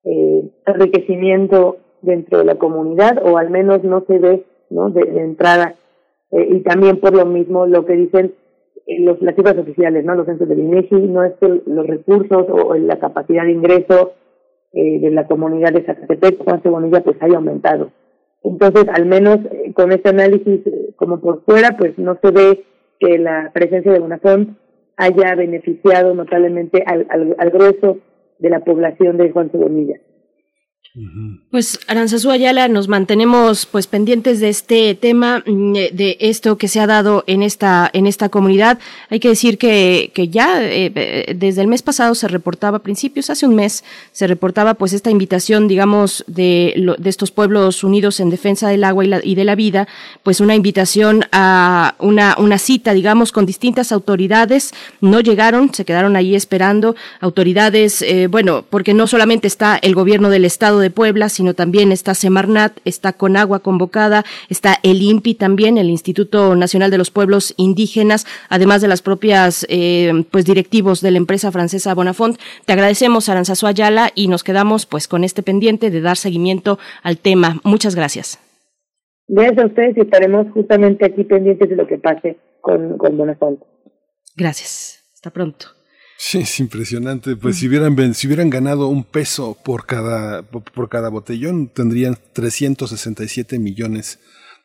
[0.04, 4.90] eh, enriquecimiento dentro de la comunidad o al menos no se ve, ¿no?
[4.90, 5.76] De, entrada
[6.30, 8.34] eh, y también por lo mismo lo que dicen
[8.98, 10.14] los, las cifras oficiales, ¿no?
[10.14, 14.12] Los centros del INEGI, no es que los recursos o la capacidad de ingreso
[14.72, 17.90] eh, de la comunidad de Zacatepec, Juan Cebonilla, pues haya aumentado.
[18.42, 22.64] Entonces, al menos eh, con este análisis eh, como por fuera, pues no se ve
[22.98, 24.56] que la presencia de Bonafont
[24.96, 27.98] haya beneficiado notablemente al, al, al grueso
[28.38, 30.00] de la población de Juan Cebonilla.
[31.52, 36.66] Pues Aranzazú Ayala, nos mantenemos pues pendientes de este tema, mm, eh, de esto que
[36.66, 38.80] se ha dado en esta en esta comunidad.
[39.08, 42.82] Hay que decir que, que ya eh, eh, desde el mes pasado se reportaba, a
[42.82, 48.18] principios, hace un mes, se reportaba pues esta invitación, digamos, de, de estos pueblos unidos
[48.18, 49.86] en defensa del agua y, la, y de la vida,
[50.24, 54.72] pues una invitación a una, una cita, digamos, con distintas autoridades.
[55.00, 56.96] No llegaron, se quedaron ahí esperando.
[57.20, 62.14] Autoridades, bueno, porque no solamente está el gobierno del estado de Puebla, sino también está
[62.14, 68.26] Semarnat, está Conagua convocada, está el INPI también, el Instituto Nacional de los Pueblos Indígenas,
[68.48, 72.38] además de las propias eh, pues directivos de la empresa francesa Bonafont.
[72.64, 77.18] Te agradecemos, Aranzazu Ayala, y nos quedamos pues con este pendiente de dar seguimiento al
[77.18, 77.60] tema.
[77.64, 78.38] Muchas gracias.
[79.28, 83.60] Gracias a ustedes y estaremos justamente aquí pendientes de lo que pase con, con Bonafont.
[84.36, 85.04] Gracias.
[85.14, 85.79] Hasta pronto.
[86.22, 87.34] Sí, es impresionante.
[87.34, 93.58] Pues si hubieran, si hubieran ganado un peso por cada, por cada botellón, tendrían 367
[93.58, 94.18] millones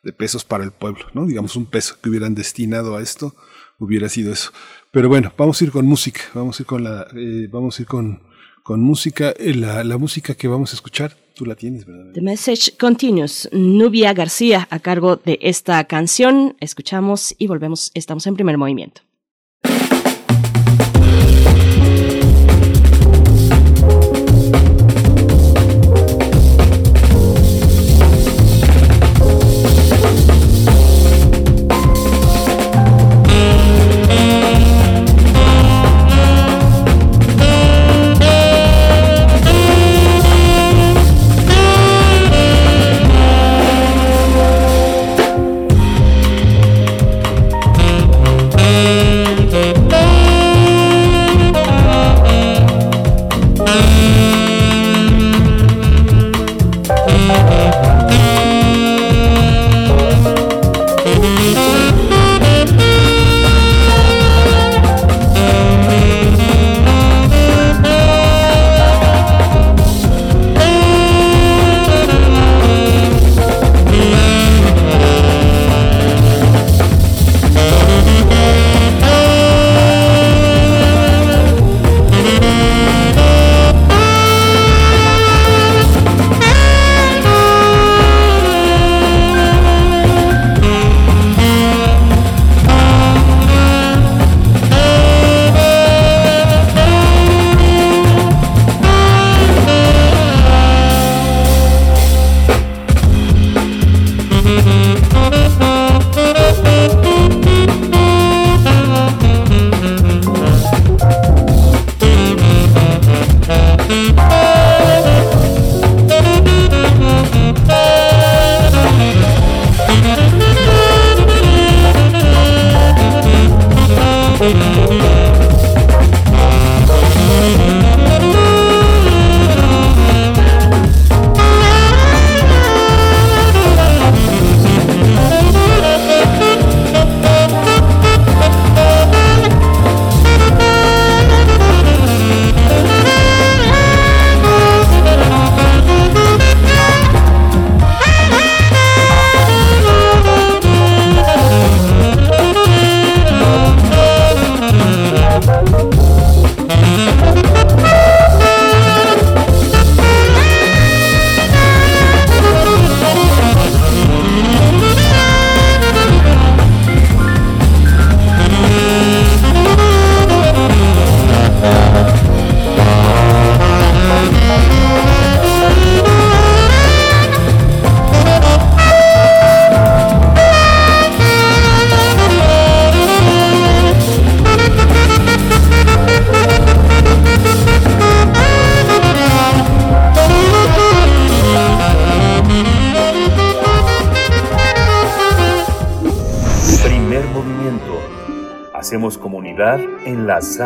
[0.03, 1.25] de pesos para el pueblo, ¿no?
[1.25, 3.35] Digamos, un peso que hubieran destinado a esto
[3.79, 4.51] hubiera sido eso.
[4.91, 7.83] Pero bueno, vamos a ir con música, vamos a ir con la, eh, vamos a
[7.83, 8.21] ir con,
[8.61, 9.33] con música.
[9.39, 12.11] Eh, la, la música que vamos a escuchar, tú la tienes, ¿verdad?
[12.13, 16.57] The Message Continues, Nubia García a cargo de esta canción.
[16.59, 19.03] Escuchamos y volvemos, estamos en primer movimiento.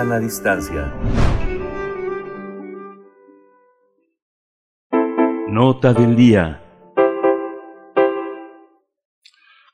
[0.10, 0.92] Sana distancia.
[5.50, 6.64] Nota del día.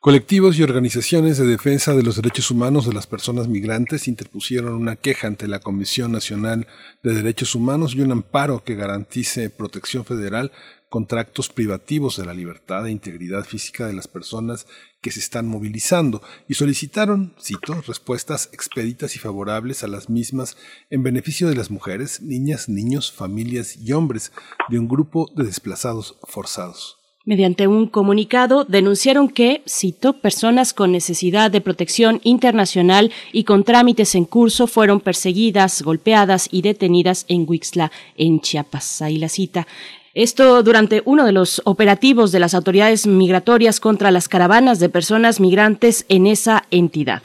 [0.02, 4.98] Colectivos y organizaciones de defensa de los derechos humanos de las personas migrantes interpusieron una
[4.98, 6.68] queja ante la Comisión Nacional
[7.02, 10.52] de Derechos Humanos y un amparo que garantice protección federal
[10.96, 14.66] contra actos privativos de la libertad e integridad física de las personas
[15.02, 20.56] que se están movilizando y solicitaron, cito, respuestas expeditas y favorables a las mismas
[20.90, 24.32] en beneficio de las mujeres, niñas, niños, familias y hombres
[24.70, 26.98] de un grupo de desplazados forzados.
[27.26, 34.16] Mediante un comunicado denunciaron que, cito, personas con necesidad de protección internacional y con trámites
[34.16, 39.02] en curso fueron perseguidas, golpeadas y detenidas en Huixla, en Chiapas.
[39.02, 39.68] Ahí la cita.
[40.16, 45.42] Esto durante uno de los operativos de las autoridades migratorias contra las caravanas de personas
[45.42, 47.22] migrantes en esa entidad.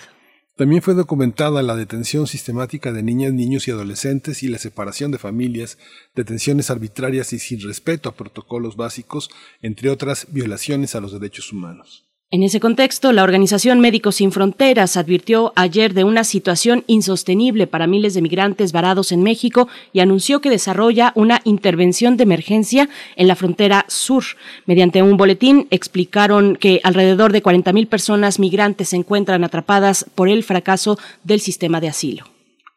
[0.56, 5.18] También fue documentada la detención sistemática de niñas, niños y adolescentes y la separación de
[5.18, 5.78] familias,
[6.16, 9.30] detenciones arbitrarias y sin respeto a protocolos básicos,
[9.62, 12.09] entre otras violaciones a los derechos humanos.
[12.32, 17.88] En ese contexto, la Organización Médicos Sin Fronteras advirtió ayer de una situación insostenible para
[17.88, 23.26] miles de migrantes varados en México y anunció que desarrolla una intervención de emergencia en
[23.26, 24.22] la frontera sur.
[24.64, 30.44] Mediante un boletín explicaron que alrededor de 40.000 personas migrantes se encuentran atrapadas por el
[30.44, 32.26] fracaso del sistema de asilo.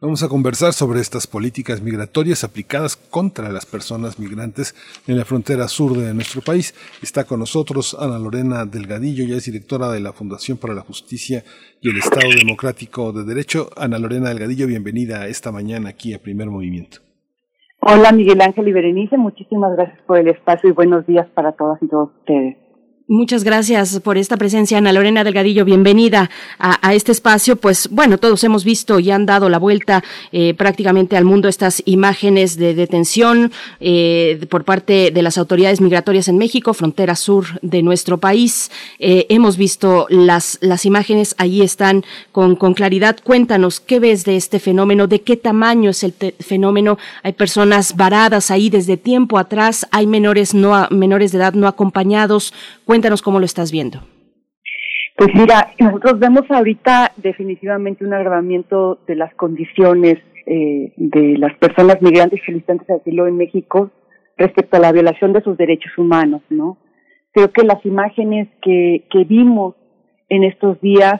[0.03, 4.75] Vamos a conversar sobre estas políticas migratorias aplicadas contra las personas migrantes
[5.07, 6.75] en la frontera sur de nuestro país.
[7.01, 11.45] Está con nosotros Ana Lorena Delgadillo, ya es directora de la Fundación para la Justicia
[11.79, 13.69] y el Estado Democrático de Derecho.
[13.77, 16.97] Ana Lorena Delgadillo, bienvenida esta mañana aquí a Primer Movimiento.
[17.79, 21.81] Hola Miguel Ángel y Berenice, muchísimas gracias por el espacio y buenos días para todas
[21.81, 22.57] y todos ustedes.
[23.09, 25.65] Muchas gracias por esta presencia, Ana Lorena Delgadillo.
[25.65, 27.57] Bienvenida a, este espacio.
[27.57, 30.01] Pues bueno, todos hemos visto y han dado la vuelta
[30.31, 33.51] eh, prácticamente al mundo estas imágenes de detención
[33.81, 38.71] eh, por parte de las autoridades migratorias en México, frontera sur de nuestro país.
[38.99, 43.17] Eh, hemos visto las, las imágenes, ahí están con, con claridad.
[43.21, 45.07] Cuéntanos, ¿qué ves de este fenómeno?
[45.07, 46.97] ¿De qué tamaño es el fenómeno?
[47.21, 52.53] Hay personas varadas ahí desde tiempo atrás, hay menores, no, menores de edad no acompañados.
[52.93, 54.01] Cuéntanos cómo lo estás viendo.
[55.17, 61.99] Pues mira, nosotros vemos ahorita definitivamente un agravamiento de las condiciones eh, de las personas
[62.03, 63.89] migrantes y solicitantes de asilo en México
[64.37, 66.77] respecto a la violación de sus derechos humanos, ¿no?
[67.31, 69.73] Creo que las imágenes que, que vimos
[70.29, 71.19] en estos días,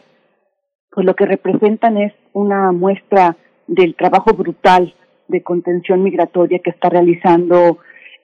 [0.92, 3.36] pues lo que representan es una muestra
[3.66, 4.94] del trabajo brutal
[5.28, 7.80] de contención migratoria que está realizando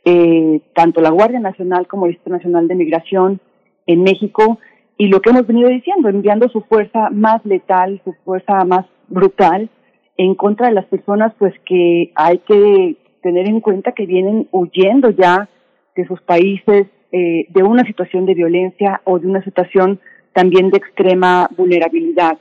[0.05, 3.39] eh, tanto la Guardia Nacional como el Instituto Nacional de Migración
[3.85, 4.59] en México
[4.97, 9.69] y lo que hemos venido diciendo, enviando su fuerza más letal, su fuerza más brutal
[10.17, 15.09] en contra de las personas pues que hay que tener en cuenta que vienen huyendo
[15.09, 15.47] ya
[15.95, 19.99] de sus países eh, de una situación de violencia o de una situación
[20.33, 22.37] también de extrema vulnerabilidad.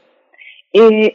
[0.73, 1.15] Eh,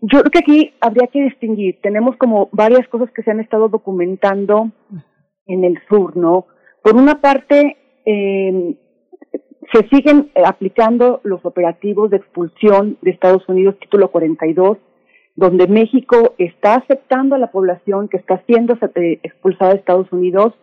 [0.00, 3.68] yo creo que aquí habría que distinguir, tenemos como varias cosas que se han estado
[3.68, 4.70] documentando
[5.46, 6.46] en el sur, ¿no?
[6.82, 8.76] Por una parte, eh,
[9.72, 14.78] se siguen aplicando los operativos de expulsión de Estados Unidos, título 42,
[15.36, 20.54] donde México está aceptando a la población que está siendo eh, expulsada de Estados Unidos.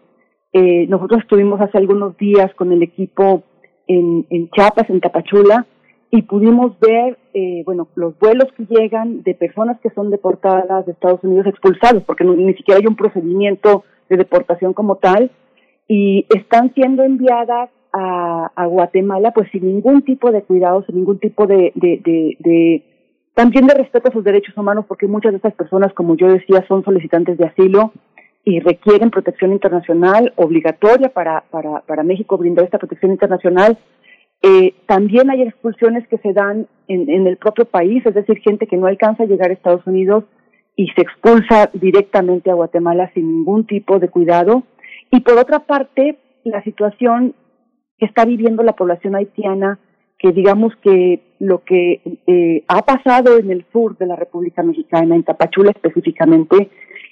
[0.53, 3.43] Eh, nosotros estuvimos hace algunos días con el equipo
[3.87, 5.65] en, Chiapas, en Tapachula,
[6.09, 10.93] y pudimos ver, eh, bueno, los vuelos que llegan de personas que son deportadas de
[10.93, 15.31] Estados Unidos expulsados, porque ni siquiera hay un procedimiento de deportación como tal,
[15.87, 21.47] y están siendo enviadas a, Guatemala pues sin ningún tipo de cuidado, sin ningún tipo
[21.47, 22.83] de, de
[23.33, 26.65] también de respeto a sus derechos humanos, porque muchas de estas personas, como yo decía,
[26.67, 27.91] son solicitantes de asilo
[28.43, 33.77] y requieren protección internacional obligatoria para, para, para México brindar esta protección internacional.
[34.41, 38.67] Eh, también hay expulsiones que se dan en, en el propio país, es decir, gente
[38.67, 40.25] que no alcanza a llegar a Estados Unidos
[40.81, 44.63] y se expulsa directamente a Guatemala sin ningún tipo de cuidado.
[45.11, 47.35] Y por otra parte, la situación
[47.99, 49.77] que está viviendo la población haitiana,
[50.17, 55.15] que digamos que lo que eh, ha pasado en el sur de la República Mexicana,
[55.15, 56.71] en Tapachula específicamente,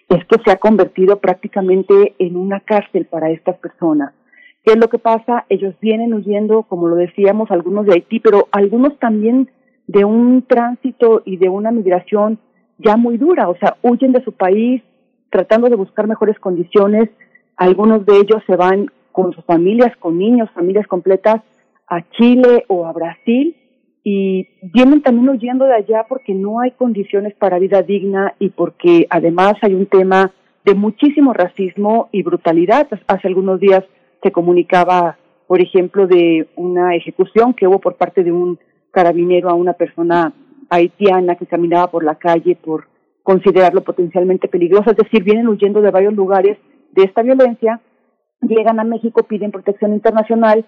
[0.10, 4.16] es que se ha convertido prácticamente en una cárcel para estas personas.
[4.64, 5.46] ¿Qué es lo que pasa?
[5.50, 9.52] Ellos vienen huyendo, como lo decíamos, algunos de Haití, pero algunos también
[9.86, 12.40] de un tránsito y de una migración
[12.80, 14.82] ya muy dura, o sea, huyen de su país
[15.30, 17.10] tratando de buscar mejores condiciones,
[17.56, 21.42] algunos de ellos se van con sus familias, con niños, familias completas,
[21.88, 23.56] a Chile o a Brasil,
[24.04, 29.08] y vienen también huyendo de allá porque no hay condiciones para vida digna y porque
[29.10, 30.32] además hay un tema
[30.64, 32.88] de muchísimo racismo y brutalidad.
[33.08, 33.84] Hace algunos días
[34.24, 38.58] se comunicaba, por ejemplo, de una ejecución que hubo por parte de un
[38.92, 40.34] carabinero a una persona
[40.70, 42.88] haitiana que caminaba por la calle por
[43.24, 44.92] considerarlo potencialmente peligroso.
[44.92, 46.58] Es decir, vienen huyendo de varios lugares
[46.92, 47.80] de esta violencia,
[48.42, 50.66] llegan a México, piden protección internacional.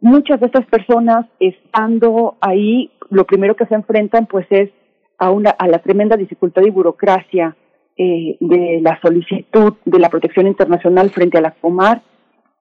[0.00, 4.70] Muchas de estas personas, estando ahí, lo primero que se enfrentan pues es
[5.18, 7.56] a, una, a la tremenda dificultad y burocracia
[7.96, 12.02] eh, de la solicitud de la protección internacional frente a la Comar.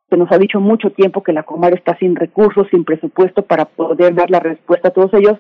[0.10, 3.66] Se nos ha dicho mucho tiempo que la Comar está sin recursos, sin presupuesto para
[3.66, 5.40] poder dar la respuesta a todos ellos,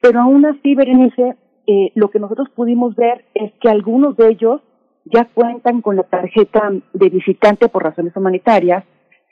[0.00, 4.60] pero aún así, Berenice, eh, lo que nosotros pudimos ver es que algunos de ellos
[5.04, 8.84] ya cuentan con la tarjeta de visitante por razones humanitarias,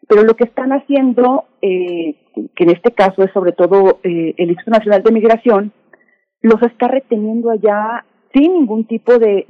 [0.08, 2.14] pero lo que están haciendo, eh,
[2.54, 5.72] que en este caso es sobre todo eh, el Instituto Nacional de Migración,
[6.42, 9.46] los está reteniendo allá sin ningún tipo de,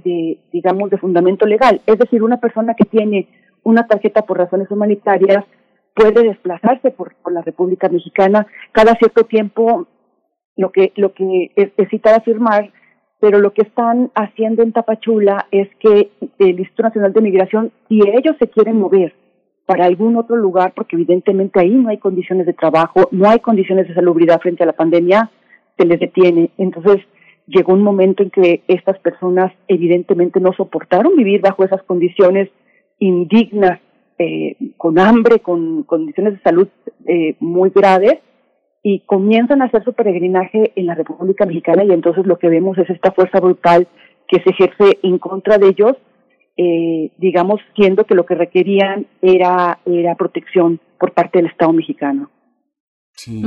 [0.53, 1.81] digamos, de fundamento legal.
[1.87, 3.29] Es decir, una persona que tiene
[3.65, 5.45] una tarjeta por razones humanitarias
[5.93, 9.89] puede desplazarse por, por la República Mexicana cada cierto tiempo.
[10.57, 12.73] Lo que, lo que necesita afirmar,
[13.21, 18.01] pero lo que están haciendo en Tapachula es que el Instituto Nacional de Migración, si
[18.01, 19.15] ellos se quieren mover
[19.67, 23.89] para algún otro lugar, porque evidentemente ahí no hay condiciones de trabajo, no hay condiciones
[23.89, 25.31] de salubridad frente a la pandemia,
[25.77, 26.51] se les detiene.
[26.57, 26.99] Entonces,
[27.47, 32.49] llegó un momento en que estas personas evidentemente no soportaron vivir bajo esas condiciones
[32.99, 33.81] indignas,
[34.19, 36.69] eh, con hambre, con condiciones de salud
[37.07, 38.15] eh, muy graves,
[38.89, 42.79] y comienzan a hacer su peregrinaje en la República Mexicana y entonces lo que vemos
[42.79, 43.89] es esta fuerza brutal
[44.29, 45.97] que se ejerce en contra de ellos,
[46.57, 52.31] eh, digamos, siendo que lo que requerían era, era protección por parte del Estado mexicano.
[53.17, 53.43] Sí,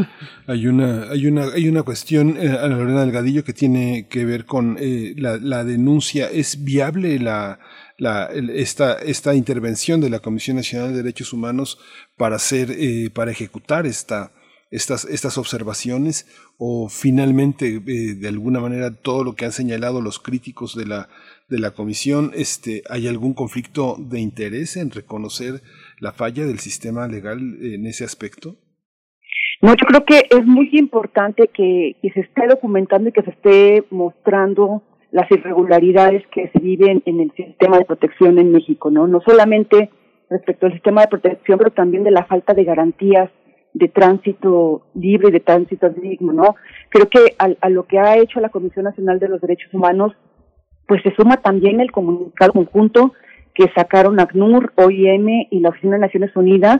[0.45, 4.43] hay una, hay una, hay una cuestión, eh, Ana Lorena Delgadillo, que tiene que ver
[4.43, 6.29] con eh, la, la, denuncia.
[6.29, 7.59] ¿Es viable la,
[7.97, 11.79] la, esta, esta intervención de la Comisión Nacional de Derechos Humanos
[12.17, 14.33] para hacer, eh, para ejecutar esta,
[14.71, 16.27] estas, estas observaciones?
[16.57, 21.09] ¿O finalmente, eh, de alguna manera, todo lo que han señalado los críticos de la,
[21.49, 25.61] de la Comisión, este, hay algún conflicto de interés en reconocer
[25.99, 28.55] la falla del sistema legal en ese aspecto?
[29.61, 33.31] No, yo creo que es muy importante que, que se esté documentando y que se
[33.31, 39.07] esté mostrando las irregularidades que se viven en el sistema de protección en México, ¿no?
[39.07, 39.89] No solamente
[40.29, 43.29] respecto al sistema de protección, pero también de la falta de garantías
[43.73, 46.55] de tránsito libre y de tránsito digno, ¿no?
[46.89, 50.13] Creo que a, a, lo que ha hecho la Comisión Nacional de los Derechos Humanos,
[50.87, 53.13] pues se suma también el comunicado conjunto
[53.53, 56.79] que sacaron ACNUR, OIM y la Oficina de Naciones Unidas,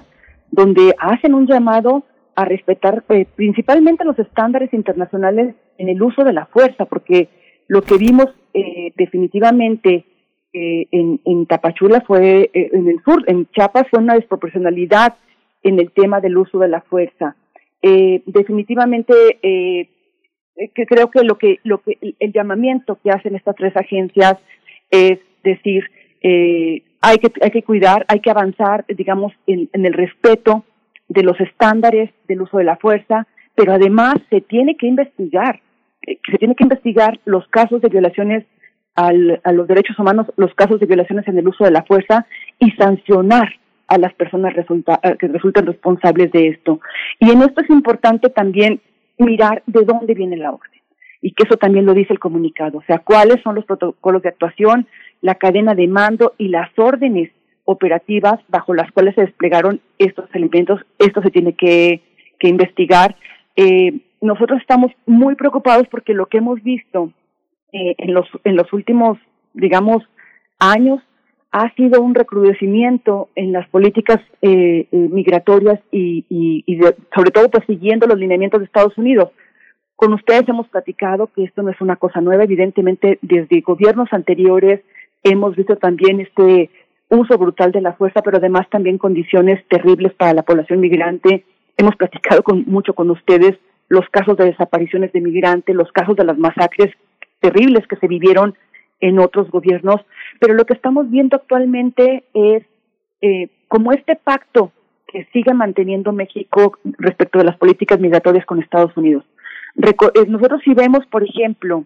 [0.51, 2.03] donde hacen un llamado
[2.35, 7.29] a respetar eh, principalmente los estándares internacionales en el uso de la fuerza, porque
[7.67, 10.05] lo que vimos eh, definitivamente
[10.51, 15.15] eh, en, en, Tapachula fue, eh, en el sur, en Chiapas fue una desproporcionalidad
[15.63, 17.35] en el tema del uso de la fuerza.
[17.81, 19.13] Eh, definitivamente
[20.75, 24.33] que creo que lo que lo que el llamamiento que hacen estas tres agencias
[24.91, 25.85] es decir
[27.01, 30.65] hay que hay que cuidar, hay que avanzar, digamos, en, en el respeto
[31.07, 35.59] de los estándares del uso de la fuerza, pero además se tiene que investigar,
[36.05, 38.45] eh, se tiene que investigar los casos de violaciones
[38.95, 42.25] al, a los derechos humanos, los casos de violaciones en el uso de la fuerza
[42.59, 43.49] y sancionar
[43.89, 46.79] a las personas resulta, eh, que resultan responsables de esto.
[47.19, 48.81] Y en esto es importante también
[49.17, 50.79] mirar de dónde viene la orden
[51.21, 54.29] y que eso también lo dice el comunicado, o sea, cuáles son los protocolos de
[54.29, 54.87] actuación,
[55.21, 57.29] la cadena de mando y las órdenes
[57.65, 60.81] operativas bajo las cuales se desplegaron estos elementos.
[60.97, 62.01] Esto se tiene que,
[62.39, 63.15] que investigar.
[63.55, 67.11] Eh, nosotros estamos muy preocupados porque lo que hemos visto
[67.71, 69.19] eh, en, los, en los últimos,
[69.53, 70.03] digamos,
[70.57, 71.01] años
[71.51, 77.65] ha sido un recrudecimiento en las políticas eh, eh migratorias y, de, sobre todo pues
[77.65, 79.29] siguiendo los lineamientos de Estados Unidos.
[79.95, 84.81] Con ustedes hemos platicado que esto no es una cosa nueva, evidentemente desde gobiernos anteriores
[85.23, 86.69] hemos visto también este
[87.09, 91.43] uso brutal de la fuerza, pero además también condiciones terribles para la población migrante.
[91.75, 93.57] Hemos platicado con, mucho con ustedes
[93.89, 96.93] los casos de desapariciones de migrantes, los casos de las masacres
[97.39, 98.55] terribles que se vivieron
[98.99, 100.01] en otros gobiernos,
[100.39, 102.63] pero lo que estamos viendo actualmente es
[103.21, 104.71] eh, como este pacto
[105.07, 109.23] que sigue manteniendo México respecto de las políticas migratorias con Estados Unidos.
[109.75, 111.85] Reco eh, nosotros si vemos, por ejemplo,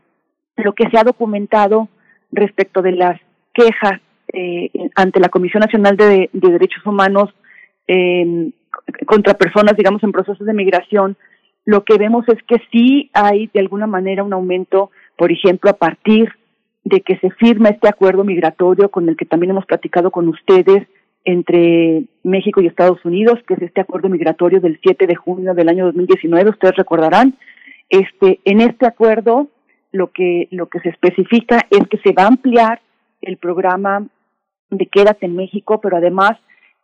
[0.58, 1.88] lo que se ha documentado
[2.32, 3.20] respecto de las
[3.54, 7.34] quejas eh, ante la Comisión Nacional de, Derechos Humanos
[7.88, 8.52] eh,
[9.06, 11.16] contra personas, digamos, en procesos de migración,
[11.66, 15.78] lo que vemos es que sí hay de alguna manera un aumento, por ejemplo, a
[15.78, 16.34] partir
[16.84, 20.88] de que se firma este acuerdo migratorio con el que también hemos platicado con ustedes
[21.26, 25.70] entre México y Estados Unidos, que es este acuerdo migratorio del 7 de junio del
[25.70, 27.36] año 2019, ustedes recordarán.
[27.90, 29.48] Este, en este acuerdo
[29.92, 32.82] lo que lo que se especifica es que se va a ampliar
[33.22, 34.06] el programa
[34.70, 36.32] de Quédate en México, pero además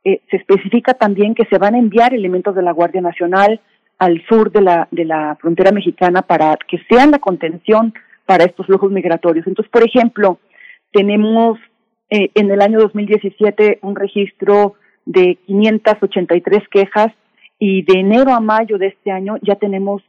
[0.03, 3.59] eh, se especifica también que se van a enviar elementos de la Guardia Nacional
[3.97, 7.93] al sur de la, de la frontera mexicana para que sean la contención
[8.29, 9.47] para estos flujos migratorios.
[9.47, 10.37] Entonces, por ejemplo,
[10.93, 11.57] tenemos
[12.11, 17.07] eh, en el año 2017 un registro de 583 quejas
[17.57, 20.03] y de enero a mayo de este año ya tenemos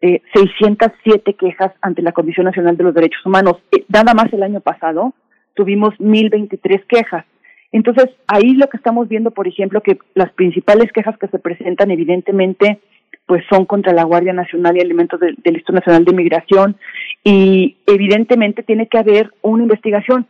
[0.00, 3.58] eh, 607 quejas ante la Comisión Nacional de los Derechos Humanos.
[3.70, 5.12] Eh, nada más el año pasado
[5.52, 7.26] tuvimos 1023 quejas.
[7.72, 11.90] Entonces, ahí lo que estamos viendo, por ejemplo, que las principales quejas que se presentan,
[11.90, 12.80] evidentemente,
[13.26, 16.76] pues son contra la Guardia Nacional y elementos del, del Instituto Nacional de Migración
[17.24, 20.26] y evidentemente tiene que haber una investigación.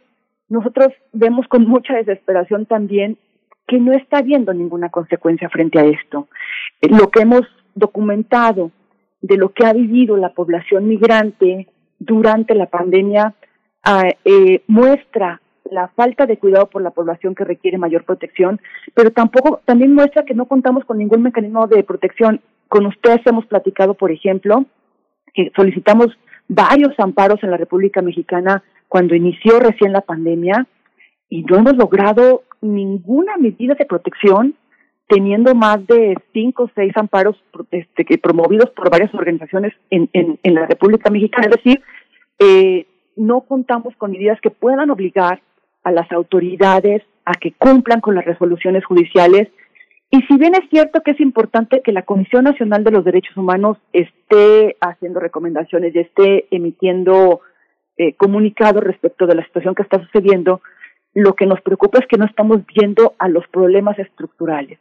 [0.48, 3.18] Nosotros vemos con mucha desesperación también
[3.66, 6.28] que no está habiendo ninguna consecuencia frente a esto.
[6.80, 7.42] Eh, Lo que hemos
[7.74, 8.70] documentado
[9.20, 11.66] de lo que ha vivido la población migrante
[11.98, 13.34] durante la pandemia
[13.82, 15.40] ah, eh, muestra
[15.70, 18.60] la falta de cuidado por la población que requiere mayor protección,
[18.94, 22.40] pero tampoco también muestra que no contamos con ningún mecanismo de protección.
[22.68, 24.64] Con ustedes hemos platicado, por ejemplo,
[25.34, 26.08] que solicitamos
[26.48, 30.66] varios amparos en la República Mexicana cuando inició recién la pandemia
[31.28, 34.54] y no hemos logrado ninguna medida de protección
[35.08, 37.36] teniendo más de cinco o seis amparos
[37.70, 41.48] este, que promovidos por varias organizaciones en, en, en la República Mexicana.
[41.48, 41.82] Es decir,
[42.38, 45.40] eh, no contamos con medidas que puedan obligar
[45.84, 49.48] a las autoridades a que cumplan con las resoluciones judiciales.
[50.10, 53.36] Y si bien es cierto que es importante que la Comisión Nacional de los Derechos
[53.36, 57.40] Humanos esté haciendo recomendaciones y esté emitiendo
[57.96, 60.60] eh, comunicados respecto de la situación que está sucediendo,
[61.14, 64.78] lo que nos preocupa es que no estamos viendo a los problemas estructurales.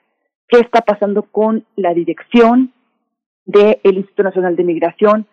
[0.47, 2.73] ¿Qué está pasando con la dirección
[3.45, 5.27] del Instituto Nacional de Migración?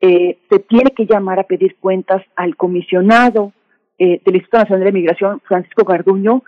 [0.00, 3.52] Eh, se tiene que llamar a pedir cuentas al comisionado
[3.98, 6.42] eh, del Instituto Nacional de Migración, Francisco Garduño,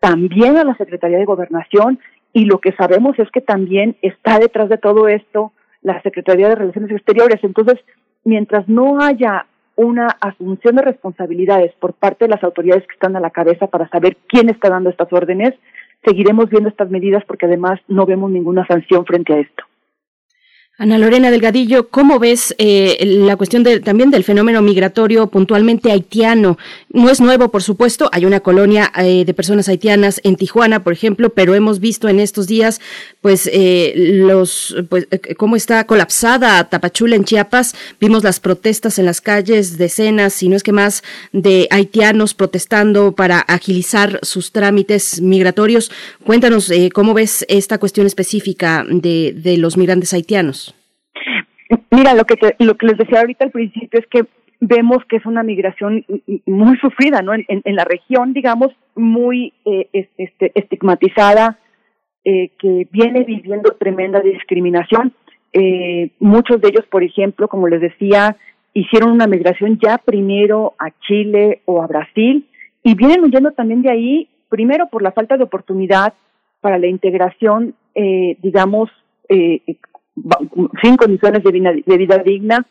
[0.00, 2.00] también a la Secretaría de Gobernación,
[2.32, 5.52] y lo que sabemos es que también está detrás de todo esto
[5.82, 7.40] la Secretaría de Relaciones Exteriores.
[7.42, 7.78] Entonces,
[8.24, 9.46] mientras no haya
[9.76, 13.88] una asunción de responsabilidades por parte de las autoridades que están a la cabeza para
[13.88, 15.54] saber quién está dando estas órdenes,
[16.04, 19.64] seguiremos viendo estas medidas porque además no vemos ninguna sanción frente a esto.
[20.82, 26.58] Ana Lorena Delgadillo, ¿cómo ves eh, la cuestión de, también del fenómeno migratorio puntualmente haitiano?
[26.88, 30.92] No es nuevo, por supuesto, hay una colonia eh, de personas haitianas en Tijuana, por
[30.92, 32.80] ejemplo, pero hemos visto en estos días,
[33.22, 37.74] pues, eh, los, pues, eh, cómo está colapsada Tapachula en Chiapas.
[38.00, 43.12] Vimos las protestas en las calles, decenas, si no es que más, de haitianos protestando
[43.12, 45.90] para agilizar sus trámites migratorios.
[46.26, 50.74] Cuéntanos eh, cómo ves esta cuestión específica de, de los migrantes haitianos.
[51.90, 54.24] Mira, lo que, lo que les decía ahorita al principio es que
[54.60, 56.04] vemos que es una migración
[56.46, 57.34] muy sufrida, ¿no?
[57.34, 61.58] En, en- la región, digamos, muy eh, es- este, estigmatizada,
[62.24, 65.12] eh, que viene viviendo tremenda discriminación.
[65.52, 68.36] Eh, muchos de ellos, por ejemplo, como les decía,
[68.74, 72.46] hicieron una migración ya primero a Chile o a Brasil
[72.82, 76.14] y vienen huyendo también de ahí, primero por la falta de oportunidad
[76.60, 78.88] para la integración, eh, digamos,
[79.28, 79.60] eh,
[80.14, 80.38] ba-
[80.82, 81.52] sin condiciones de
[81.98, 82.66] vida, digna,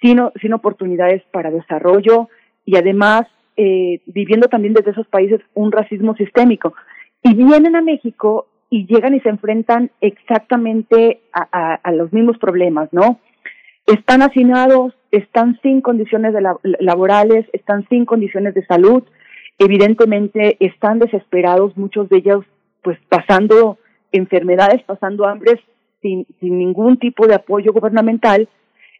[0.00, 2.28] sin, o- sin oportunidades para desarrollo
[2.64, 6.72] y además eh, viviendo también desde esos países un racismo sistémico.
[7.22, 13.18] Y vienen a México y llegan y se enfrentan exactamente a, los mismos problemas, ¿no?
[13.86, 19.02] Están hacinados, están sin condiciones de la- laborales, están sin condiciones de salud,
[19.58, 22.44] evidentemente están desesperados, muchos de ellos
[22.82, 23.78] pues pasando
[24.12, 25.58] enfermedades, pasando hambres
[26.00, 28.48] sin ningún tipo de apoyo gubernamental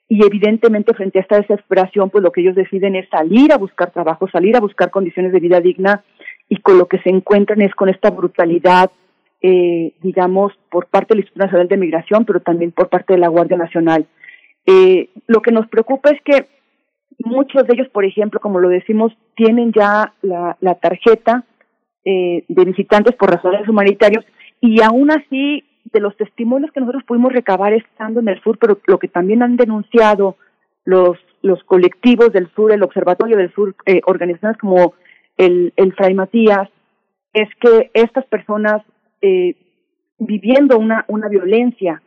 [0.08, 3.92] y evidentemente frente a esta desesperación pues lo que ellos deciden es salir a buscar
[3.92, 6.02] trabajo, salir a buscar condiciones de vida digna
[6.48, 8.90] y con lo que se encuentran es con esta brutalidad
[9.42, 13.28] eh, digamos por parte del Instituto Nacional de Migración pero también por parte de la
[13.28, 14.06] Guardia Nacional.
[14.66, 16.46] Eh, lo que nos preocupa es que
[17.24, 21.44] muchos de ellos, por ejemplo, como lo decimos, tienen ya la, la tarjeta
[22.04, 24.24] eh, de visitantes por razones humanitarias
[24.60, 28.78] y aún así de los testimonios que nosotros pudimos recabar estando en el sur, pero
[28.86, 30.36] lo que también han denunciado
[30.84, 34.94] los los colectivos del sur, el Observatorio del Sur, eh, organizaciones como
[35.36, 36.68] el, el Fray Matías,
[37.32, 38.82] es que estas personas
[39.20, 39.54] eh,
[40.18, 42.02] viviendo una, una violencia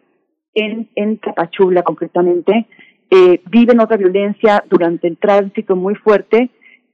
[0.54, 2.68] en, en Tapachula concretamente,
[3.10, 6.50] eh, viven otra violencia durante el tránsito muy fuerte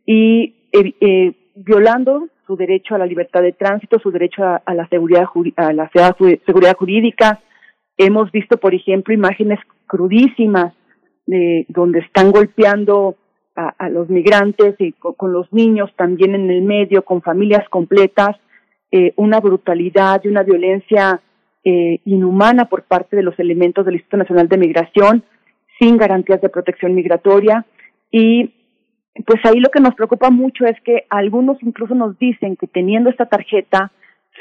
[0.05, 4.87] y eh, eh, violando su derecho a la libertad de tránsito, su derecho a, la
[4.89, 5.25] seguridad
[5.55, 7.39] a la seguridad jurídica.
[7.97, 10.73] Hemos visto, por ejemplo, imágenes crudísimas
[11.25, 13.15] de donde están golpeando
[13.55, 18.37] a, los migrantes y con, los niños también en el medio, con familias completas,
[18.91, 21.21] eh, una brutalidad y una violencia
[21.63, 25.23] eh, inhumana por parte de los elementos del Instituto Nacional de Migración,
[25.79, 27.65] sin garantías de protección migratoria.
[28.11, 28.53] Y
[29.25, 33.09] pues ahí lo que nos preocupa mucho es que algunos incluso nos dicen que teniendo
[33.09, 33.91] esta tarjeta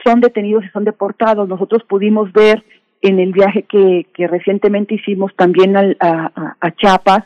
[0.04, 1.48] son detenidos y son deportados.
[1.48, 2.64] Nosotros pudimos ver
[3.02, 7.24] en el viaje que, que recientemente hicimos también a, a, a Chiapas,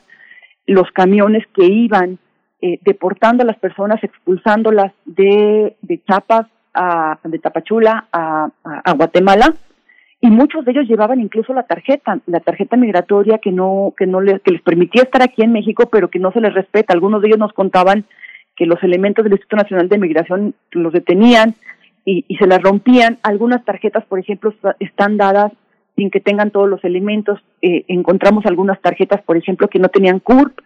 [0.67, 2.19] los camiones que iban
[2.61, 8.51] eh, deportando a las personas, expulsándolas de, de Chiapas, a, de Tapachula a,
[8.97, 9.55] Guatemala,
[10.21, 14.21] y muchos de ellos llevaban incluso la tarjeta, la tarjeta migratoria que no, que no
[14.21, 16.95] les, que les permitía estar aquí en México, pero que no se les respeta.
[16.95, 18.05] Algunos de ellos nos contaban
[18.55, 21.55] que los elementos del Instituto Nacional de Migración los detenían
[22.05, 23.19] y, y se las rompían.
[23.25, 25.53] Algunas tarjetas, por ejemplo, están dadas
[25.97, 27.41] sin que tengan todos los elementos.
[27.61, 30.59] Eh, encontramos algunas tarjetas, por ejemplo, que no tenían CURP.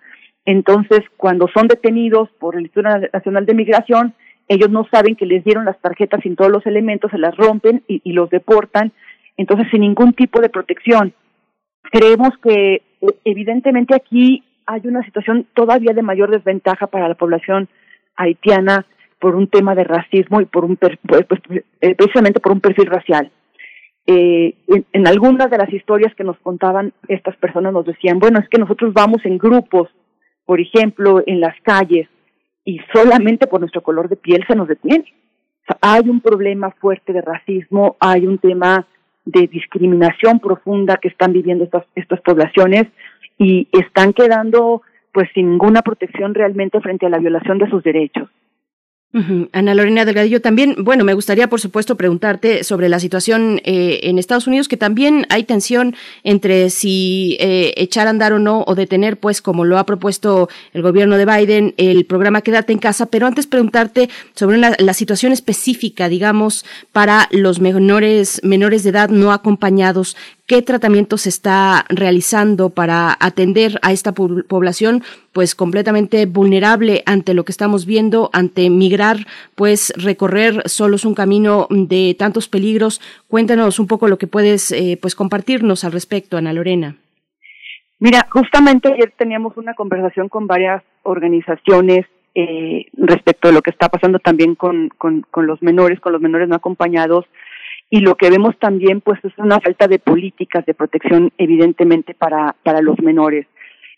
[0.44, 4.14] Entonces, cuando son detenidos por el Instituto Nacional de Migración,
[4.48, 7.82] ellos no saben que les dieron las tarjetas sin todos los elementos, se las rompen
[7.89, 8.93] y, los deportan,
[9.36, 11.12] entonces sin ningún tipo de protección.
[11.90, 12.82] Creemos que eh,
[13.24, 17.68] evidentemente aquí hay una situación todavía de mayor desventaja para la población
[18.16, 18.86] haitiana
[19.18, 21.40] por un tema de racismo y por un pues, pues,
[21.81, 23.31] eh, precisamente por un perfil racial
[24.06, 24.55] eh,
[24.93, 28.59] en, algunas de las historias que nos contaban estas personas nos decían, bueno, es que
[28.59, 29.89] nosotros vamos en grupos,
[30.44, 32.09] por ejemplo, en las calles,
[32.66, 35.06] y solamente por nuestro color de piel se nos detiene.
[35.80, 38.86] Hay un problema fuerte de racismo, hay un tema
[39.24, 42.84] de discriminación profunda que están viviendo estas, estas poblaciones
[43.38, 44.82] y están quedando
[45.12, 48.28] pues sin ninguna protección realmente frente a la violación de sus derechos.
[49.52, 54.18] Ana Lorena Delgadillo, también, bueno, me gustaría, por supuesto, preguntarte sobre la situación eh, en
[54.18, 58.74] Estados Unidos, que también hay tensión entre si eh, echar a andar o no, o
[58.74, 63.06] detener, pues, como lo ha propuesto el gobierno de Biden, el programa Quédate en casa.
[63.06, 69.32] Pero antes preguntarte sobre la situación específica, digamos, para los menores, menores de edad no
[69.32, 70.16] acompañados
[70.47, 75.02] qué tratamiento se está realizando para atender a esta población
[75.32, 79.18] pues completamente vulnerable ante lo que estamos viendo, ante migrar,
[79.55, 83.01] pues recorrer solo es un camino de tantos peligros.
[83.28, 86.97] Cuéntanos un poco lo que puedes eh, pues compartirnos al respecto, Ana Lorena.
[87.98, 93.89] Mira, justamente ayer teníamos una conversación con varias organizaciones eh, respecto a lo que está
[93.89, 97.24] pasando también con, con, con los menores, con los menores no acompañados,
[97.90, 102.56] y lo que vemos también pues es una falta de políticas de protección evidentemente para,
[102.62, 103.46] para los menores.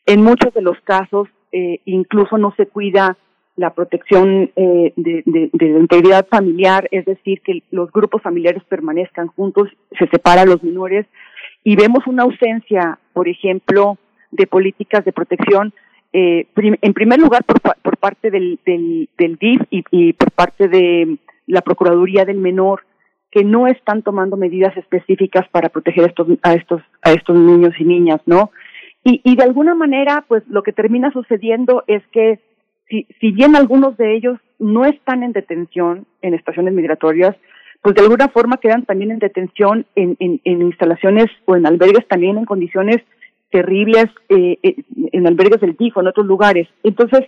[0.07, 3.17] En muchos de los casos eh, incluso no se cuida
[3.57, 9.27] la protección eh, de, de, la integridad familiar, es decir, que los grupos familiares permanezcan
[9.29, 11.07] juntos, se separa a los menores
[11.65, 13.99] y vemos una ausencia, por ejemplo,
[14.31, 15.73] de políticas de protección,
[16.13, 21.19] eh, en primer lugar por, por parte del, del, del DIF y por parte de
[21.47, 22.83] la Procuraduría del Menor,
[23.31, 27.85] que no están tomando medidas específicas para proteger estos, a estos, a estos niños y
[27.85, 28.51] niñas, ¿no?
[29.05, 32.41] Y, de alguna manera, pues lo que termina sucediendo es que
[32.91, 37.35] si, si bien algunos de ellos no están en detención en estaciones migratorias,
[37.81, 42.37] pues de alguna forma quedan también en detención en, en, instalaciones o en albergues también
[42.37, 42.99] en condiciones
[43.51, 44.77] terribles, eh, eh
[45.13, 46.69] en albergues del TIFO, en otros lugares.
[46.83, 47.21] Entonces,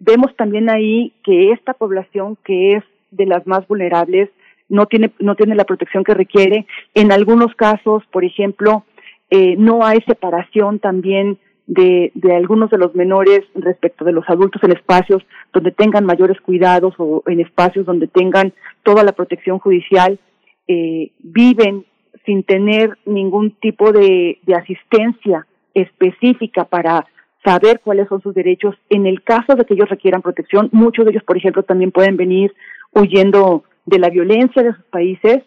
[0.00, 4.30] vemos también ahí que esta población que es de las más vulnerables,
[4.68, 6.66] no tiene, no tiene la protección que requiere.
[6.94, 8.84] En algunos casos, por ejemplo,
[9.30, 14.62] eh, no hay separación también de, de algunos de los menores respecto de los adultos
[14.64, 15.22] en espacios
[15.52, 20.18] donde tengan mayores cuidados o en espacios donde tengan toda la protección judicial,
[20.66, 21.84] eh, viven
[22.24, 27.06] sin tener ningún tipo de, de asistencia específica para
[27.44, 28.74] saber cuáles son sus derechos.
[28.90, 32.16] En el caso de que ellos requieran protección, muchos de ellos, por ejemplo, también pueden
[32.16, 32.54] venir
[32.92, 35.38] huyendo de la violencia de sus países,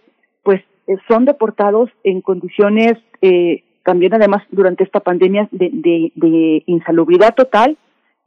[0.43, 7.34] pues eh, son deportados en condiciones eh, también además durante esta pandemia de, de, insalubridad
[7.35, 7.77] total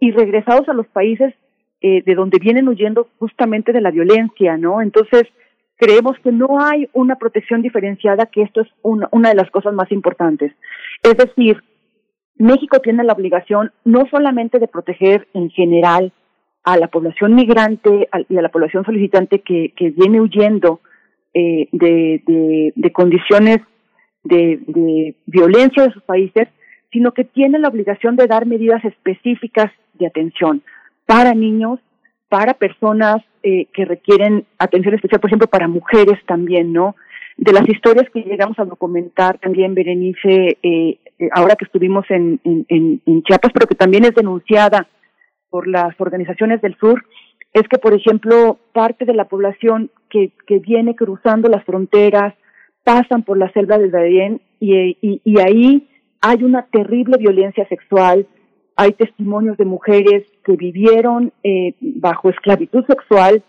[0.01, 1.35] y regresados a los países
[1.81, 4.83] eh, de donde vienen huyendo justamente de la violencia, ¿no?
[4.83, 5.25] Entonces,
[5.77, 9.75] creemos que no hay una protección diferenciada, que esto es una, una de las cosas
[9.75, 10.53] más importantes.
[11.03, 11.63] Es decir,
[12.37, 16.13] México tiene la obligación no solamente de proteger en general
[16.65, 20.81] a la población migrante y a la población solicitante que, que viene huyendo
[21.35, 23.59] eh, de, condiciones
[24.23, 26.49] de, de violencia de sus países,
[26.91, 30.63] sino que tienen la obligación de dar medidas específicas de atención
[31.07, 31.81] para niños,
[32.29, 36.97] para personas eh, que requieren atención especial, por ejemplo, para mujeres también, ¿no?
[37.37, 42.41] De las historias que llegamos a documentar también, Berenice, eh, eh, ahora que estuvimos en,
[42.45, 44.89] en, en Chiapas, pero que también es denunciada
[45.55, 47.05] por las organizaciones del sur,
[47.53, 52.35] es que, por ejemplo, parte de la población que, que viene cruzando las fronteras,
[52.83, 55.89] pasan por la selva del Darién y, y, y ahí
[56.21, 58.27] hay una terrible violencia sexual,
[58.75, 63.45] hay testimonios de mujeres que vivieron eh, bajo esclavitud sexual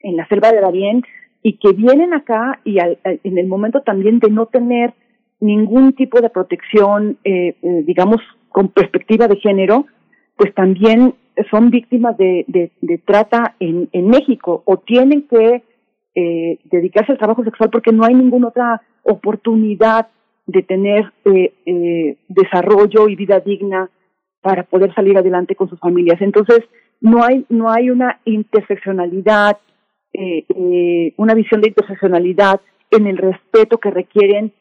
[0.00, 1.04] en la selva de Darién
[1.44, 4.92] y que vienen acá y al, en el momento también de no tener
[5.38, 8.16] ningún tipo de protección, eh, eh, digamos,
[8.48, 9.86] con perspectiva de género,
[10.38, 11.14] pues también
[11.50, 15.62] son víctimas de, de, trata en, en México o tienen que
[16.14, 20.08] eh, dedicarse al trabajo sexual porque no hay ninguna otra oportunidad
[20.46, 23.90] de tener eh, eh, desarrollo y vida digna
[24.40, 26.20] para poder salir adelante con sus familias.
[26.20, 26.60] Entonces,
[27.00, 29.58] no hay, no hay una interseccionalidad,
[30.12, 32.60] eh, eh, una visión de interseccionalidad
[32.90, 34.52] en el respeto que requieren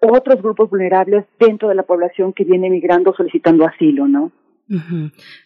[0.00, 4.32] otros grupos vulnerables dentro de la población que viene migrando solicitando asilo, ¿no?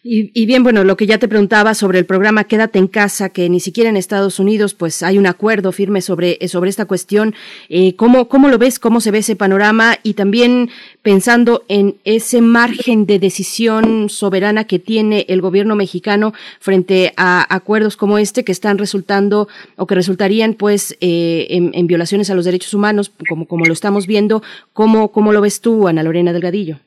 [0.03, 3.29] Y, y, bien, bueno, lo que ya te preguntaba sobre el programa Quédate en casa,
[3.29, 6.85] que ni siquiera en Estados Unidos pues hay un acuerdo firme sobre, eh, sobre esta
[6.85, 7.35] cuestión.
[7.67, 8.79] Eh, ¿cómo, ¿Cómo lo ves?
[8.79, 9.97] ¿Cómo se ve ese panorama?
[10.03, 10.69] Y también
[11.01, 17.97] pensando en ese margen de decisión soberana que tiene el gobierno mexicano frente a acuerdos
[17.97, 22.45] como este que están resultando o que resultarían pues eh, en, en, violaciones a los
[22.45, 24.41] derechos humanos, como, como lo estamos viendo.
[24.71, 26.79] ¿Cómo, ¿Cómo lo ves tú, Ana Lorena Delgadillo?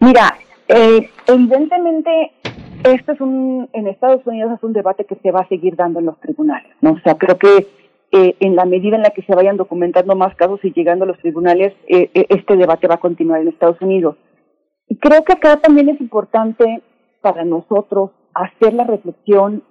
[0.00, 2.32] Mira, eh, evidentemente,
[2.84, 5.98] esto es un, en Estados Unidos es un debate que se va a seguir dando
[5.98, 6.92] en los tribunales, ¿no?
[6.92, 7.66] O sea, creo que
[8.10, 11.08] eh, en la medida en la que se vayan documentando más casos y llegando a
[11.08, 14.16] los tribunales, eh, eh, este debate va a continuar en Estados Unidos.
[14.88, 16.82] Y creo que acá también es importante
[17.20, 19.62] para nosotros hacer la reflexión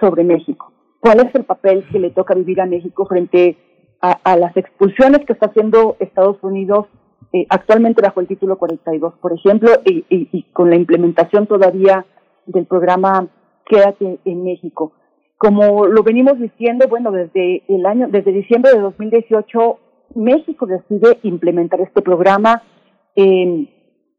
[0.00, 0.72] sobre México.
[0.98, 3.56] ¿Cuál es el papel que le toca vivir a México frente
[4.00, 6.86] a, a las expulsiones que está haciendo Estados Unidos
[7.32, 12.06] eh, actualmente bajo el título 42, por ejemplo, y, y, y, con la implementación todavía
[12.46, 13.28] del programa
[13.66, 14.92] Quédate en México.
[15.38, 19.78] Como lo venimos diciendo, bueno, desde el año, desde diciembre de 2018,
[20.14, 22.62] México decide implementar este programa.
[23.16, 23.68] Eh,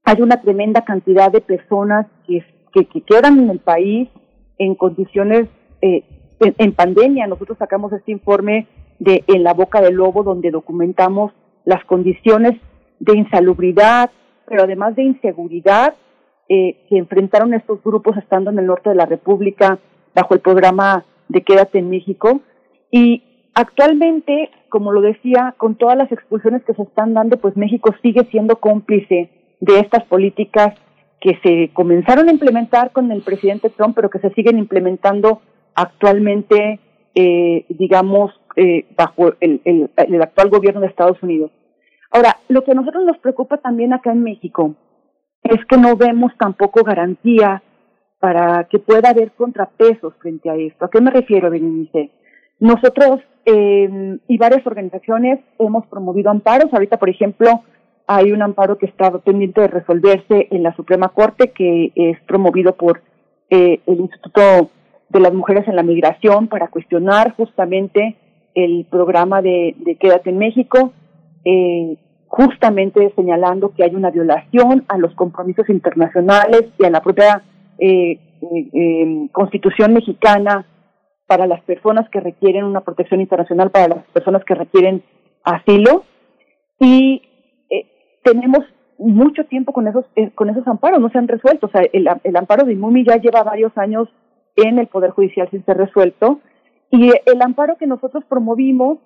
[0.04, 4.10] hay una tremenda cantidad de personas que, que, que, quedan en el país
[4.58, 5.48] en condiciones
[5.82, 6.04] eh,
[6.40, 7.28] en pandemia.
[7.28, 8.68] Nosotros sacamos este informe
[9.00, 11.34] de En la boca del lobo, donde documentamos
[11.66, 12.54] las condiciones
[13.00, 14.12] de insalubridad,
[14.48, 15.96] pero además de inseguridad
[16.48, 19.80] eh, que enfrentaron estos grupos estando en el norte de la República
[20.14, 22.42] bajo el programa de Quédate en México.
[22.92, 27.94] Y actualmente, como lo decía, con todas las expulsiones que se están dando, pues México
[28.02, 30.76] sigue siendo cómplice de estas políticas
[31.20, 35.42] que se comenzaron a implementar con el presidente Trump, pero que se siguen implementando
[35.74, 36.80] actualmente,
[37.16, 41.52] eh, digamos, eh, bajo el, el, el actual gobierno de Estados Unidos.
[42.16, 44.74] Ahora, lo que a nosotros nos preocupa también acá en México
[45.44, 47.62] es que no vemos tampoco garantía
[48.22, 50.86] para que pueda haber contrapesos frente a esto.
[50.86, 52.12] ¿A qué me refiero, Berenice?
[52.62, 56.74] Nosotros eh, y varias organizaciones hemos promovido amparos.
[56.74, 57.64] Ahorita, por ejemplo,
[58.08, 62.78] hay un amparo que está pendiente de resolverse en la Suprema Corte que es promovido
[62.78, 63.02] por
[63.50, 64.72] eh, el Instituto
[65.10, 68.16] de las Mujeres en la Migración para cuestionar justamente
[68.54, 70.94] el programa de, de Quédate en México
[71.46, 71.98] eh,
[72.28, 77.44] justamente señalando que hay una violación a los compromisos internacionales y a la propia
[77.80, 80.66] eh, eh, Constitución mexicana
[81.28, 85.04] para las personas que requieren una protección internacional, para las personas que requieren
[85.44, 86.04] asilo.
[86.80, 87.22] Y
[87.70, 88.60] eh, tenemos
[88.98, 91.68] mucho tiempo con esos, eh, con esos amparos, no se han resuelto.
[91.68, 94.08] O sea, el, el amparo de Imumi ya lleva varios años
[94.56, 96.40] en el Poder Judicial sin ser resuelto.
[96.92, 99.00] Y el amparo que nosotros promovimos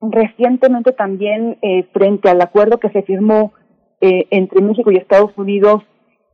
[0.00, 3.52] recientemente también eh, frente al acuerdo que se firmó
[4.00, 5.82] eh, entre México y Estados Unidos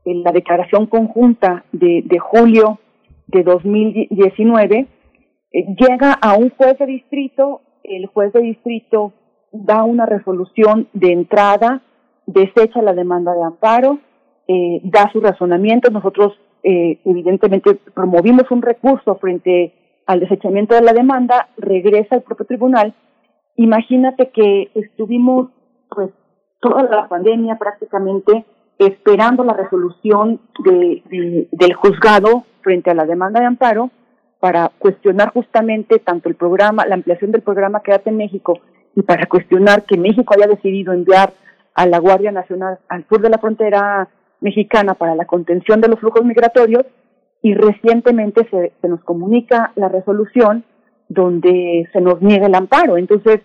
[0.05, 2.79] en la declaración conjunta de, de julio
[3.27, 4.87] de 2019,
[5.53, 9.15] eh, llega a un juez de distrito, el juez de distrito
[9.51, 11.83] da una resolución de entrada,
[12.27, 13.99] desecha la demanda de amparo,
[14.47, 16.35] eh, da su razonamiento, nosotros
[16.69, 19.73] evidentemente promovimos un recurso frente
[20.05, 22.93] al desechamiento de la demanda, regresa al propio tribunal
[23.57, 25.49] Imagínate que estuvimos
[25.89, 26.11] pues
[26.61, 28.45] toda la pandemia prácticamente
[28.79, 33.91] esperando la resolución de, de, del juzgado frente a la demanda de amparo
[34.41, 38.59] para cuestionar justamente tanto el programa, la ampliación del programa Quédate en México
[38.95, 41.33] y para cuestionar que México haya decidido enviar
[41.75, 44.09] a la Guardia Nacional al sur de la frontera
[44.41, 46.85] mexicana para la contención de los flujos migratorios
[47.43, 50.65] y recientemente se, se nos comunica la resolución
[51.09, 52.97] donde se nos niega el amparo.
[52.97, 53.41] Entonces,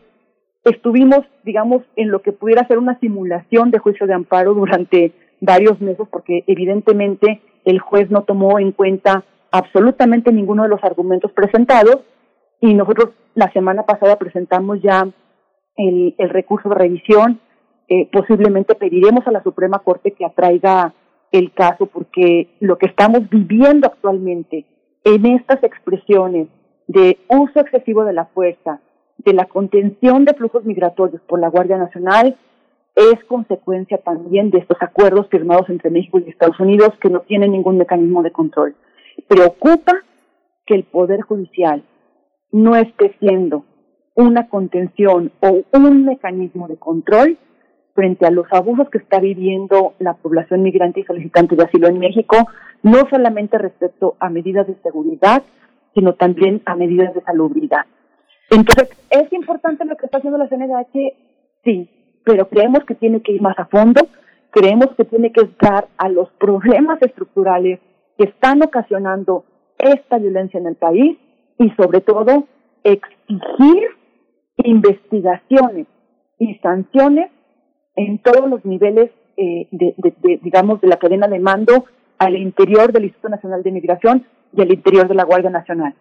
[0.63, 5.81] estuvimos, digamos, en lo que pudiera ser una simulación de juicio de amparo durante varios
[5.81, 11.97] meses porque evidentemente el juez no tomó en cuenta absolutamente ninguno de los argumentos presentados
[12.59, 15.07] y nosotros la semana pasada presentamos ya
[15.77, 17.41] el, recurso de revisión.
[17.87, 20.93] Eh, posiblemente pediremos a la Suprema Corte que atraiga
[21.31, 24.65] el caso porque lo que estamos viviendo actualmente
[25.03, 26.47] en estas expresiones
[26.91, 28.81] de uso excesivo de la fuerza,
[29.17, 32.35] de la contención de flujos migratorios por la Guardia Nacional,
[32.95, 37.53] es consecuencia también de estos acuerdos firmados entre México y Estados Unidos que no tienen
[37.53, 38.75] ningún mecanismo de control.
[39.29, 39.93] Preocupa
[40.65, 41.83] que el Poder Judicial
[42.51, 43.63] no esté siendo
[44.13, 47.37] una contención o un mecanismo de control
[47.93, 51.99] frente a los abusos que está viviendo la población migrante y solicitante de asilo en
[51.99, 52.35] México,
[52.83, 55.43] no solamente respecto a medidas de seguridad,
[55.93, 57.85] sino también a medidas de salubridad.
[58.49, 61.13] Entonces, ¿es importante lo que está haciendo la CNDH?
[61.63, 61.89] Sí,
[62.25, 64.01] pero creemos que tiene que ir más a fondo,
[64.51, 67.79] creemos que tiene que estar a los problemas estructurales
[68.17, 69.45] que están ocasionando
[69.77, 71.17] esta violencia en el país
[71.57, 72.45] y sobre todo
[72.83, 73.87] exigir
[74.57, 75.87] investigaciones
[76.37, 77.31] y sanciones
[77.95, 81.85] en todos los niveles eh, de, digamos, de la cadena de mando
[82.17, 85.93] al interior del Instituto Nacional de Migración y al interior de la Guardia Nacional.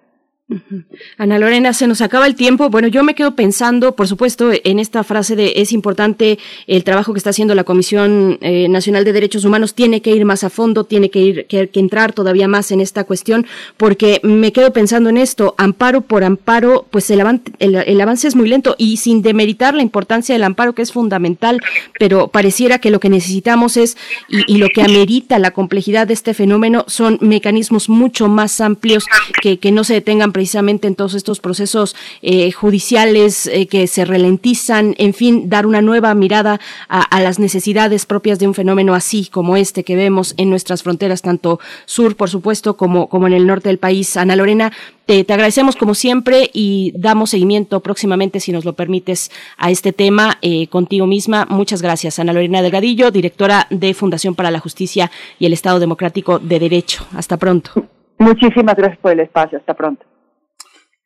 [1.19, 2.71] Ana Lorena, se nos acaba el tiempo.
[2.71, 7.13] Bueno, yo me quedo pensando, por supuesto, en esta frase de es importante el trabajo
[7.13, 10.51] que está haciendo la Comisión eh, Nacional de Derechos Humanos, tiene que ir más a
[10.51, 13.47] fondo, tiene que ir que, entrar todavía más en esta cuestión,
[13.77, 17.21] porque me quedo pensando en esto, amparo por amparo, pues el,
[17.59, 21.61] el, avance es muy lento y sin demeritar la importancia del amparo, que es fundamental,
[21.99, 23.97] pero pareciera que lo que necesitamos es,
[24.29, 29.07] y, y lo que amerita la complejidad de este fenómeno, son mecanismos mucho más amplios
[29.41, 34.07] que, que no se detengan precisamente en todos estos procesos eh, judiciales eh, que se
[34.07, 36.59] ralentizan, en fin, dar una nueva mirada
[36.89, 41.21] a, las necesidades propias de un fenómeno así como este que vemos en nuestras fronteras,
[41.21, 44.17] tanto sur, por supuesto, como, como en el norte del país.
[44.17, 44.73] Ana Lorena,
[45.05, 50.39] te, agradecemos como siempre y damos seguimiento próximamente, si nos lo permites, a este tema
[50.41, 51.47] eh, contigo misma.
[51.51, 56.39] Muchas gracias, Ana Lorena Delgadillo, directora de Fundación para la Justicia y el Estado Democrático
[56.39, 57.05] de Derecho.
[57.15, 57.73] Hasta pronto.
[58.21, 59.59] Muchísimas gracias por el espacio.
[59.59, 60.05] Hasta pronto.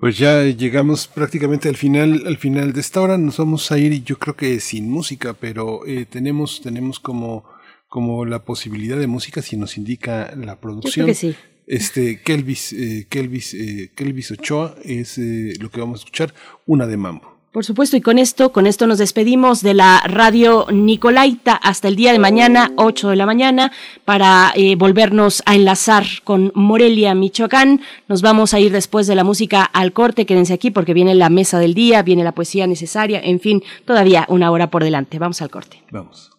[0.05, 3.17] Pues ya llegamos prácticamente al final, al final de esta hora.
[3.17, 7.43] Nos vamos a ir, yo creo que sin música, pero eh, tenemos, tenemos como,
[7.89, 11.07] como la posibilidad de música si nos indica la producción.
[11.07, 11.37] Yo creo que sí.
[11.67, 16.35] Este Kelvis, eh, Kelvis, eh, Kelvis Ochoa es eh, lo que vamos a escuchar,
[16.67, 17.34] una de mambo.
[17.55, 21.95] Por supuesto, y con esto, con esto nos despedimos de la radio Nicolaita hasta el
[21.95, 23.71] día de mañana, 8 de la mañana,
[24.05, 27.81] para eh, volvernos a enlazar con Morelia, Michoacán.
[28.09, 31.31] Nos vamos a ir después de la música al corte, quédense aquí porque viene la
[31.31, 35.21] mesa del día, viene la poesía necesaria, en fin, todavía una hora por delante.
[35.21, 35.81] Vamos al corte.
[35.93, 36.33] Vamos.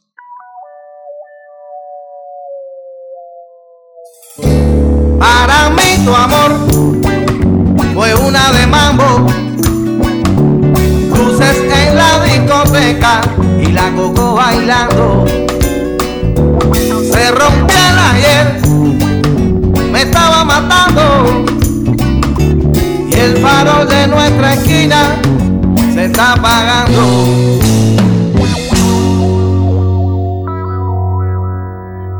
[5.17, 6.51] Para mí tu amor
[7.93, 9.44] fue una de mambo
[11.41, 13.21] en la discoteca
[13.59, 15.25] y la coco bailando.
[17.11, 18.61] Se rompió el ayer,
[19.91, 21.45] me estaba matando.
[23.09, 25.15] Y el farol de nuestra esquina
[25.93, 27.59] se está apagando.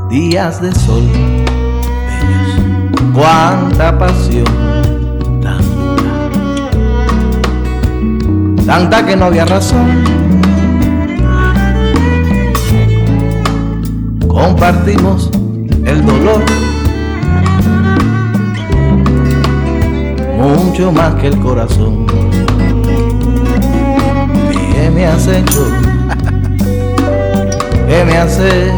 [0.10, 1.10] Días de sol,
[2.08, 5.05] bellos, cuánta pasión
[8.66, 10.04] tanta que no había razón.
[14.28, 15.30] Compartimos
[15.86, 16.44] el dolor,
[20.38, 22.06] mucho más que el corazón.
[24.52, 25.66] ¿Qué me has hecho?
[27.88, 28.74] ¿Qué me has hecho?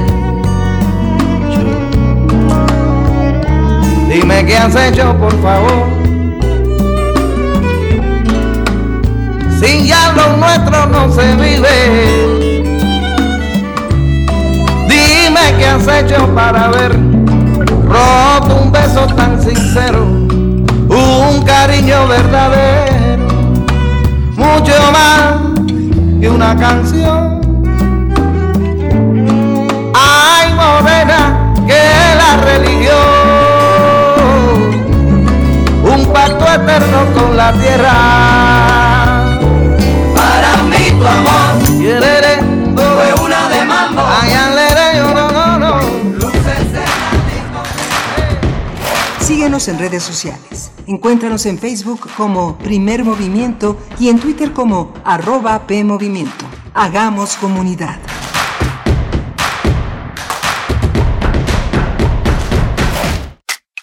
[4.10, 6.07] Dime qué has hecho, por favor.
[9.68, 11.76] Sin ya lo nuestro no se vive.
[14.88, 16.94] Dime qué has hecho para haber
[17.86, 23.28] roto un beso tan sincero, un cariño verdadero,
[24.36, 25.36] mucho más
[26.20, 27.42] que una canción.
[29.94, 31.84] Ay, morena, que
[32.22, 32.96] la religión,
[35.84, 38.37] un pacto eterno con la tierra.
[49.20, 50.72] Síguenos en redes sociales.
[50.88, 56.46] Encuéntranos en Facebook como Primer Movimiento y en Twitter como arroba PMovimiento.
[56.74, 58.00] Hagamos comunidad.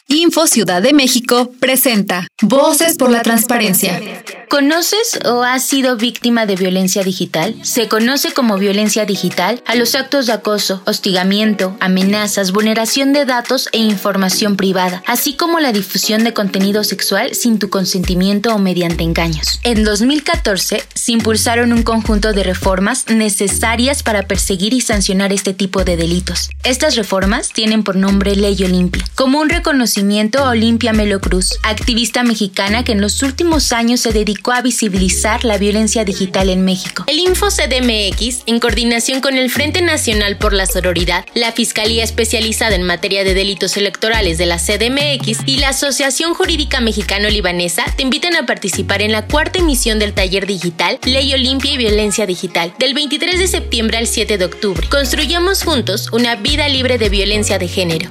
[0.08, 4.00] Info Ciudad de México presenta Voces por la Transparencia.
[4.48, 7.54] ¿Conoces o has sido víctima de violencia digital?
[7.62, 13.68] Se conoce como violencia digital a los actos de acoso, hostigamiento, amenazas, vulneración de datos
[13.72, 19.04] e información privada, así como la difusión de contenido sexual sin tu consentimiento o mediante
[19.04, 19.60] engaños.
[19.62, 25.84] En 2014 se impulsaron un conjunto de reformas necesarias para perseguir y sancionar este tipo
[25.84, 26.50] de delitos.
[26.64, 32.22] Estas reformas tienen por nombre Ley Olimpia, como un reconocimiento a Olimpia Melo Cruz, activista
[32.24, 37.04] mexicana que en los últimos años se dedicó a visibilizar la violencia digital en México.
[37.06, 42.74] El Info CDMX, en coordinación con el Frente Nacional por la Sororidad, la Fiscalía Especializada
[42.74, 48.36] en Materia de Delitos Electorales de la CDMX y la Asociación Jurídica Mexicano-Libanesa, te invitan
[48.36, 52.94] a participar en la cuarta emisión del taller digital Ley Olimpia y Violencia Digital, del
[52.94, 54.86] 23 de septiembre al 7 de octubre.
[54.88, 58.10] Construyamos juntos una vida libre de violencia de género.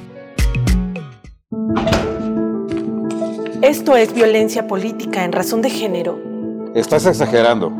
[3.64, 6.20] Esto es violencia política en razón de género.
[6.74, 7.72] Estás exagerando.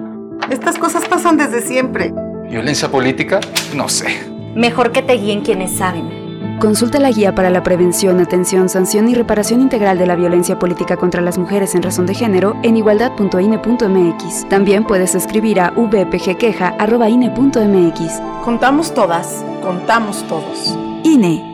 [0.49, 2.11] Estas cosas pasan desde siempre.
[2.49, 3.41] ¿Violencia política?
[3.77, 4.07] No sé.
[4.55, 6.57] Mejor que te guíen quienes saben.
[6.59, 10.97] Consulta la guía para la prevención, atención, sanción y reparación integral de la violencia política
[10.97, 14.49] contra las mujeres en razón de género en igualdad.ine.mx.
[14.49, 18.23] También puedes escribir a vpgqueja.ine.mx.
[18.43, 20.79] Contamos todas, contamos todos.
[21.03, 21.54] INE.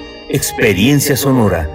[0.33, 1.69] Experiencia Sonora.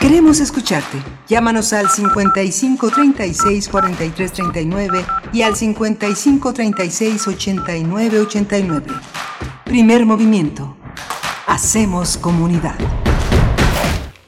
[0.00, 0.96] Queremos escucharte.
[1.28, 5.04] Llámanos al 55 36 43 39
[5.34, 8.86] y al 55 36 89 89.
[9.66, 10.74] Primer movimiento.
[11.46, 12.76] Hacemos comunidad.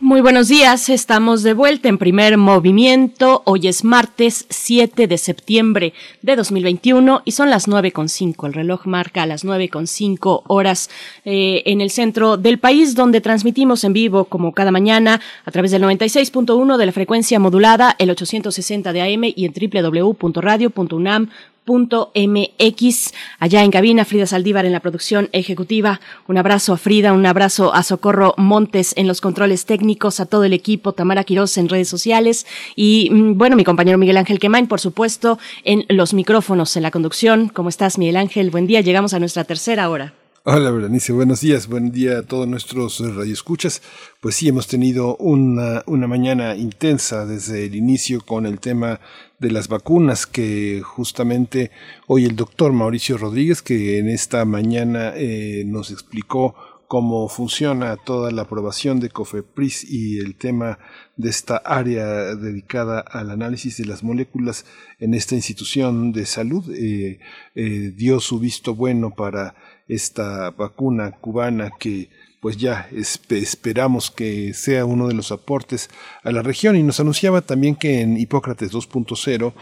[0.07, 3.43] Muy buenos días, estamos de vuelta en primer movimiento.
[3.45, 8.47] Hoy es martes 7 de septiembre de 2021 y son las 9.5.
[8.47, 10.91] El reloj marca las 9.5 horas
[11.25, 15.73] eh, en el centro del país, donde transmitimos en vivo como cada mañana a través
[15.73, 21.31] del 96.1 de la frecuencia modulada, el 860 de AM y en www.radio.unam
[21.67, 23.13] MX.
[23.39, 26.01] Allá en cabina, Frida Saldívar en la producción ejecutiva.
[26.29, 30.45] Un abrazo a Frida, un abrazo a Socorro Montes en los controles técnicos, a todo
[30.45, 34.67] el equipo, Tamara Quiroz en redes sociales y, mm, bueno, mi compañero Miguel Ángel Quemain,
[34.67, 37.49] por supuesto, en los micrófonos, en la conducción.
[37.49, 38.51] ¿Cómo estás, Miguel Ángel?
[38.51, 40.26] Buen día, llegamos a nuestra tercera hora.
[40.49, 43.83] Hola, Berenice, buenos días, buen día a todos nuestros radioescuchas.
[44.21, 49.01] Pues sí, hemos tenido una, una mañana intensa desde el inicio con el tema
[49.41, 51.73] de las vacunas que justamente
[52.07, 56.55] hoy el doctor Mauricio Rodríguez, que en esta mañana eh, nos explicó
[56.87, 60.79] cómo funciona toda la aprobación de COFEPRIS y el tema
[61.17, 64.65] de esta área dedicada al análisis de las moléculas
[65.01, 67.19] en esta institución de salud, eh,
[67.57, 69.57] eh, dio su visto bueno para
[69.89, 72.11] esta vacuna cubana que
[72.41, 72.89] pues ya
[73.31, 75.91] esperamos que sea uno de los aportes
[76.23, 76.77] a la región.
[76.77, 79.53] Y nos anunciaba también que en Hipócrates 2.0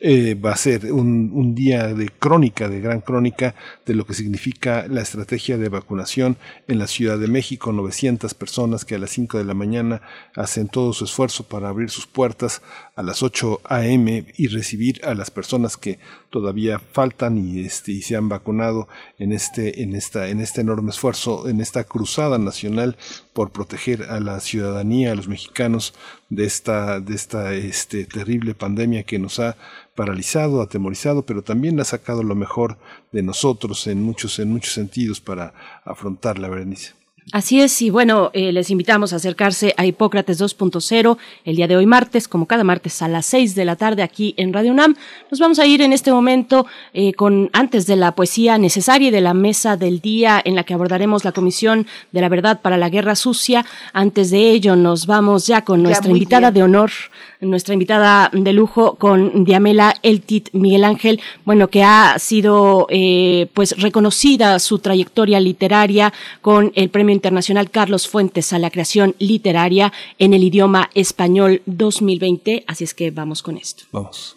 [0.00, 4.14] eh, va a ser un, un, día de crónica, de gran crónica de lo que
[4.14, 6.36] significa la estrategia de vacunación
[6.68, 7.72] en la Ciudad de México.
[7.72, 10.00] 900 personas que a las 5 de la mañana
[10.36, 12.62] hacen todo su esfuerzo para abrir sus puertas
[12.94, 14.26] a las 8 a.m.
[14.36, 15.98] y recibir a las personas que
[16.30, 18.88] todavía faltan y, este, y se han vacunado
[19.18, 22.96] en este, en, esta, en este enorme esfuerzo, en esta cruzada nacional
[23.38, 25.94] por proteger a la ciudadanía, a los mexicanos
[26.28, 29.56] de esta, de esta este, terrible pandemia que nos ha
[29.94, 32.78] paralizado, atemorizado, pero también ha sacado lo mejor
[33.12, 35.54] de nosotros en muchos, en muchos sentidos para
[35.84, 36.97] afrontar la Berenice.
[37.30, 41.76] Así es, y bueno, eh, les invitamos a acercarse a Hipócrates 2.0 el día de
[41.76, 44.96] hoy martes, como cada martes a las 6 de la tarde aquí en Radio UNAM.
[45.30, 46.64] Nos vamos a ir en este momento
[46.94, 50.64] eh, con antes de la poesía necesaria y de la mesa del día en la
[50.64, 53.66] que abordaremos la Comisión de la Verdad para la Guerra Sucia.
[53.92, 56.90] Antes de ello nos vamos ya con nuestra invitada de honor,
[57.40, 63.80] nuestra invitada de lujo con Diamela Eltit Miguel Ángel, bueno, que ha sido eh, pues
[63.80, 66.12] reconocida su trayectoria literaria
[66.42, 72.64] con el Premio Internacional Carlos Fuentes a la creación literaria en el idioma español 2020,
[72.66, 73.84] así es que vamos con esto.
[73.92, 74.36] Vamos.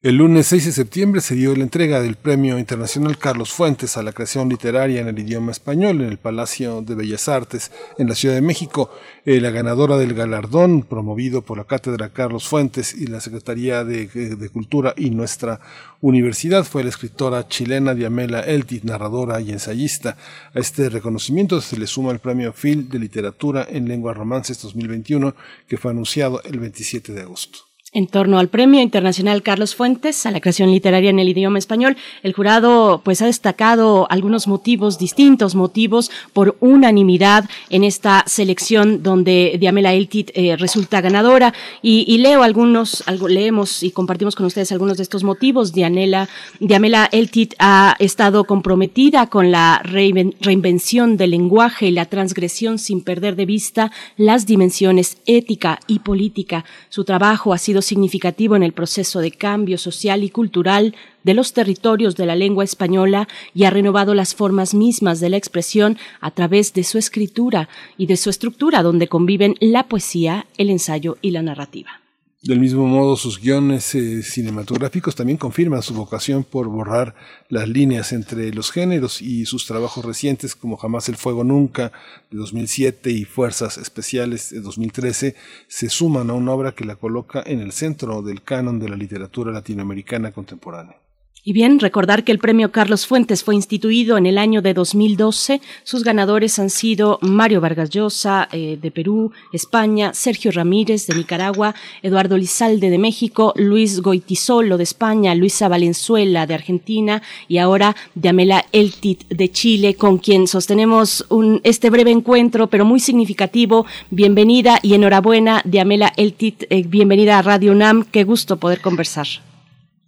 [0.03, 4.03] El lunes 6 de septiembre se dio la entrega del Premio Internacional Carlos Fuentes a
[4.03, 8.15] la creación literaria en el idioma español en el Palacio de Bellas Artes en la
[8.15, 8.91] Ciudad de México.
[9.23, 14.07] Eh, la ganadora del galardón, promovido por la Cátedra Carlos Fuentes y la Secretaría de,
[14.07, 15.61] de Cultura y nuestra
[16.01, 20.17] universidad, fue la escritora chilena Diamela Eltit, narradora y ensayista.
[20.53, 25.33] A este reconocimiento se le suma el Premio Phil de Literatura en Lengua Romances 2021,
[25.65, 27.72] que fue anunciado el 27 de agosto.
[27.95, 31.95] En torno al Premio Internacional Carlos Fuentes a la creación literaria en el idioma español,
[32.23, 39.57] el jurado pues ha destacado algunos motivos, distintos motivos por unanimidad en esta selección donde
[39.59, 41.53] Diamela Eltit eh, resulta ganadora
[41.83, 45.71] y, leo algunos, algo, leemos y compartimos con ustedes algunos de estos motivos.
[45.71, 46.27] Dianela,
[46.59, 53.35] Diamela Eltit ha estado comprometida con la reinvención del lenguaje y la transgresión sin perder
[53.35, 56.65] de vista las dimensiones ética y política.
[56.89, 61.53] Su trabajo ha sido significativo en el proceso de cambio social y cultural de los
[61.53, 66.31] territorios de la lengua española y ha renovado las formas mismas de la expresión a
[66.31, 71.31] través de su escritura y de su estructura, donde conviven la poesía, el ensayo y
[71.31, 72.02] la narrativa.
[72.43, 77.15] Del mismo modo, sus guiones eh, cinematográficos también confirman su vocación por borrar
[77.47, 81.93] las líneas entre los géneros y sus trabajos recientes como Jamás el Fuego Nunca
[82.29, 85.35] de 2007 y Fuerzas Especiales de 2013
[85.69, 88.97] se suman a una obra que la coloca en el centro del canon de la
[88.97, 91.02] literatura latinoamericana contemporánea.
[91.45, 95.59] Y bien, recordar que el premio Carlos Fuentes fue instituido en el año de 2012.
[95.83, 101.75] Sus ganadores han sido Mario Vargas Llosa eh, de Perú, España, Sergio Ramírez de Nicaragua,
[102.01, 108.63] Eduardo Lizalde de México, Luis Goitizolo de España, Luisa Valenzuela de Argentina y ahora Diamela
[108.71, 113.85] Eltit de Chile, con quien sostenemos un, este breve encuentro, pero muy significativo.
[114.11, 116.63] Bienvenida y enhorabuena, Diamela Eltit.
[116.69, 118.05] Eh, bienvenida a Radio UNAM.
[118.05, 119.27] Qué gusto poder conversar.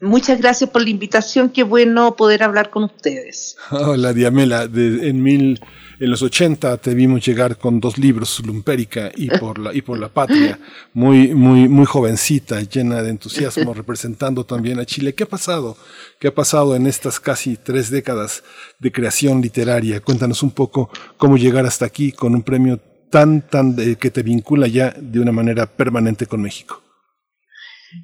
[0.01, 3.55] Muchas gracias por la invitación, qué bueno poder hablar con ustedes.
[3.71, 5.61] Hola Diamela, en, mil,
[5.99, 9.97] en los 80 te vimos llegar con dos libros, Lumpérica y por la, y por
[9.97, 10.59] la Patria,
[10.93, 15.15] muy, muy, muy jovencita, llena de entusiasmo, representando también a Chile.
[15.15, 15.77] ¿Qué ha pasado?
[16.19, 18.43] ¿Qué ha pasado en estas casi tres décadas
[18.79, 20.01] de creación literaria?
[20.01, 24.67] Cuéntanos un poco cómo llegar hasta aquí con un premio tan, tan que te vincula
[24.67, 26.84] ya de una manera permanente con México.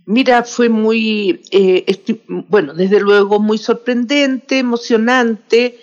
[0.06, 1.86] Mira, fue muy, eh,
[2.50, 5.80] bueno, desde luego muy sorprendente, emocionante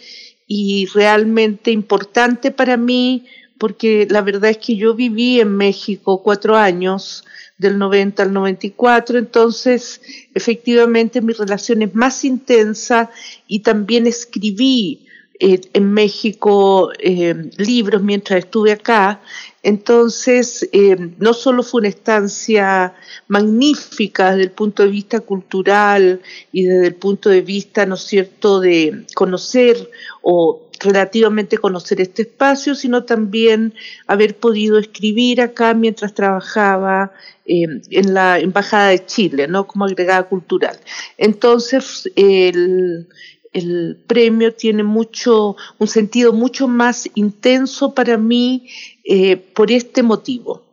[0.47, 3.27] y realmente importante para mí,
[3.59, 7.25] porque la verdad es que yo viví en México cuatro años,
[7.59, 10.01] del 90 al 94, entonces
[10.33, 13.11] efectivamente mi relación es más intensa
[13.49, 15.07] y también escribí
[15.41, 19.21] eh, en México eh, libros mientras estuve acá.
[19.63, 22.95] Entonces, eh, no solo fue una estancia
[23.27, 26.21] magnífica desde el punto de vista cultural
[26.53, 29.91] y desde el punto de vista, ¿no es cierto?, de conocer
[30.23, 33.75] o relativamente conocer este espacio, sino también
[34.07, 37.13] haber podido escribir acá mientras trabajaba
[37.45, 39.67] em, en la Embajada de Chile, ¿no?
[39.67, 40.79] Como agregada cultural.
[41.17, 43.09] Entonces, el,
[43.53, 48.69] el premio tiene mucho, un sentido mucho más intenso para mí
[49.11, 50.69] eh, por este motivo.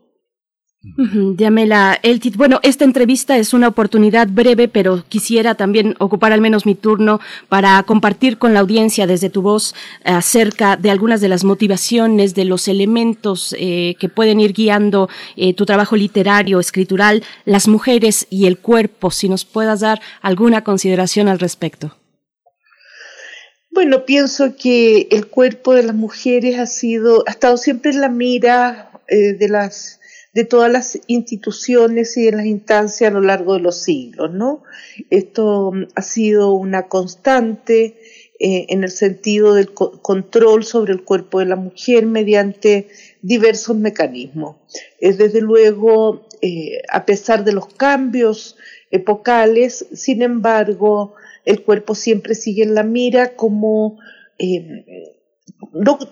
[1.37, 2.35] Yamela Eltit.
[2.35, 7.21] Bueno, esta entrevista es una oportunidad breve, pero quisiera también ocupar al menos mi turno
[7.47, 12.43] para compartir con la audiencia desde tu voz acerca de algunas de las motivaciones, de
[12.43, 18.45] los elementos eh, que pueden ir guiando eh, tu trabajo literario, escritural, las mujeres y
[18.45, 19.11] el cuerpo.
[19.11, 21.95] Si nos puedas dar alguna consideración al respecto.
[23.75, 28.07] Bueno, pienso que el cuerpo de las mujeres ha sido, ha estado siempre en la
[28.07, 29.99] mira eh, de las
[30.33, 34.63] de todas las instituciones y de las instancias a lo largo de los siglos, ¿no?
[35.09, 37.97] Esto mm, ha sido una constante
[38.39, 42.87] eh, en el sentido del control sobre el cuerpo de la mujer mediante
[43.21, 44.55] diversos mecanismos.
[45.01, 48.55] Es desde luego, eh, a pesar de los cambios
[48.89, 51.15] epocales, sin embargo,
[51.45, 53.99] el cuerpo siempre sigue en la mira como,
[54.39, 55.15] eh,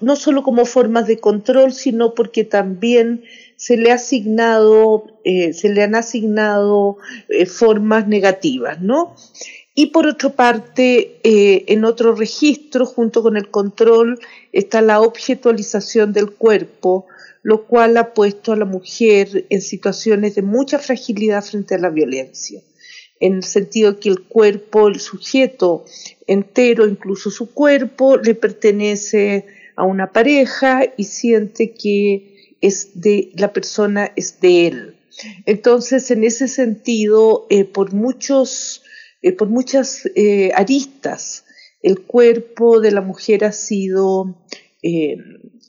[0.02, 3.24] no, solo como formas de control, sino porque también
[3.56, 6.98] se le ha asignado, eh, se le han asignado
[7.30, 9.16] eh, formas negativas, ¿no?
[9.76, 14.20] Y por otra parte, en otro registro, junto con el control,
[14.52, 17.08] está la objetualización del cuerpo,
[17.42, 21.90] lo cual ha puesto a la mujer en situaciones de mucha fragilidad frente a la
[21.90, 22.62] violencia
[23.24, 25.86] en el sentido que el cuerpo, el sujeto
[26.28, 29.46] entero, incluso su cuerpo, le pertenece
[29.78, 34.96] a una pareja y siente que es de la persona es de él.
[35.46, 38.84] Entonces, en ese sentido, eh, por muchos,
[39.22, 41.46] eh, por muchas eh, aristas,
[41.82, 44.36] el cuerpo de la mujer ha sido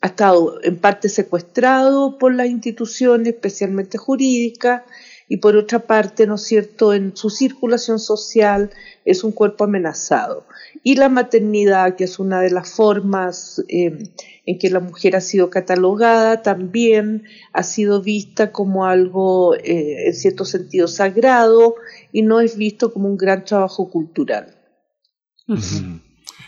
[0.01, 4.83] ha estado en parte secuestrado por las instituciones, especialmente jurídicas,
[5.29, 8.71] y por otra parte, ¿no es cierto?, en su circulación social
[9.05, 10.47] es un cuerpo amenazado.
[10.83, 14.11] Y la maternidad, que es una de las formas eh,
[14.47, 20.15] en que la mujer ha sido catalogada, también ha sido vista como algo, eh, en
[20.15, 21.77] cierto sentido, sagrado
[22.13, 24.55] y no es visto como un gran trabajo cultural.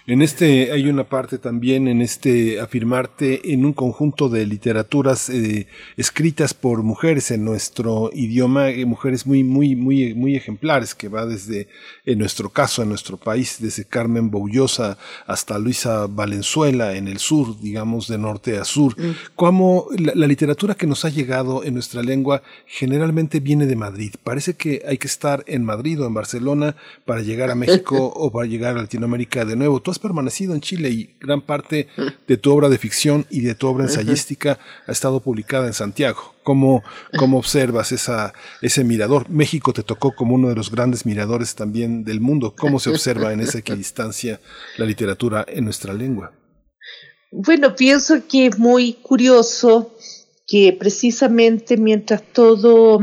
[0.08, 5.66] En este hay una parte también en este afirmarte en un conjunto de literaturas eh,
[5.96, 11.26] escritas por mujeres en nuestro idioma, eh, mujeres muy muy muy muy ejemplares que va
[11.26, 11.66] desde
[12.04, 14.96] en nuestro caso en nuestro país desde Carmen Boullosa
[15.26, 18.96] hasta Luisa Valenzuela en el sur, digamos de norte a sur.
[18.96, 19.16] Mm.
[19.34, 24.14] Como la, la literatura que nos ha llegado en nuestra lengua generalmente viene de Madrid.
[24.22, 28.30] Parece que hay que estar en Madrid o en Barcelona para llegar a México o
[28.30, 31.88] para llegar a Latinoamérica de nuevo permanecido en Chile y gran parte
[32.26, 36.34] de tu obra de ficción y de tu obra ensayística ha estado publicada en Santiago.
[36.42, 36.84] ¿Cómo,
[37.18, 38.32] cómo observas esa,
[38.62, 39.28] ese mirador?
[39.28, 42.54] México te tocó como uno de los grandes miradores también del mundo.
[42.56, 44.40] ¿Cómo se observa en esa equidistancia
[44.76, 46.32] la literatura en nuestra lengua?
[47.32, 49.92] Bueno, pienso que es muy curioso
[50.46, 53.00] que precisamente mientras todo,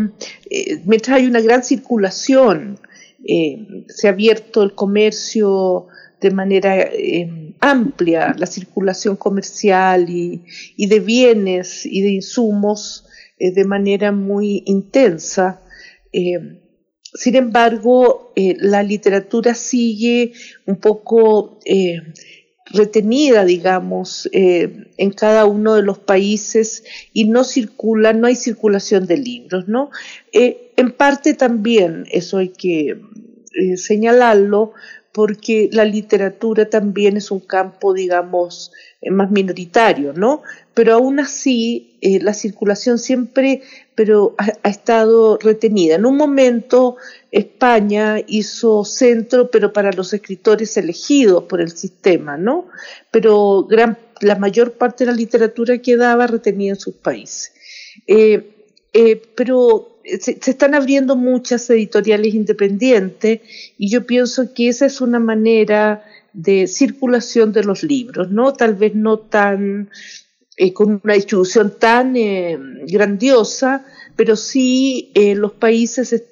[0.50, 2.80] eh, mientras hay una gran circulación,
[3.28, 5.88] eh, se ha abierto el comercio
[6.24, 10.42] de manera eh, amplia la circulación comercial y,
[10.78, 13.06] de bienes y de insumos
[13.38, 15.62] eh, de manera muy intensa.
[16.14, 16.62] Eh,
[17.14, 20.34] sin embargo, la literatura sigue
[20.66, 21.60] un poco
[22.72, 26.84] retenida, digamos, en cada uno de los países
[27.14, 29.92] y no circula, no hay circulación de libros, ¿no?
[30.32, 33.00] en parte también, eso hay que
[33.76, 34.74] señalarlo,
[35.14, 40.42] porque la literatura también es un campo, digamos, eh, más minoritario, ¿no?
[40.74, 43.62] Pero aún así, eh, la circulación siempre
[43.96, 45.96] pero ha, estado retenida.
[45.96, 46.98] En un momento,
[47.32, 52.66] España hizo centro, pero para los escritores elegidos por el sistema, ¿no?
[53.12, 53.68] Pero
[54.22, 57.54] la mayor parte de la literatura quedaba retenida en sus países.
[58.08, 58.50] Eh,
[59.36, 63.42] pero se, están abriendo muchas editoriales independientes
[63.78, 66.04] y yo pienso que esa es una manera
[66.34, 68.54] de circulación de los libros, ¿no?
[68.54, 69.90] Tal vez no tan
[70.58, 72.58] eh, con una distribución tan eh,
[72.88, 73.86] grandiosa,
[74.16, 76.24] pero sí eh, los países,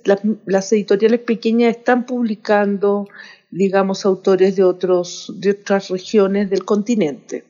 [0.46, 3.08] las, editoriales pequeñas están publicando,
[3.50, 7.46] digamos, autores de otros de otras regiones del continente.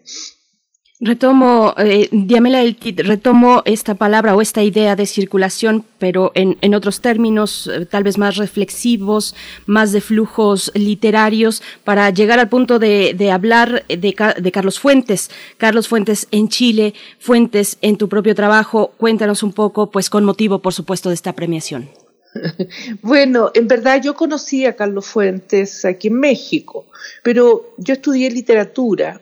[1.04, 2.62] Retomo, eh, Diamela
[2.98, 8.04] retomo esta palabra o esta idea de circulación, pero en, en otros términos eh, tal
[8.04, 14.16] vez más reflexivos, más de flujos literarios, para llegar al punto de, de hablar de,
[14.40, 15.32] de, Carlos Fuentes.
[15.58, 18.94] Carlos Fuentes en Chile, Fuentes en tu propio trabajo.
[18.98, 21.90] Cuéntanos un poco, pues con motivo, por supuesto, de esta premiación.
[23.02, 26.86] Bueno, en verdad yo conocí a Carlos Fuentes aquí en México,
[27.24, 29.20] pero yo estudié literatura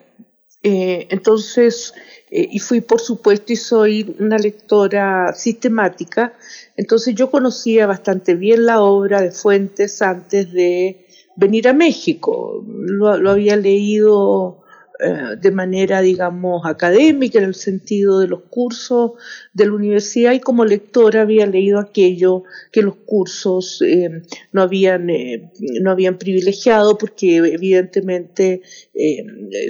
[0.61, 1.93] eh, entonces,
[2.31, 6.33] eh, y fui por supuesto y soy una lectora sistemática,
[6.75, 11.05] entonces yo conocía bastante bien la obra de Fuentes antes de
[11.35, 12.63] venir a México.
[12.65, 14.63] lo había leído
[15.01, 19.11] eh, de manera, digamos, académica, en el sentido de los cursos
[19.53, 25.09] de la universidad, y como lectora había leído aquello que los cursos eh, no, habían,
[25.09, 25.51] eh,
[25.81, 28.61] no habían privilegiado, porque evidentemente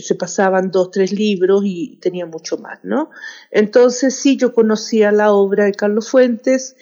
[0.02, 3.12] se pasaban dos, tres libros y tenía mucho más, ¿no?
[3.52, 6.76] Entonces sí, yo conocía la obra de Carlos Fuentes,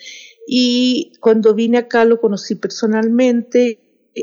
[0.47, 3.79] y cuando vine acá lo conocí personalmente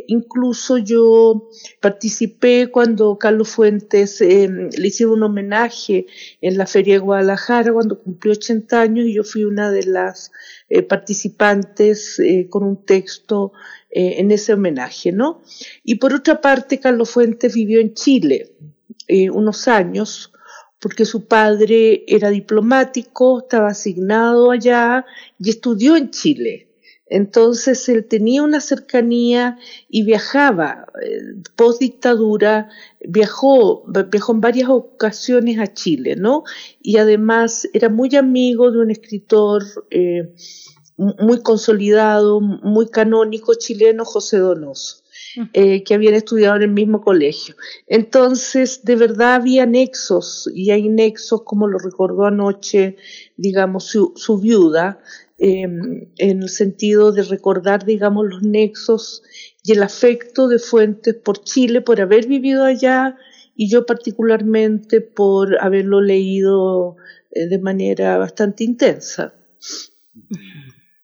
[0.08, 1.48] incluso yo
[1.80, 6.06] participé cuando Carlos Fuentes eh, le hicieron un homenaje
[6.40, 10.32] en la Feria de Guadalajara cuando cumplió 80 años y yo fui una de las
[10.68, 13.52] eh, participantes eh, con un texto
[13.96, 15.40] en ese homenaje, ¿no?
[15.84, 18.50] Y por otra parte, Carlos Fuentes vivió en Chile
[19.32, 20.32] unos años
[20.84, 25.06] porque su padre era diplomático, estaba asignado allá
[25.38, 26.73] y estudió en Chile.
[27.06, 29.58] Entonces él tenía una cercanía
[29.88, 30.86] y viajaba.
[31.02, 32.70] Eh, post dictadura
[33.00, 36.44] viajó, viajó en varias ocasiones a Chile, ¿no?
[36.80, 40.32] Y además era muy amigo de un escritor eh,
[40.96, 45.04] muy consolidado, muy canónico chileno, José Donoso.
[45.52, 47.56] Eh, que habían estudiado en el mismo colegio.
[47.88, 52.96] Entonces, de verdad había nexos, y hay nexos, como lo recordó anoche,
[53.36, 55.00] digamos, su viuda,
[55.36, 59.22] Em, en el sentido de recordar, digamos, los nexos
[59.64, 63.16] y el afecto de Fuentes por Chile, por haber vivido allá
[63.56, 66.96] y yo particularmente por haberlo leído
[67.32, 69.34] eh, de manera bastante intensa.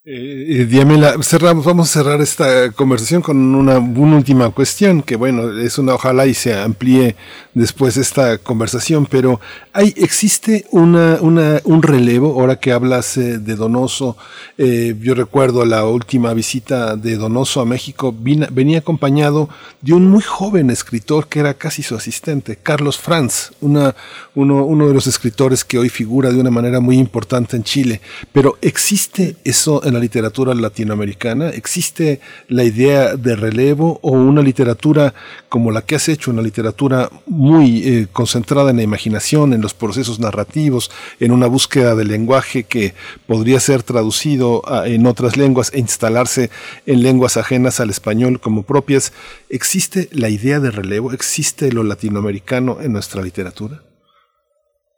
[0.02, 5.58] Eh, eh, Diamela, cerramos, vamos a cerrar esta conversación con una, última cuestión, que bueno,
[5.58, 7.16] es una, ojalá y se amplíe
[7.52, 9.40] después esta conversación, pero
[9.74, 14.16] hay, existe una, una, un relevo, ahora que hablas eh, de Donoso,
[14.56, 19.50] eh, yo recuerdo la última visita de Donoso a México, venía acompañado
[19.82, 23.94] de un muy joven escritor que era casi su asistente, Carlos Franz, una,
[24.34, 28.00] uno, uno de los escritores que hoy figura de una manera muy importante en Chile,
[28.32, 31.50] pero existe eso en la literatura latinoamericana?
[31.50, 35.14] ¿Existe la idea de relevo o una literatura
[35.48, 39.74] como la que has hecho, una literatura muy eh, concentrada en la imaginación, en los
[39.74, 42.94] procesos narrativos, en una búsqueda del lenguaje que
[43.26, 46.50] podría ser traducido en otras lenguas e instalarse
[46.86, 49.12] en lenguas ajenas al español como propias?
[49.48, 51.12] ¿Existe la idea de relevo?
[51.12, 53.82] ¿Existe lo latinoamericano en nuestra literatura?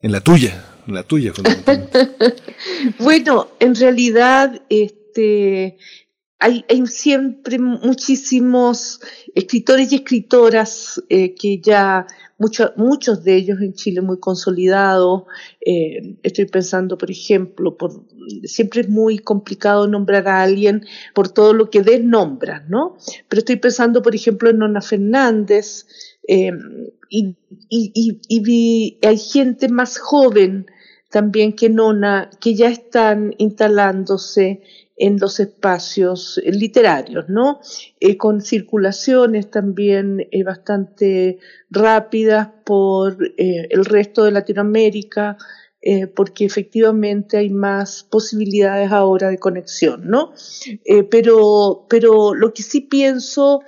[0.03, 1.33] En la tuya la tuya
[2.99, 5.79] bueno, en realidad este,
[6.39, 9.01] hay, hay, siempre muchísimos
[9.35, 12.07] escritores y escritoras eh, que ya,
[12.77, 15.23] muchos de ellos en Chile muy consolidados.
[15.65, 18.05] Eh, estoy pensando, por ejemplo, por,
[18.45, 20.85] siempre es muy complicado nombrar a alguien
[21.15, 22.97] por todo lo que desnombra, ¿no?
[23.29, 25.87] Pero estoy pensando, por ejemplo, en Nona Fernández,
[26.27, 26.51] eh,
[27.09, 27.37] y,
[27.69, 30.67] y, hay gente más joven
[31.13, 34.63] también que Nona, que ya están instalándose
[34.97, 37.61] en los espacios literarios, ¿no?
[38.01, 41.39] Eh, con circulaciones también eh, bastante
[41.71, 45.37] rápidas por eh, el resto de Latinoamérica,
[46.15, 50.33] porque efectivamente hay más posibilidades ahora de conexión, ¿no?
[51.11, 53.63] pero, pero lo que sí pienso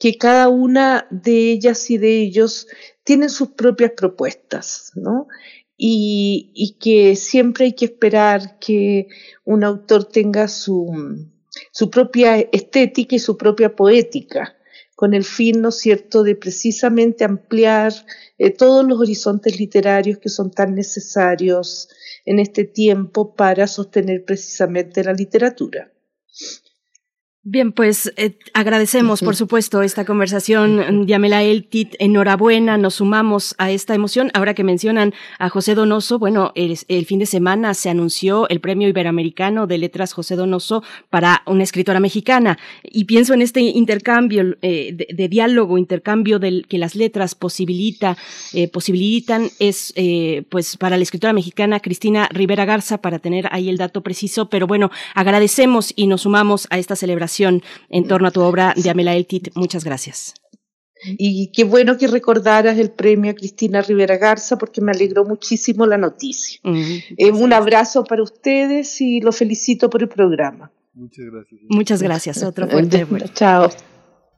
[0.00, 2.66] que cada una de ellas y de ellos
[3.04, 5.28] tienen sus propias propuestas, ¿no?
[5.86, 9.08] Y, que siempre hay que esperar que
[9.44, 11.26] un autor tenga su,
[11.72, 14.56] su propia estética y su propia poética,
[14.96, 17.92] con el fin, ¿no es cierto?, de precisamente ampliar
[18.38, 21.90] eh, todos los horizontes literarios que son tan necesarios
[22.24, 25.92] en este tiempo para sostener precisamente la literatura.
[27.46, 31.06] Bien, pues eh, agradecemos, por supuesto, esta conversación.
[31.06, 34.30] Yamela Eltit, enhorabuena, nos sumamos a esta emoción.
[34.32, 38.88] Ahora que mencionan a José Donoso, bueno, el, fin de semana se anunció el Premio
[38.88, 42.58] Iberoamericano de Letras José Donoso para una escritora mexicana.
[42.82, 48.16] Y pienso en este intercambio eh, de, diálogo, intercambio del que las letras posibilita,
[48.54, 49.92] eh, posibilitan, es
[50.48, 54.48] pues para la escritora mexicana Cristina Rivera Garza, para tener ahí el dato preciso.
[54.48, 58.90] Pero bueno, agradecemos y nos sumamos a esta celebración en torno a tu obra de
[58.90, 59.48] Amela Eltit.
[59.54, 60.34] Muchas gracias.
[61.06, 65.86] Y qué bueno que recordaras el premio a Cristina Rivera Garza porque me alegró muchísimo
[65.86, 66.60] la noticia.
[66.64, 70.72] Eh, un abrazo para ustedes y los felicito por el programa.
[70.94, 71.60] Muchas gracias.
[71.68, 72.42] Muchas gracias.
[72.44, 73.06] Otro fuerte.
[73.34, 73.70] Chao.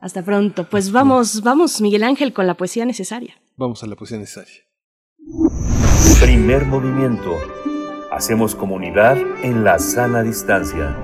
[0.01, 0.69] Hasta pronto.
[0.69, 3.35] Pues vamos, vamos, Miguel Ángel, con la poesía necesaria.
[3.57, 4.63] Vamos a la poesía necesaria.
[6.21, 7.37] Primer movimiento.
[8.11, 10.97] Hacemos comunidad en la sana distancia.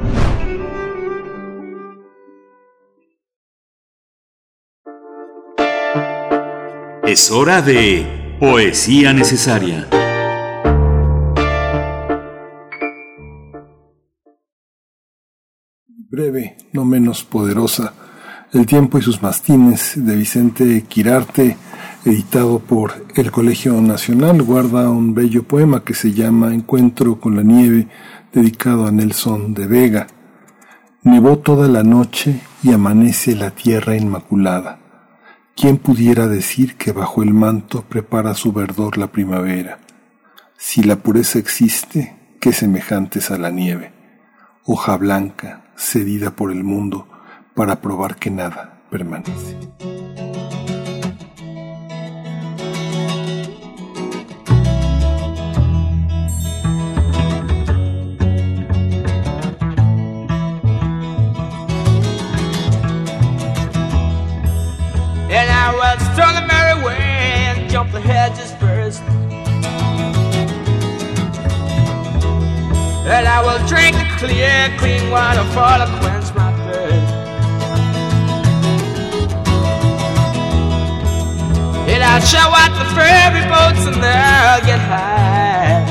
[7.13, 9.87] Es hora de Poesía Necesaria.
[16.09, 17.93] Breve, no menos poderosa,
[18.55, 21.59] El tiempo y sus mastines de Vicente Quirarte,
[22.07, 27.43] editado por el Colegio Nacional, guarda un bello poema que se llama Encuentro con la
[27.43, 27.89] nieve,
[28.33, 30.07] dedicado a Nelson de Vega.
[31.03, 34.82] Nevó toda la noche y amanece la tierra inmaculada
[35.63, 39.79] ¿Quién pudiera decir que bajo el manto prepara su verdor la primavera?
[40.59, 43.93] Si la pureza existe, qué semejantes a la nieve,
[44.65, 47.07] hoja blanca, cedida por el mundo
[47.55, 49.57] para probar que nada permanece.
[67.93, 69.03] The hedges first.
[73.05, 77.13] And I will drink the clear, clean water for to quench my thirst.
[81.93, 82.49] And I'll show
[82.79, 85.85] the ferry boats and they'll get high.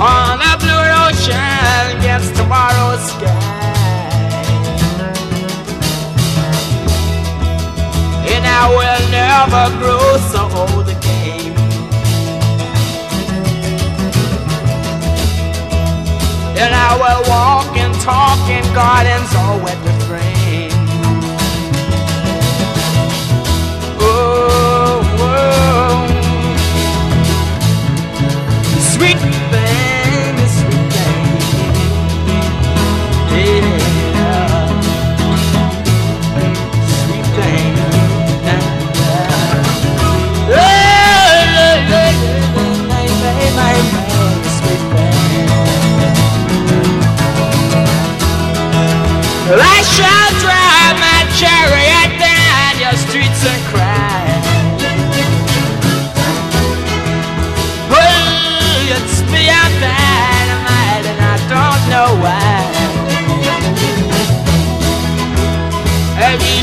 [0.00, 3.59] On the blue ocean against tomorrow's sky.
[8.62, 11.56] I will never grow so old again.
[16.58, 20.36] And I will walk and talk in gardens all with rain.
[20.36, 20.39] Oh,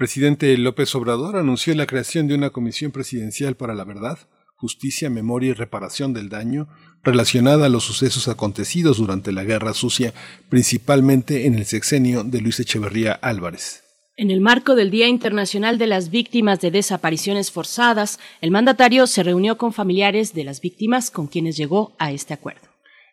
[0.00, 4.18] Presidente López Obrador anunció la creación de una comisión presidencial para la verdad,
[4.56, 6.68] justicia, memoria y reparación del daño
[7.04, 10.14] relacionada a los sucesos acontecidos durante la Guerra Sucia,
[10.48, 13.84] principalmente en el sexenio de Luis Echeverría Álvarez.
[14.16, 19.22] En el marco del Día Internacional de las Víctimas de Desapariciones Forzadas, el mandatario se
[19.22, 22.69] reunió con familiares de las víctimas con quienes llegó a este acuerdo.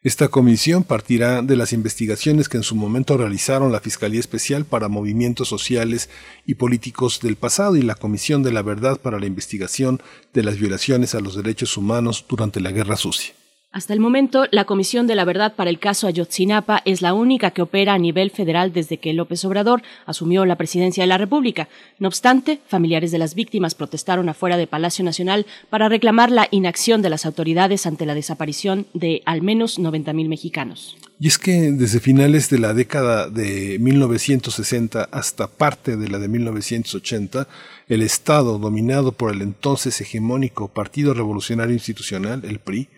[0.07, 4.87] Esta comisión partirá de las investigaciones que en su momento realizaron la Fiscalía Especial para
[4.87, 6.09] Movimientos Sociales
[6.45, 10.01] y Políticos del pasado y la Comisión de la Verdad para la Investigación
[10.33, 13.33] de las Violaciones a los Derechos Humanos durante la Guerra Sucia.
[13.77, 17.51] Hasta el momento, la Comisión de la Verdad para el caso Ayotzinapa es la única
[17.51, 21.69] que opera a nivel federal desde que López Obrador asumió la presidencia de la República.
[21.99, 27.03] No obstante, familiares de las víctimas protestaron afuera de Palacio Nacional para reclamar la inacción
[27.03, 30.97] de las autoridades ante la desaparición de al menos 90.000 mexicanos.
[31.19, 36.27] Y es que desde finales de la década de 1960 hasta parte de la de
[36.27, 37.47] 1980,
[37.89, 42.89] el Estado, dominado por el entonces hegemónico Partido Revolucionario Institucional, el PRI,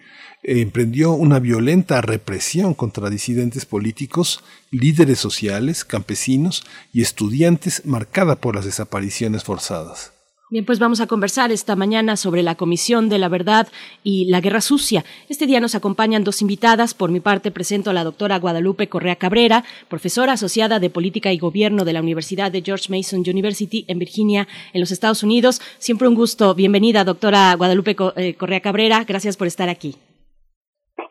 [0.43, 8.65] emprendió una violenta represión contra disidentes políticos, líderes sociales, campesinos y estudiantes marcada por las
[8.65, 10.13] desapariciones forzadas.
[10.51, 13.67] Bien, pues vamos a conversar esta mañana sobre la Comisión de la Verdad
[14.03, 15.05] y la Guerra Sucia.
[15.29, 16.95] Este día nos acompañan dos invitadas.
[16.95, 21.37] Por mi parte presento a la doctora Guadalupe Correa Cabrera, profesora asociada de Política y
[21.37, 25.61] Gobierno de la Universidad de George Mason University en Virginia, en los Estados Unidos.
[25.77, 26.55] Siempre un gusto.
[26.55, 29.03] Bienvenida, doctora Guadalupe eh, Correa Cabrera.
[29.03, 29.97] Gracias por estar aquí.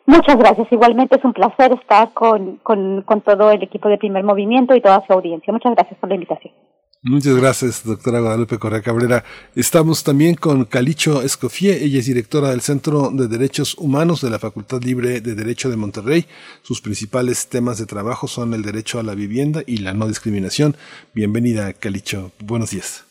[0.09, 0.67] Muchas gracias.
[0.73, 4.81] Igualmente es un placer estar con, con, con todo el equipo de Primer Movimiento y
[4.81, 5.53] toda su audiencia.
[5.53, 6.55] Muchas gracias por la invitación.
[7.03, 9.23] Muchas gracias, doctora Guadalupe Correa Cabrera.
[9.55, 14.39] Estamos también con Calicho Escofié, ella es directora del Centro de Derechos Humanos de la
[14.39, 16.25] Facultad Libre de Derecho de Monterrey.
[16.63, 20.75] Sus principales temas de trabajo son el derecho a la vivienda y la no discriminación.
[21.15, 22.33] Bienvenida, Calicho.
[22.41, 23.05] Buenos días.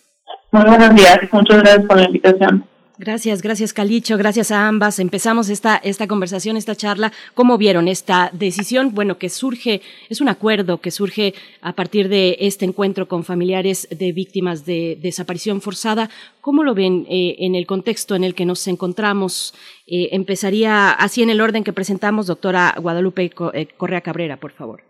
[0.52, 2.66] Muy buenos días, muchas gracias por la invitación.
[3.00, 4.98] Gracias, gracias Calicho, gracias a ambas.
[4.98, 7.12] Empezamos esta, esta conversación, esta charla.
[7.36, 8.96] ¿Cómo vieron esta decisión?
[8.96, 13.88] Bueno, que surge, es un acuerdo que surge a partir de este encuentro con familiares
[13.92, 16.10] de víctimas de desaparición forzada.
[16.42, 19.54] ¿Cómo lo ven eh, en el contexto en el que nos encontramos?
[19.86, 24.82] Eh, empezaría así en el orden que presentamos, doctora Guadalupe eh, Correa Cabrera, por favor.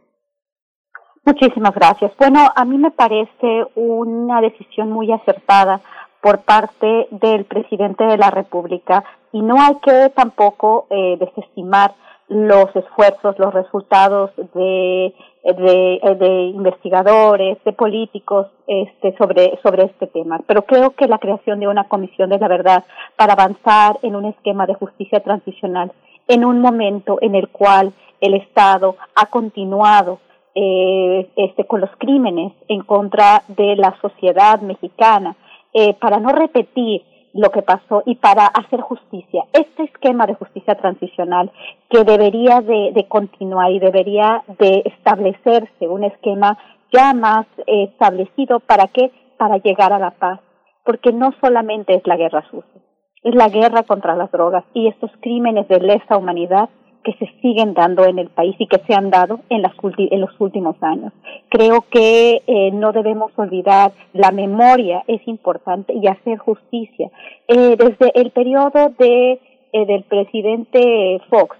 [1.26, 2.14] Muchísimas gracias.
[2.18, 5.82] Bueno, a mí me parece una decisión muy acertada
[6.22, 11.94] por parte del presidente de la República y no hay que tampoco eh, desestimar
[12.30, 15.14] los esfuerzos, los resultados de,
[15.44, 20.42] de, de, investigadores, de políticos este, sobre, sobre este tema.
[20.46, 22.84] Pero creo que la creación de una comisión de la verdad
[23.16, 25.94] para avanzar en un esquema de justicia transicional
[26.28, 30.20] en un momento en el cual el Estado ha continuado
[30.56, 35.36] eh, este, con los crímenes en contra de la sociedad mexicana,
[35.74, 39.44] eh, para no repetir lo que pasó y para hacer justicia.
[39.54, 41.52] Este esquema de justicia transicional
[41.90, 46.58] que debería de, continuar y debería de establecerse un esquema
[46.92, 49.12] ya más eh, establecido para qué?
[49.38, 50.40] Para llegar a la paz.
[50.84, 52.82] Porque no solamente es la guerra sucia,
[53.24, 56.70] es la guerra contra las drogas y estos crímenes de lesa humanidad
[57.08, 60.20] que se siguen dando en el país y que se han dado en, las en
[60.20, 61.14] los últimos años.
[61.48, 67.10] Creo que eh, no debemos olvidar, la memoria es importante y hacer justicia.
[67.48, 69.40] Eh, desde el periodo de,
[69.72, 71.56] eh, del presidente Fox,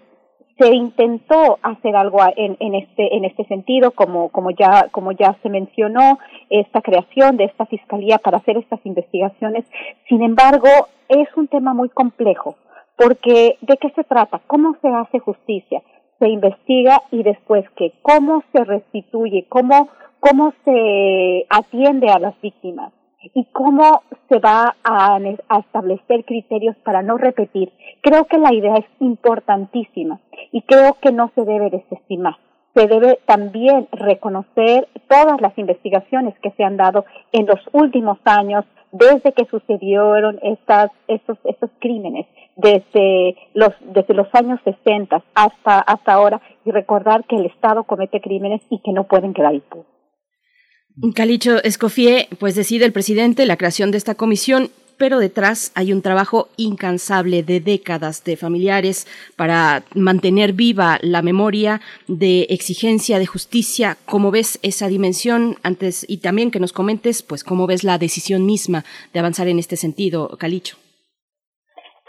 [0.60, 5.38] se intentó hacer algo en, en, este en este sentido como como ya como ya
[5.44, 6.18] se mencionó
[6.50, 9.66] esta creación de esta fiscalía para hacer estas investigaciones
[10.10, 10.68] sin embargo
[11.10, 12.56] es un tema muy complejo
[12.98, 14.42] porque, ¿de qué se trata?
[14.48, 15.82] ¿Cómo se hace justicia?
[16.20, 19.88] Se investiga y después que cómo se restituye, cómo,
[20.20, 22.92] cómo se atiende a las víctimas
[23.36, 27.72] y cómo se va a, a, establecer criterios para no repetir.
[28.02, 30.20] Creo que la idea es importantísima
[30.52, 32.38] y creo que no se debe desestimar.
[32.74, 38.66] Se debe también reconocer todas las investigaciones que se han dado en los últimos años
[38.92, 42.26] desde que sucedieron estas, estos, estos crímenes
[42.58, 48.20] desde los, desde los años 60 hasta, hasta ahora y recordar que el Estado comete
[48.20, 49.86] crímenes y que no pueden quedar impunes.
[51.14, 56.02] Calicho Escofié, pues decide el presidente la creación de esta comisión, pero detrás hay un
[56.02, 59.06] trabajo incansable de décadas de familiares
[59.36, 63.98] para mantener viva la memoria de exigencia de justicia.
[64.06, 68.48] ¿Cómo ves esa dimensión antes y también que nos comentes, pues cómo ves la decisión
[68.48, 70.78] misma de avanzar en este sentido, Calicho?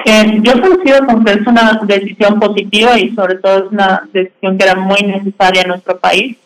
[0.05, 4.75] Yo considero que es una decisión positiva y sobre todo es una decisión que era
[4.77, 6.37] muy necesaria en nuestro país,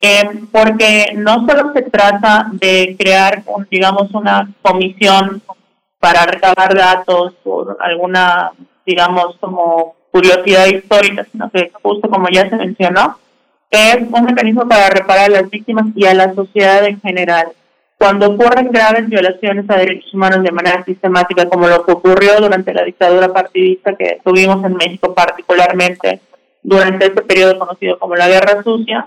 [0.00, 5.42] eh, porque no solo se trata de crear, digamos, una comisión
[5.98, 8.52] para recabar datos por alguna,
[8.86, 13.18] digamos, como curiosidad histórica, sino que justo como ya se mencionó,
[13.70, 17.48] es un mecanismo para reparar a las víctimas y a la sociedad en general
[17.98, 22.72] cuando ocurren graves violaciones a derechos humanos de manera sistemática, como lo que ocurrió durante
[22.72, 26.20] la dictadura partidista que tuvimos en México particularmente
[26.62, 29.06] durante este periodo conocido como la Guerra Sucia,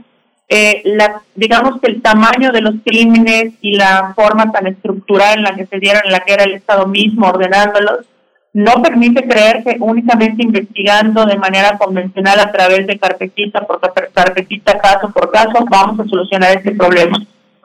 [0.49, 5.43] eh, la, digamos que el tamaño de los crímenes y la forma tan estructural en
[5.43, 8.05] la que se dieron, en la que era el Estado mismo ordenándolos,
[8.53, 13.79] no permite creer que únicamente investigando de manera convencional a través de carpetita por
[14.11, 17.17] carpetita, caso por caso, vamos a solucionar este problema.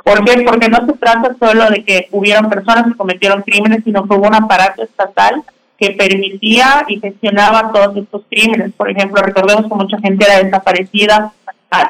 [0.07, 0.41] ¿Por qué?
[0.43, 4.29] Porque no se trata solo de que hubieron personas que cometieron crímenes, sino que hubo
[4.29, 5.43] un aparato estatal
[5.77, 8.73] que permitía y gestionaba todos estos crímenes.
[8.75, 11.33] Por ejemplo, recordemos que mucha gente era desaparecida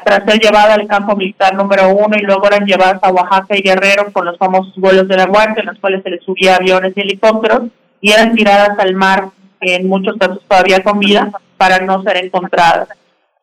[0.03, 3.61] tras ser llevada al campo militar número uno y luego eran llevadas a Oaxaca y
[3.61, 6.93] Guerrero con los famosos vuelos de la muerte, en los cuales se les subía aviones
[6.95, 7.69] y helicópteros
[8.01, 9.29] y eran tiradas al mar,
[9.61, 12.89] en muchos casos todavía con vida, para no ser encontradas.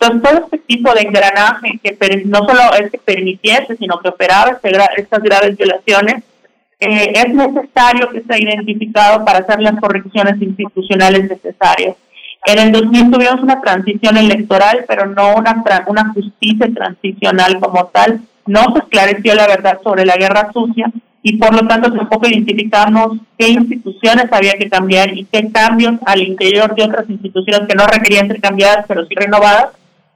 [0.04, 4.50] Entonces, todo este tipo de engranaje que no solo es que permitiese, sino que operaba
[4.50, 6.22] este estas graves violaciones,
[6.80, 11.96] eh, es necesario que sea identificado para hacer las correcciones institucionales necesarias.
[12.46, 18.20] En el 2000 tuvimos una transición electoral, pero no una, una justicia transicional como tal.
[18.46, 20.90] No se esclareció la verdad sobre la guerra sucia
[21.22, 26.20] y por lo tanto tampoco identificamos qué instituciones había que cambiar y qué cambios al
[26.20, 29.70] interior de otras instituciones que no requerían ser cambiadas, pero sí renovadas,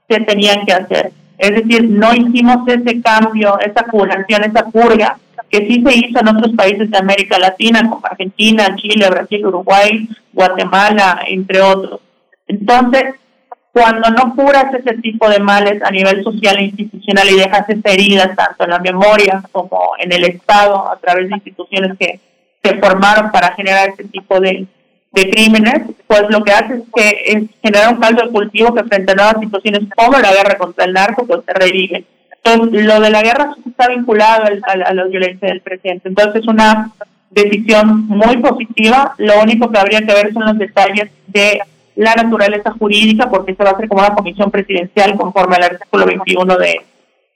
[0.08, 1.12] se tenían que hacer.
[1.38, 5.18] Es decir, no hicimos ese cambio, esa curación, esa purga
[5.50, 10.08] que sí se hizo en otros países de América Latina, como Argentina, Chile, Brasil, Uruguay,
[10.32, 12.00] Guatemala, entre otros.
[12.46, 13.14] Entonces,
[13.72, 17.84] cuando no curas ese tipo de males a nivel social e institucional y dejas esas
[17.84, 22.20] heridas tanto en la memoria como en el Estado a través de instituciones que
[22.62, 24.66] se formaron para generar este tipo de,
[25.12, 28.84] de crímenes, pues lo que hace es que es generar un caldo de cultivo que
[28.84, 32.04] frente a nuevas situaciones como la guerra contra el narco, pues se revive.
[32.42, 36.08] Entonces, lo de la guerra está vinculado a, a la violencia del presente.
[36.08, 36.92] Entonces, es una
[37.30, 39.14] decisión muy positiva.
[39.18, 41.60] Lo único que habría que ver son los detalles de
[41.96, 46.06] la naturaleza jurídica, porque se va a hacer como una comisión presidencial conforme al artículo
[46.06, 46.80] 21 de,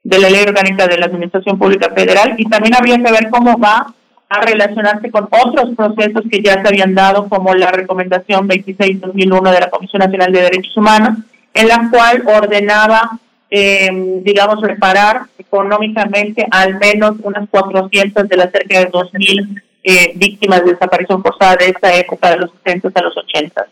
[0.04, 3.58] de la Ley Orgánica de la Administración Pública Federal, y también habría que ver cómo
[3.58, 3.92] va
[4.32, 9.60] a relacionarse con otros procesos que ya se habían dado, como la recomendación 26-2001 de
[9.60, 11.18] la Comisión Nacional de Derechos Humanos,
[11.52, 13.18] en la cual ordenaba,
[13.50, 13.90] eh,
[14.22, 20.72] digamos, reparar económicamente al menos unas 400 de las cerca de 2.000 eh, víctimas de
[20.72, 23.66] desaparición forzada de esa época, de los 60 a los 80.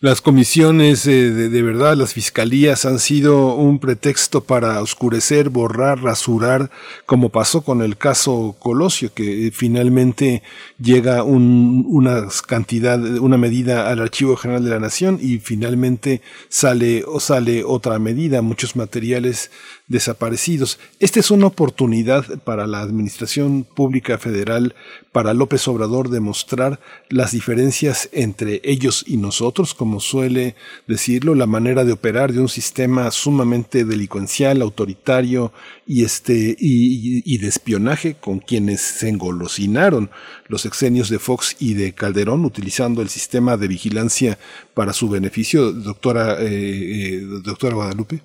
[0.00, 6.70] Las comisiones, eh, de, verdad, las fiscalías han sido un pretexto para oscurecer, borrar, rasurar,
[7.06, 10.42] como pasó con el caso Colosio, que finalmente
[10.80, 17.20] llega una cantidad, una medida al Archivo General de la Nación y finalmente sale o
[17.20, 19.50] sale otra medida, muchos materiales
[19.92, 20.80] desaparecidos.
[20.98, 24.74] Esta es una oportunidad para la Administración Pública Federal,
[25.12, 26.80] para López Obrador, demostrar
[27.10, 30.56] las diferencias entre ellos y nosotros, como suele
[30.88, 35.52] decirlo, la manera de operar de un sistema sumamente delincuencial, autoritario
[35.86, 40.10] y, este, y, de espionaje con quienes se engolosinaron
[40.48, 44.38] los exenios de Fox y de Calderón, utilizando el sistema de vigilancia
[44.72, 45.72] para su beneficio.
[45.72, 48.22] Doctora, eh, eh, doctora Guadalupe.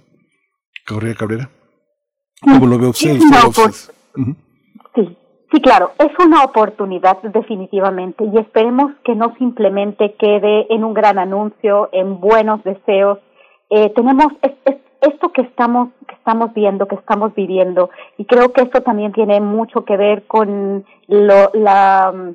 [0.86, 1.57] Cabrera Cabrera.
[2.42, 3.20] ¿Cómo lo ve usted?
[4.96, 5.18] Sí,
[5.52, 11.20] sí, claro, es una oportunidad definitivamente y esperemos que no simplemente quede en un gran
[11.20, 13.20] anuncio, en buenos deseos.
[13.70, 14.28] Eh, tenemos
[15.02, 19.40] esto que estamos que estamos viendo, que estamos viviendo y creo que esto también tiene
[19.40, 22.34] mucho que ver con lo, la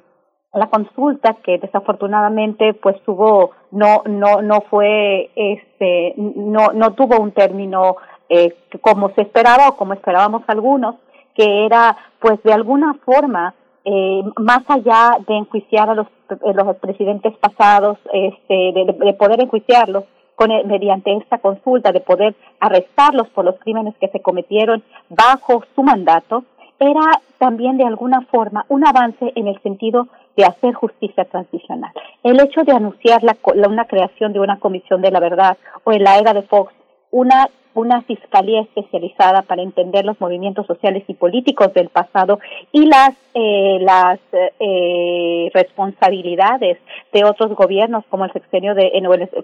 [0.55, 7.33] la consulta que desafortunadamente pues tuvo no no no fue este no no tuvo un
[7.33, 7.97] término
[8.33, 10.95] eh, como se esperaba o como esperábamos algunos,
[11.35, 13.55] que era pues de alguna forma
[13.85, 20.05] eh, más allá de enjuiciar a los, eh, los presidentes pasados, este, de, poder enjuiciarlos
[20.35, 25.83] con, mediante esta consulta, de poder arrestarlos por los crímenes que se cometieron bajo su
[25.83, 26.45] mandato,
[26.79, 31.93] era también de alguna forma un avance en el sentido de hacer justicia transicional.
[32.23, 33.37] El hecho de anunciar la,
[33.69, 36.73] una creación de una comisión de la verdad o en la era de Fox
[37.11, 42.39] una una fiscalía especializada para entender los movimientos sociales y políticos del pasado
[42.71, 46.79] y las eh, las eh, responsabilidades
[47.13, 48.93] de otros gobiernos como el sexenio de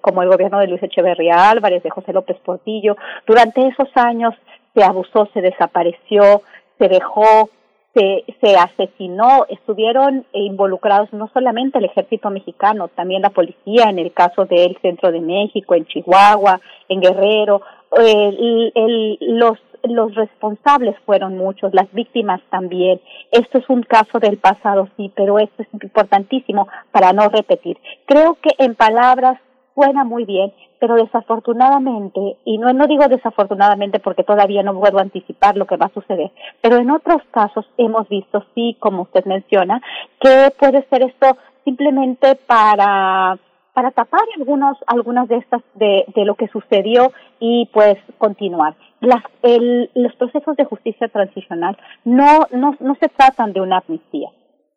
[0.00, 2.96] como el gobierno de Luis Echeverría Álvarez de José López Portillo.
[3.26, 4.34] Durante esos años
[4.74, 6.42] se abusó se desapareció
[6.78, 7.50] se dejó
[7.98, 14.12] se, se asesinó, estuvieron involucrados no solamente el ejército mexicano, también la policía en el
[14.12, 17.62] caso del centro de México, en Chihuahua, en Guerrero,
[17.96, 23.00] el, el, los los responsables fueron muchos, las víctimas también.
[23.30, 27.78] Esto es un caso del pasado, sí, pero esto es importantísimo para no repetir.
[28.04, 29.40] Creo que en palabras
[29.78, 35.56] suena muy bien, pero desafortunadamente, y no, no digo desafortunadamente porque todavía no puedo anticipar
[35.56, 39.80] lo que va a suceder, pero en otros casos hemos visto, sí, como usted menciona,
[40.20, 43.38] que puede ser esto simplemente para
[43.72, 48.74] para tapar algunos algunas de estas de, lo que sucedió y pues continuar.
[49.00, 54.30] Las, el, los procesos de justicia transicional no, no, no se tratan de una amnistía,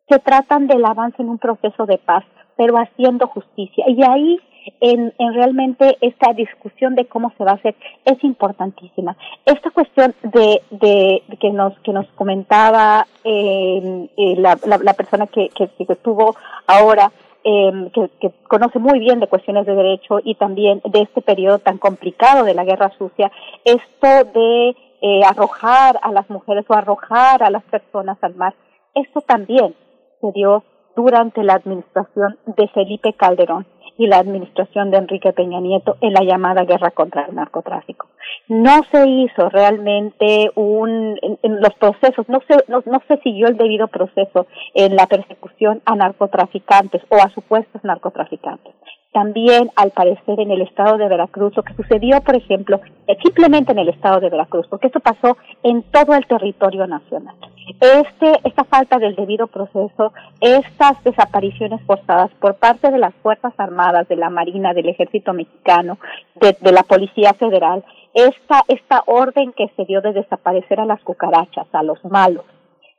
[0.08, 2.22] se tratan del avance en un proceso de paz,
[2.56, 3.84] pero haciendo justicia.
[3.88, 4.38] Y ahí
[4.80, 7.74] en, en, realmente esta discusión de cómo se va a hacer
[8.04, 9.16] es importantísima.
[9.44, 15.48] Esta cuestión de, de, que nos que nos comentaba eh, eh, la, la, persona que,
[15.50, 17.12] que, estuvo ahora
[17.44, 21.58] eh, que, que, conoce muy bien de cuestiones de derecho y también de este periodo
[21.58, 23.32] tan complicado de la guerra sucia,
[23.64, 28.54] esto de eh, arrojar a las mujeres o arrojar a las personas al mar,
[28.94, 29.74] esto también
[30.20, 30.62] se dio
[30.94, 33.66] durante la administración de Felipe Calderón
[33.98, 38.08] y la administración de Enrique Peña Nieto en la llamada guerra contra el narcotráfico.
[38.48, 43.56] No se hizo realmente un, en, los procesos, no se, no, no se siguió el
[43.56, 48.74] debido proceso en la persecución a narcotraficantes o a supuestos narcotraficantes
[49.12, 53.72] también al parecer en el estado de Veracruz, lo que sucedió, por ejemplo, eh, simplemente
[53.72, 57.34] en el estado de Veracruz, porque esto pasó en todo el territorio nacional.
[57.80, 64.08] Este, esta falta del debido proceso, estas desapariciones forzadas por parte de las Fuerzas Armadas,
[64.08, 65.98] de la Marina, del Ejército Mexicano,
[66.34, 67.84] de, de la Policía Federal,
[68.14, 72.44] esta, esta orden que se dio de desaparecer a las cucarachas, a los malos,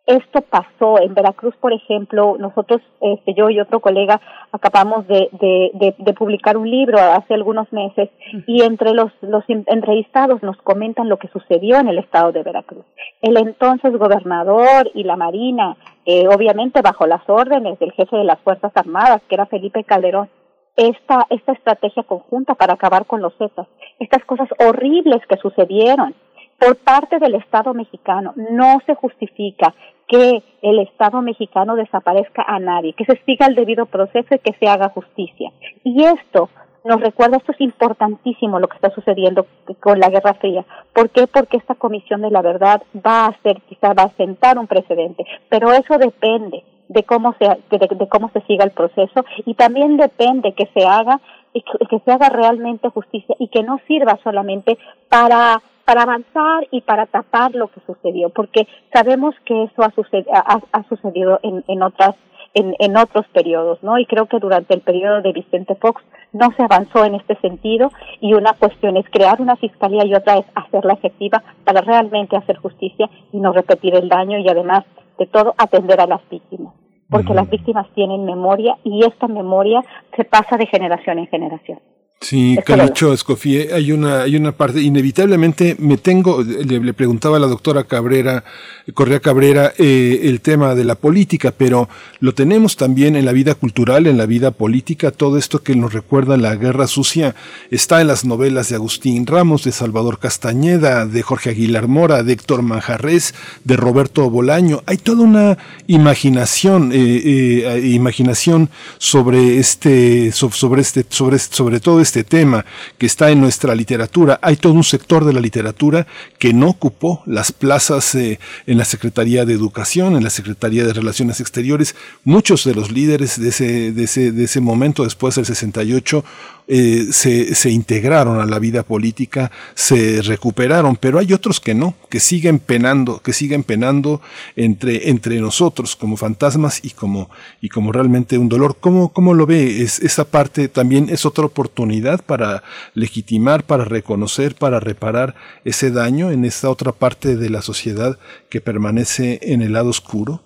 [0.06, 1.00] esto pasó.
[1.00, 4.20] En Veracruz, por ejemplo, nosotros, este, yo y otro colega,
[4.52, 8.10] acabamos de, de, de, de publicar un libro hace algunos meses
[8.48, 12.86] y entre los, los entrevistados nos comentan lo que sucedió en el estado de Veracruz.
[13.22, 18.40] El entonces gobernador y la Marina, eh, obviamente bajo las órdenes del jefe de las
[18.42, 20.30] Fuerzas Armadas, que era Felipe Calderón,
[20.76, 23.68] esta, esta estrategia conjunta para acabar con los Zetas,
[24.00, 26.16] estas cosas horribles que sucedieron
[26.64, 28.34] por parte del Estado mexicano.
[28.36, 29.74] No se justifica
[30.08, 34.56] que el Estado mexicano desaparezca a nadie, que se siga el debido proceso y que
[34.60, 35.52] se haga justicia.
[35.84, 36.50] Y esto
[36.86, 39.46] nos recuerda, esto es importantísimo lo que está sucediendo
[39.80, 40.66] con la Guerra Fría.
[40.94, 41.28] ¿Por qué?
[41.28, 45.26] Porque esta Comisión de la Verdad va a hacer, quizá va a sentar un precedente,
[45.50, 49.98] pero eso depende de cómo se, de, de cómo se siga el proceso y también
[49.98, 51.20] depende que se haga,
[51.54, 54.78] que se haga realmente justicia y que no sirva solamente
[55.10, 60.26] para para avanzar y para tapar lo que sucedió, porque sabemos que eso ha, suced
[60.34, 62.16] ha, ha sucedido en, en otras
[62.56, 63.98] en, en, otros periodos, ¿no?
[63.98, 66.04] Y creo que durante el periodo de Vicente Fox
[66.34, 67.90] no se avanzó en este sentido
[68.22, 72.58] y una cuestión es crear una fiscalía y otra es hacerla efectiva para realmente hacer
[72.58, 74.84] justicia y no repetir el daño y además
[75.18, 76.74] de todo atender a las víctimas,
[77.10, 77.42] porque uh -huh.
[77.42, 79.82] las víctimas tienen memoria y esta memoria
[80.16, 81.80] se pasa de generación en generación.
[82.22, 87.40] Sí, Calicho Escofía, hay una, hay una parte, inevitablemente me tengo, le, le preguntaba a
[87.40, 88.46] la doctora Cabrera,
[88.94, 91.90] Correa Cabrera, eh, el tema de la política, pero
[92.22, 95.92] lo tenemos también en la vida cultural, en la vida política, todo esto que nos
[95.92, 97.36] recuerda la guerra sucia.
[97.72, 102.34] Está en las novelas de Agustín Ramos, de Salvador Castañeda, de Jorge Aguilar Mora, de
[102.34, 103.36] Héctor Manjarres,
[103.66, 111.40] de Roberto Bolaño, hay toda una imaginación, eh, eh, imaginación sobre este, sobre este, sobre,
[111.40, 112.64] sobre todo este este tema
[113.00, 114.38] que está en nuestra literatura.
[114.44, 116.06] Hay todo un sector de la literatura
[116.38, 120.94] que no ocupó las plazas eh, en la Secretaría de Educación, en la Secretaría de
[120.94, 121.96] Relaciones Exteriores.
[122.24, 126.24] Muchos de los líderes de ese, de ese, de ese momento, después del 68,
[126.68, 131.96] eh, se, se integraron a la vida política, se recuperaron, pero hay otros que no,
[132.10, 134.22] que siguen penando, que siguen penando
[134.56, 138.78] entre, entre nosotros como fantasmas y como, y como realmente un dolor.
[138.80, 139.82] ¿Cómo, cómo lo ve?
[139.82, 145.36] Es, esa parte también es otra oportunidad para legitimar, para reconocer, para reparar
[145.66, 148.18] ese daño en esta otra parte de la sociedad
[148.50, 150.42] que permanece en el lado oscuro.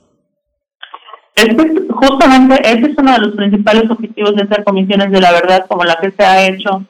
[1.38, 5.68] Este, justamente ese es uno de los principales objetivos de hacer comisiones de la verdad
[5.68, 6.84] como la que se ha hecho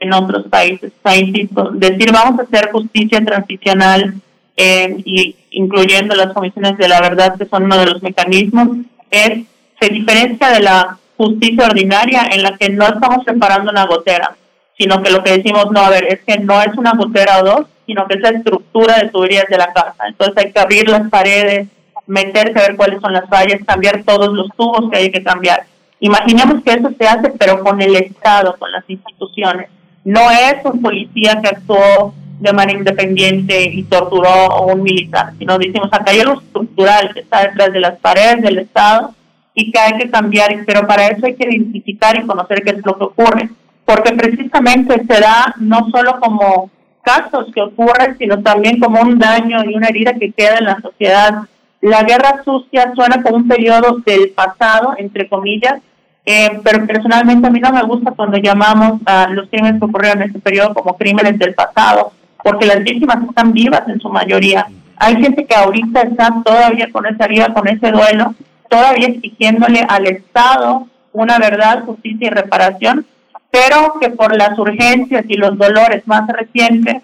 [0.00, 0.92] en otros países.
[1.16, 4.14] Insisto, decir vamos a hacer justicia transicional
[4.56, 9.44] eh, y incluyendo las comisiones de la verdad que son uno de los mecanismos es
[9.80, 14.34] se diferencia de la justicia ordinaria en la que no estamos preparando una gotera,
[14.76, 17.44] sino que lo que decimos no, a ver, es que no es una gotera o
[17.44, 20.08] dos, sino que es la estructura de tuberías de la casa.
[20.08, 21.68] Entonces hay que abrir las paredes,
[22.06, 25.64] meterse a ver cuáles son las fallas, cambiar todos los tubos que hay que cambiar.
[26.00, 29.68] Imaginemos que eso se hace, pero con el Estado, con las instituciones.
[30.04, 35.56] No es un policía que actuó de manera independiente y torturó a un militar, sino
[35.58, 39.14] decimos acá hay algo estructural que está detrás de las paredes del Estado
[39.54, 42.84] y que hay que cambiar, pero para eso hay que identificar y conocer qué es
[42.84, 43.48] lo que ocurre,
[43.84, 46.68] porque precisamente se da no solo como
[47.02, 50.80] casos que ocurren, sino también como un daño y una herida que queda en la
[50.80, 51.42] sociedad
[51.82, 55.80] la guerra sucia suena como un periodo del pasado, entre comillas,
[56.24, 60.22] Eh, pero personalmente a mí no me gusta cuando llamamos a los crímenes que ocurrieron
[60.22, 62.12] en ese periodo como crímenes del pasado,
[62.44, 64.68] porque las víctimas están vivas en su mayoría.
[64.98, 68.36] Hay gente que ahorita está todavía con esa herida, con ese duelo,
[68.70, 73.04] todavía exigiéndole al Estado una verdad, justicia y reparación,
[73.50, 77.02] pero que por las urgencias y los dolores más recientes,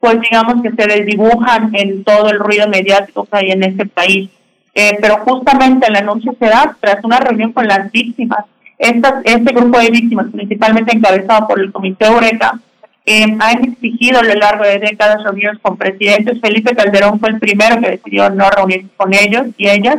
[0.00, 4.30] pues digamos que se desdibujan en todo el ruido mediático que hay en este país.
[4.74, 8.44] Eh, pero justamente el anuncio se da tras una reunión con las víctimas.
[8.78, 12.58] este grupo de víctimas, principalmente encabezado por el Comité Eureka,
[13.04, 16.40] eh, han exigido a lo largo de décadas reuniones con presidentes.
[16.40, 19.98] Felipe Calderón fue el primero que decidió no reunirse con ellos y ellas.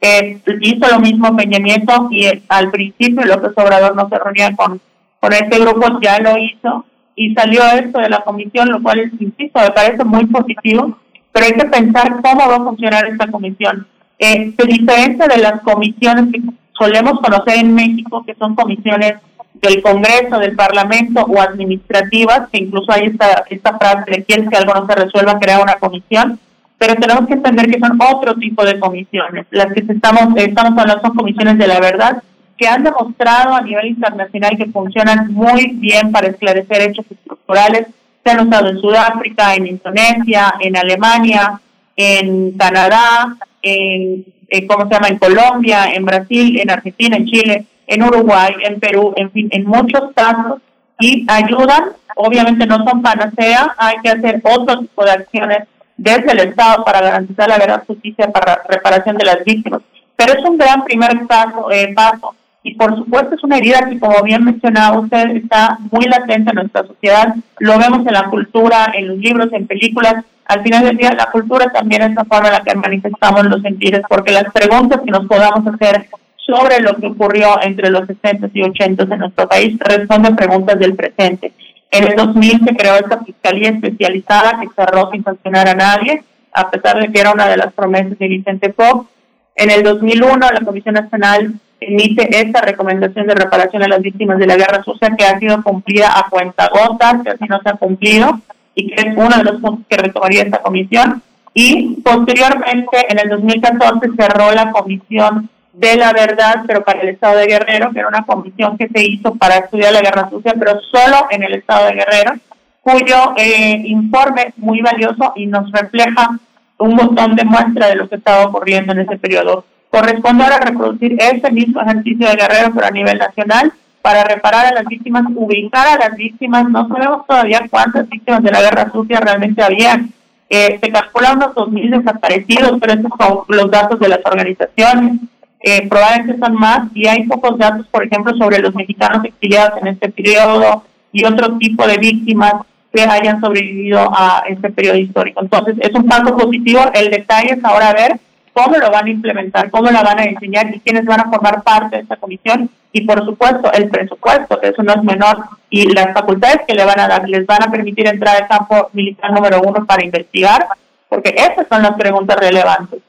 [0.00, 4.80] Eh, hizo lo mismo Peña Nieto y al principio López Obrador no se reunía con
[5.20, 6.84] por este grupo ya lo hizo
[7.14, 10.98] y salió esto de la comisión, lo cual, es, insisto, me parece muy positivo,
[11.32, 13.86] pero hay que pensar cómo va a funcionar esta comisión.
[14.18, 16.40] Eh, se diferencia de las comisiones que
[16.72, 19.14] solemos conocer en México, que son comisiones
[19.54, 24.56] del Congreso, del Parlamento o administrativas, que incluso hay esta, esta frase de quieres que
[24.56, 26.38] algo no se resuelva, crea una comisión,
[26.78, 29.46] pero tenemos que entender que son otro tipo de comisiones.
[29.50, 32.22] Las que estamos, estamos hablando son comisiones de la verdad,
[32.62, 37.88] que han demostrado a nivel internacional que funcionan muy bien para esclarecer hechos estructurales.
[38.24, 41.60] Se han usado en Sudáfrica, en Indonesia, en Alemania,
[41.96, 47.64] en Canadá, en, eh, ¿cómo se llama?, en Colombia, en Brasil, en Argentina, en Chile,
[47.88, 50.60] en Uruguay, en Perú, en fin, en muchos casos
[51.00, 55.64] y ayudan, obviamente no son panacea, hay que hacer otro tipo de acciones
[55.96, 59.82] desde el Estado para garantizar la verdad, justicia, para reparación de las víctimas.
[60.14, 63.98] Pero es un gran primer paso, eh, paso y por supuesto es una herida que,
[63.98, 67.34] como bien mencionaba usted, está muy latente en nuestra sociedad.
[67.58, 70.24] Lo vemos en la cultura, en los libros, en películas.
[70.46, 73.62] Al final del día, la cultura también es la forma en la que manifestamos los
[73.62, 78.50] sentidos, porque las preguntas que nos podamos hacer sobre lo que ocurrió entre los 60
[78.52, 81.52] y 80 en nuestro país responden preguntas del presente.
[81.90, 86.70] En el 2000 se creó esta fiscalía especializada que cerró sin sancionar a nadie, a
[86.70, 89.08] pesar de que era una de las promesas de Vicente Fox.
[89.56, 91.54] En el 2001 la Comisión Nacional
[91.88, 95.62] emite esta recomendación de reparación a las víctimas de la guerra sucia que ha sido
[95.62, 98.40] cumplida a cuentagotas, que así no se ha cumplido
[98.74, 101.22] y que es uno de los puntos que retomaría esta comisión.
[101.54, 107.38] Y posteriormente, en el 2014, cerró la comisión de la verdad, pero para el Estado
[107.38, 110.80] de Guerrero, que era una comisión que se hizo para estudiar la guerra sucia, pero
[110.80, 112.32] solo en el Estado de Guerrero,
[112.80, 116.38] cuyo eh, informe es muy valioso y nos refleja
[116.78, 121.18] un montón de muestras de lo que estaba ocurriendo en ese periodo Corresponde ahora reproducir
[121.20, 125.86] ese mismo ejercicio de Guerrero, pero a nivel nacional, para reparar a las víctimas, ubicar
[125.86, 126.66] a las víctimas.
[126.70, 130.02] No sabemos todavía cuántas víctimas de la guerra sucia realmente había.
[130.48, 135.20] Eh, se calcula unos 2.000 desaparecidos, pero esos son los datos de las organizaciones.
[135.60, 139.88] Eh, probablemente son más y hay pocos datos, por ejemplo, sobre los mexicanos exiliados en
[139.88, 142.54] este periodo y otro tipo de víctimas
[142.94, 145.42] que hayan sobrevivido a este periodo histórico.
[145.42, 146.80] Entonces, es un paso positivo.
[146.94, 148.18] El detalle es ahora ver
[148.52, 151.62] cómo lo van a implementar, cómo la van a diseñar y quiénes van a formar
[151.62, 155.38] parte de esta comisión y por supuesto el presupuesto, que eso no es menor,
[155.70, 158.90] y las facultades que le van a dar, les van a permitir entrar al campo
[158.92, 160.66] militar número uno para investigar,
[161.08, 163.00] porque esas son las preguntas relevantes.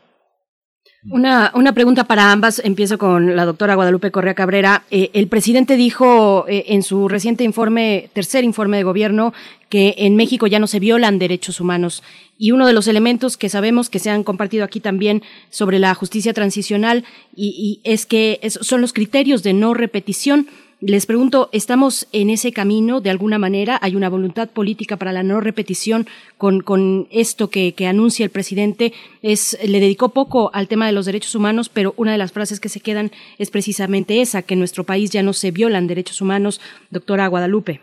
[1.09, 2.61] Una, una pregunta para ambas.
[2.63, 4.83] Empiezo con la doctora Guadalupe Correa Cabrera.
[4.89, 9.33] Eh, el presidente dijo eh, en su reciente informe, tercer informe de gobierno,
[9.67, 12.03] que en México ya no se violan derechos humanos.
[12.37, 15.93] Y uno de los elementos que sabemos que se han compartido aquí también sobre la
[15.93, 17.03] justicia transicional
[17.35, 20.47] y, y es que son los criterios de no repetición.
[20.85, 23.79] Les pregunto, ¿estamos en ese camino de alguna manera?
[23.81, 28.31] ¿Hay una voluntad política para la no repetición con, con esto que, que, anuncia el
[28.31, 28.91] presidente?
[29.21, 32.59] Es, le dedicó poco al tema de los derechos humanos, pero una de las frases
[32.59, 36.19] que se quedan es precisamente esa, que en nuestro país ya no se violan derechos
[36.19, 36.59] humanos.
[36.89, 37.79] Doctora Guadalupe.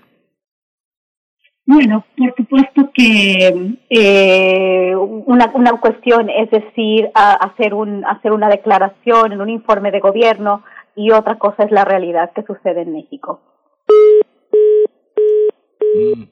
[1.65, 9.33] Bueno, por supuesto que eh, una, una cuestión es decir, hacer, un, hacer una declaración
[9.33, 10.65] en un informe de gobierno
[11.01, 13.41] y otra cosa es la realidad que sucede en México.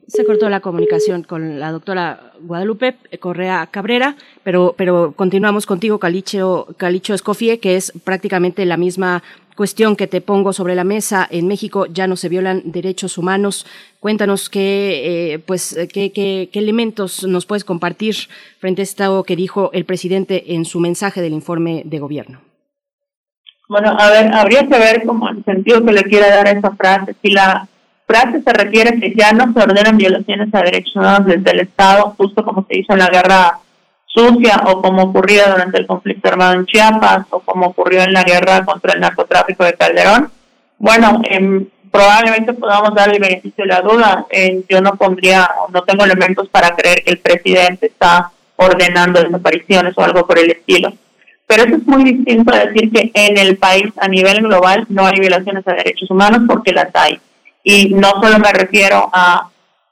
[0.07, 6.67] Se cortó la comunicación con la doctora Guadalupe Correa Cabrera, pero, pero continuamos contigo, Calicho,
[6.77, 9.23] Calicho Escofie, que es prácticamente la misma
[9.57, 11.27] cuestión que te pongo sobre la mesa.
[11.29, 13.65] En México ya no se violan derechos humanos.
[13.99, 18.15] Cuéntanos qué, eh, pues, qué, qué elementos nos puedes compartir
[18.59, 22.48] frente a esto que dijo el presidente en su mensaje del informe de gobierno.
[23.69, 27.15] Bueno, a ver, habría que ver como el sentido que le quiere dar esa frase.
[27.21, 27.67] Si la
[28.07, 32.15] frase se refiere que ya no se ordenan violaciones a derechos humanos desde el Estado,
[32.17, 33.59] justo como se hizo en la guerra
[34.07, 38.23] sucia o como ocurría durante el conflicto armado en Chiapas o como ocurrió en la
[38.23, 40.31] guerra contra el narcotráfico de Calderón,
[40.79, 44.25] bueno, em, probablemente podamos dar el beneficio de la duda.
[44.31, 49.95] Eh, yo no pondría, no tengo elementos para creer que el presidente está ordenando desapariciones
[49.95, 50.91] o algo por el estilo.
[51.49, 55.07] Pero eso es muy distinto a decir que en el país a nivel global no
[55.07, 57.19] hay violaciones a derechos humanos porque las hay.
[57.63, 59.49] Y no solo me refiero a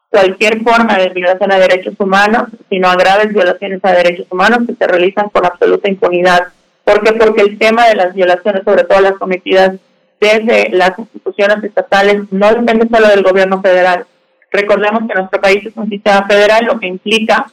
[0.08, 4.76] cualquier forma de violación a derechos humanos, sino a graves violaciones a derechos humanos que
[4.76, 6.44] se realizan con absoluta impunidad.
[6.84, 7.14] ¿Por qué?
[7.14, 9.78] Porque el tema de las violaciones, sobre todo las cometidas
[10.22, 14.06] desde las instituciones estatales, no depende solo del gobierno federal.
[14.52, 17.48] Recordemos que nuestro país es un sistema federal, lo que implica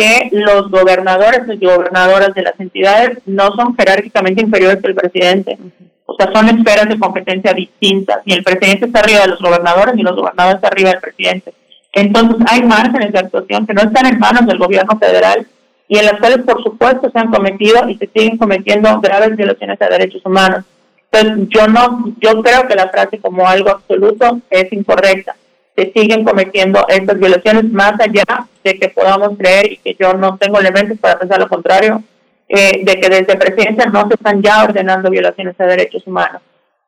[0.00, 5.58] que los gobernadores y gobernadoras de las entidades no son jerárquicamente inferiores el presidente.
[6.06, 8.20] O sea, son esferas de competencia distintas.
[8.24, 11.52] Y el presidente está arriba de los gobernadores y los gobernadores están arriba del presidente.
[11.92, 15.46] Entonces, hay márgenes de actuación que no están en manos del gobierno federal
[15.86, 19.82] y en las cuales, por supuesto, se han cometido y se siguen cometiendo graves violaciones
[19.82, 20.64] a derechos humanos.
[21.12, 25.36] Entonces, yo no, yo creo que la frase como algo absoluto es incorrecta.
[25.76, 30.36] Se siguen cometiendo estas violaciones más allá de que podamos creer y que yo no
[30.36, 32.02] tengo elementos para pensar lo contrario,
[32.48, 36.42] eh, de que desde presidencia no se están ya ordenando violaciones a derechos humanos.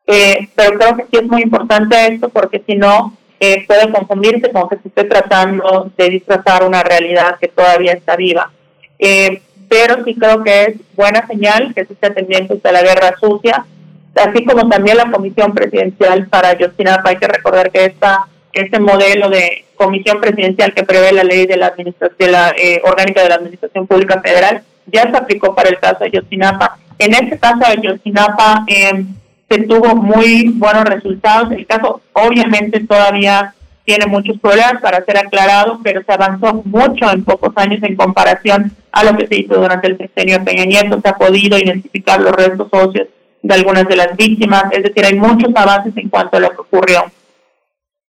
[0.05, 4.51] Eh, pero creo que sí es muy importante esto porque si no eh, puede confundirse
[4.51, 8.51] con que se esté tratando de disfrazar una realidad que todavía está viva.
[9.69, 13.65] pero sí creo que es buena señal que se esté atendiendo a la guerra sucia
[14.15, 17.09] así como también la comisión presidencial para Ayotzinapa.
[17.09, 21.57] Hay que recordar que esta, este modelo de comisión presidencial que prevé la ley de
[21.57, 25.79] la, administración, la eh, orgánica de la Administración Pública Federal ya se aplicó para el
[25.79, 26.77] caso de Ayotzinapa.
[26.99, 29.05] En este caso de Ayotzinapa eh,
[29.49, 31.51] se tuvo muy buenos resultados.
[31.51, 33.53] El caso obviamente todavía
[33.85, 38.71] tiene muchos problemas para ser aclarado, pero se avanzó mucho en pocos años en comparación
[38.91, 41.01] a lo que se hizo durante el sexenio de Peña Nieto.
[41.01, 43.07] Se ha podido identificar los restos óseos
[43.41, 46.61] de algunas de las víctimas, es decir, hay muchos avances en cuanto a lo que
[46.61, 47.11] ocurrió.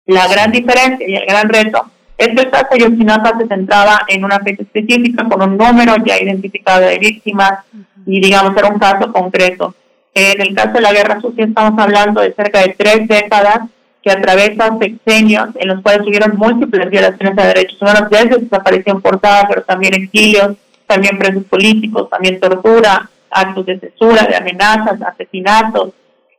[0.05, 1.85] La gran diferencia y el gran reto
[2.17, 5.95] es que el caso de Yosinapa se centraba en una fecha específica con un número
[6.05, 7.59] ya identificado de víctimas
[8.05, 9.73] y digamos era un caso concreto.
[10.13, 13.61] En el caso de la guerra sucia estamos hablando de cerca de tres décadas
[14.03, 19.47] que atravesan sexenios en los cuales tuvieron múltiples violaciones a derechos humanos, desde desaparición forzada,
[19.47, 25.93] pero también exilios, también presos políticos, también tortura, actos de censura, de amenazas, asesinatos,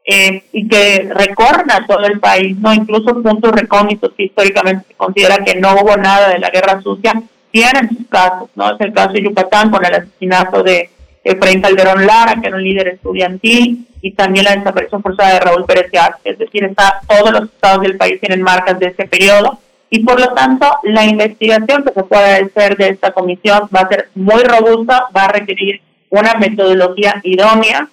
[0.04, 4.94] eh, y que recorren a todo el país, no incluso puntos recónditos que históricamente se
[4.94, 8.72] considera que no hubo nada de la guerra sucia, tienen sus casos, ¿no?
[8.72, 10.90] Es el caso de Yucatán con el asesinato de
[11.22, 15.64] Efraín Calderón Lara, que era un líder estudiantil, y también la desaparición forzada de Raúl
[15.64, 15.90] Pérez
[16.24, 19.58] es decir, está, todos los estados del país tienen marcas de ese periodo,
[19.88, 23.88] y por lo tanto la investigación que se puede hacer de esta comisión va a
[23.88, 27.88] ser muy robusta, va a requerir una metodología idónea,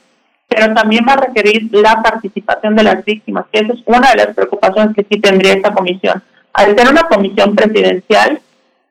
[0.51, 4.17] pero también va a requerir la participación de las víctimas, que esa es una de
[4.17, 6.21] las preocupaciones que sí tendría esta comisión.
[6.51, 8.41] Al ser una comisión presidencial,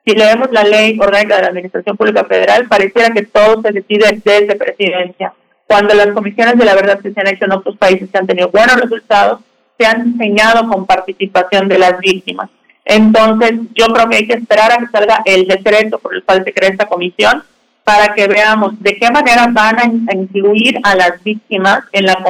[0.06, 4.22] si leemos la ley orgánica de la Administración Pública Federal, pareciera que todo se decide
[4.24, 5.34] desde presidencia.
[5.66, 8.26] Cuando las comisiones de la verdad que se han hecho en otros países que han
[8.26, 9.40] tenido buenos resultados,
[9.78, 12.48] se han diseñado con participación de las víctimas.
[12.86, 16.42] Entonces, yo creo que hay que esperar a que salga el decreto por el cual
[16.42, 17.44] se crea esta comisión
[17.90, 19.76] para que veamos de qué manera van
[20.08, 22.22] a incluir a las víctimas en la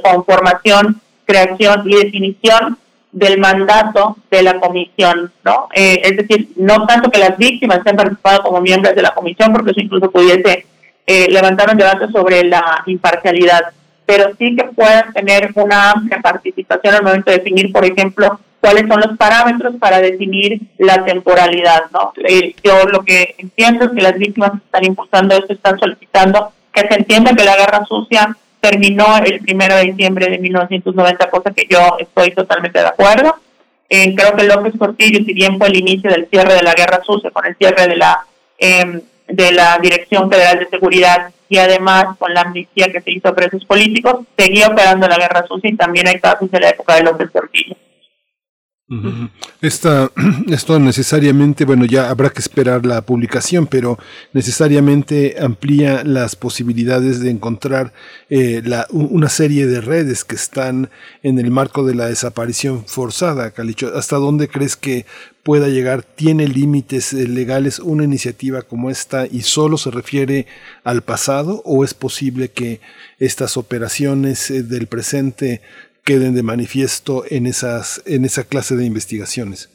[0.00, 2.78] conformación, creación y definición
[3.10, 5.68] del mandato de la comisión, ¿no?
[5.74, 9.52] Eh, es decir, no tanto que las víctimas estén participado como miembros de la comisión,
[9.52, 10.66] porque eso incluso pudiese
[11.04, 13.72] eh, levantar un debate sobre la imparcialidad,
[14.06, 18.88] pero sí que puedan tener una amplia participación al momento de definir, por ejemplo, cuáles
[18.88, 22.12] son los parámetros para definir la temporalidad, ¿no?
[22.28, 26.86] Eh, yo lo que entiendo es que las víctimas están impulsando esto, están solicitando que
[26.86, 31.66] se entienda que la guerra sucia terminó el primero de diciembre de 1990, cosa que
[31.70, 33.36] yo estoy totalmente de acuerdo.
[33.88, 37.00] Eh, creo que López Portillo, si bien fue el inicio del cierre de la guerra
[37.04, 38.26] sucia, con el cierre de la
[38.58, 43.28] em, de la Dirección Federal de Seguridad y además con la amnistía que se hizo
[43.28, 46.96] a presos políticos, seguía operando la guerra sucia y también hay casos de la época
[46.96, 47.76] de López Portillo.
[49.60, 50.10] Esta,
[50.48, 53.98] esto necesariamente, bueno, ya habrá que esperar la publicación, pero
[54.32, 57.92] necesariamente amplía las posibilidades de encontrar
[58.30, 60.88] eh, una serie de redes que están
[61.22, 63.50] en el marco de la desaparición forzada.
[63.50, 65.04] Calicho, ¿hasta dónde crees que
[65.42, 66.02] pueda llegar?
[66.02, 70.46] ¿Tiene límites eh, legales una iniciativa como esta y solo se refiere
[70.82, 72.80] al pasado o es posible que
[73.18, 75.60] estas operaciones eh, del presente
[76.08, 79.68] queden de manifiesto en, esas, en esa clase de investigaciones?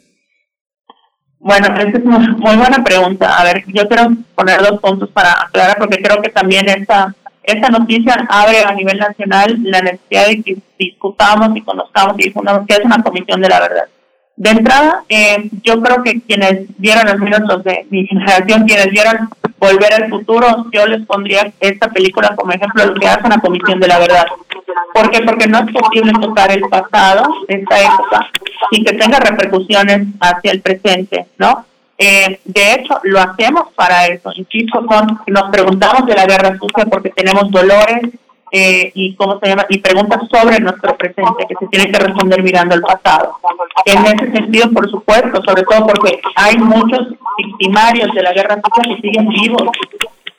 [1.37, 3.37] Bueno, esa es muy, buena pregunta.
[3.37, 7.13] A ver, yo quiero poner dos puntos para aclarar, porque creo que también esta
[7.43, 12.29] esta noticia abre a nivel nacional la necesidad de que discutamos y conozcamos y que
[12.29, 13.83] es una comisión de la verdad.
[14.35, 19.29] De entrada, eh, yo creo que quienes vieron, al menos de mi generación, quienes vieron
[19.59, 23.39] Volver al Futuro, yo les pondría esta película como ejemplo de lo que hace una
[23.39, 24.25] comisión de la verdad.
[24.93, 25.21] ¿Por qué?
[25.21, 28.29] Porque no es posible tocar el pasado, esta época,
[28.71, 31.65] sin que tenga repercusiones hacia el presente, ¿no?
[31.97, 34.31] Eh, de hecho, lo hacemos para eso.
[34.35, 34.81] Insisto,
[35.27, 38.01] nos preguntamos de la guerra sucia porque tenemos dolores
[38.55, 42.43] eh, y cómo se llama y preguntas sobre nuestro presente que se tienen que responder
[42.43, 43.39] mirando el pasado.
[43.83, 48.95] En ese sentido, por supuesto, sobre todo porque hay muchos victimarios de la guerra sucia
[48.95, 49.63] que siguen vivos,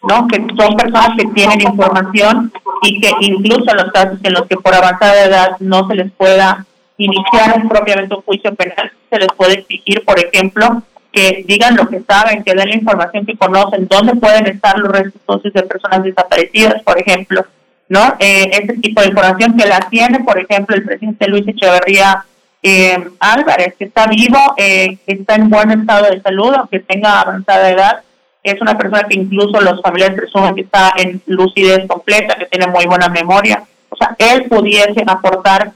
[0.09, 0.29] ¿no?
[0.29, 2.53] Que son personas que tienen información
[2.83, 6.13] y que incluso en los casos en los que por avanzada edad no se les
[6.13, 6.65] pueda
[6.97, 12.01] iniciar propiamente un juicio penal, se les puede exigir, por ejemplo, que digan lo que
[12.03, 16.81] saben, que den la información que conocen, dónde pueden estar los restos de personas desaparecidas,
[16.85, 17.45] por ejemplo,
[17.89, 18.17] ¿no?
[18.19, 22.25] Eh, ese tipo de información que la tiene, por ejemplo, el presidente Luis Echeverría
[22.63, 27.71] eh, Álvarez, que está vivo, eh, está en buen estado de salud, aunque tenga avanzada
[27.71, 28.03] edad,
[28.43, 32.67] es una persona que incluso los familiares presumen que está en lucidez completa, que tiene
[32.67, 33.63] muy buena memoria.
[33.89, 35.73] O sea, él pudiese aportar,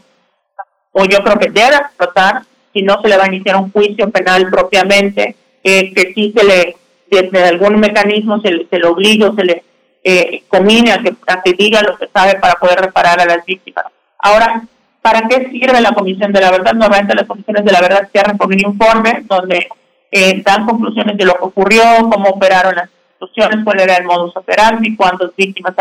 [0.93, 4.11] o yo creo que debe aportar, si no se le va a iniciar un juicio
[4.11, 6.77] penal propiamente, eh, que sí se le,
[7.11, 9.65] desde algún mecanismo se, se le obliga o se le
[10.03, 13.45] eh, comine a que, a que diga lo que sabe para poder reparar a las
[13.45, 13.85] víctimas.
[14.19, 14.63] Ahora,
[15.03, 16.75] ¿para qué sirve la Comisión de la Verdad?
[16.75, 19.69] Normalmente las comisiones de la verdad cierran con un informe donde
[20.11, 22.89] eh, dan conclusiones de lo que ocurrió, cómo operaron las
[23.21, 25.75] instituciones, cuál era el modus operandi, cuántas víctimas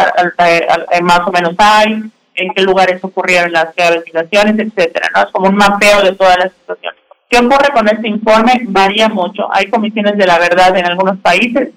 [1.02, 2.04] más o menos hay,
[2.36, 5.24] en qué lugares ocurrieron las investigaciones, etcétera, ¿no?
[5.24, 7.02] Es como un mapeo de todas las situaciones.
[7.30, 8.62] ¿Qué ocurre con este informe?
[8.68, 9.48] Varía mucho.
[9.52, 11.70] Hay comisiones de la verdad en algunos países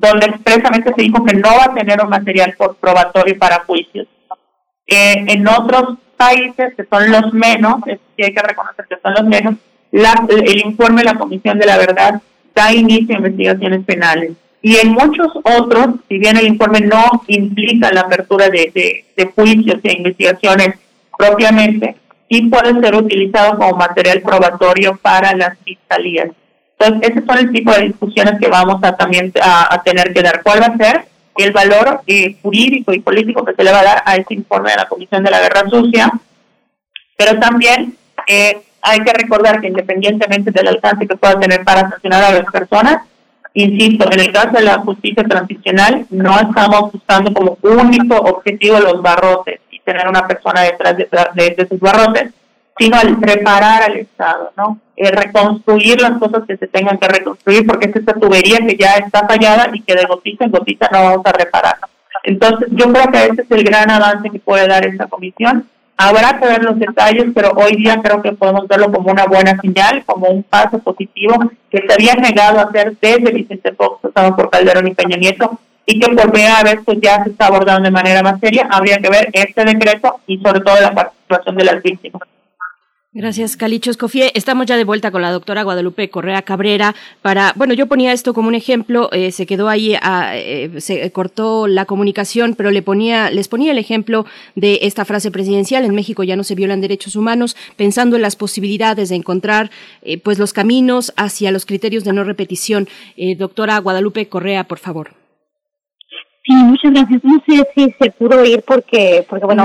[0.00, 4.06] donde expresamente se dijo que no va a tener un material probatorio para juicios.
[4.86, 9.24] Eh, en otros países, que son los menos, sí hay que reconocer que son los
[9.24, 9.54] menos,
[9.92, 12.20] el informe de la Comisión de la Verdad
[12.54, 14.32] da inicio a investigaciones penales.
[14.62, 19.78] Y en muchos otros, si bien el informe no implica la apertura de, de, juicios
[19.84, 20.78] e investigaciones
[21.16, 21.96] propiamente,
[22.28, 26.30] sí puede ser utilizado como material probatorio para las fiscalías.
[26.78, 30.42] Entonces, ese son el tipo de discusiones que vamos a también a, tener que dar.
[30.42, 31.06] ¿Cuál va a ser
[31.36, 34.70] el valor eh, jurídico y político que se le va a dar a este informe
[34.70, 36.12] de la Comisión de la Guerra Sucia?
[37.16, 37.96] Pero también
[38.26, 42.52] eh, hay que recordar que independientemente del alcance que pueda tener para sancionar a las
[42.52, 43.02] personas,
[43.54, 49.00] insisto, en el caso de la justicia transicional, no estamos buscando como único objetivo los
[49.00, 52.32] barrotes y tener una persona detrás de, de, de sus barrotes,
[52.78, 54.78] sino al preparar al Estado, ¿no?
[54.96, 58.94] Eh, reconstruir las cosas que se tengan que reconstruir, porque es esta tubería que ya
[58.94, 61.76] está fallada y que de gotita en gotita no vamos a reparar.
[62.24, 65.68] Entonces, yo creo que ese es el gran avance que puede dar esta comisión.
[65.96, 69.58] Habrá que ver los detalles, pero hoy día creo que podemos verlo como una buena
[69.60, 71.34] señal, como un paso positivo
[71.70, 75.58] que se había negado a hacer desde Vicente Fox, pasado por Calderón y Peña Nieto,
[75.86, 78.68] y que por primera vez pues ya se está abordando de manera más seria.
[78.70, 82.22] Habría que ver este decreto y sobre todo la participación de las víctimas.
[83.18, 84.30] Gracias, Calicho Escofie.
[84.34, 88.34] Estamos ya de vuelta con la doctora Guadalupe Correa Cabrera para, bueno, yo ponía esto
[88.34, 92.82] como un ejemplo, eh, se quedó ahí, ah, eh, se cortó la comunicación, pero le
[92.82, 96.82] ponía, les ponía el ejemplo de esta frase presidencial, en México ya no se violan
[96.82, 99.70] derechos humanos, pensando en las posibilidades de encontrar,
[100.02, 102.86] eh, pues, los caminos hacia los criterios de no repetición.
[103.38, 105.25] doctora Guadalupe Correa, por favor.
[106.46, 107.24] Sí, muchas gracias.
[107.24, 109.64] No sé si se pudo ir porque, porque bueno,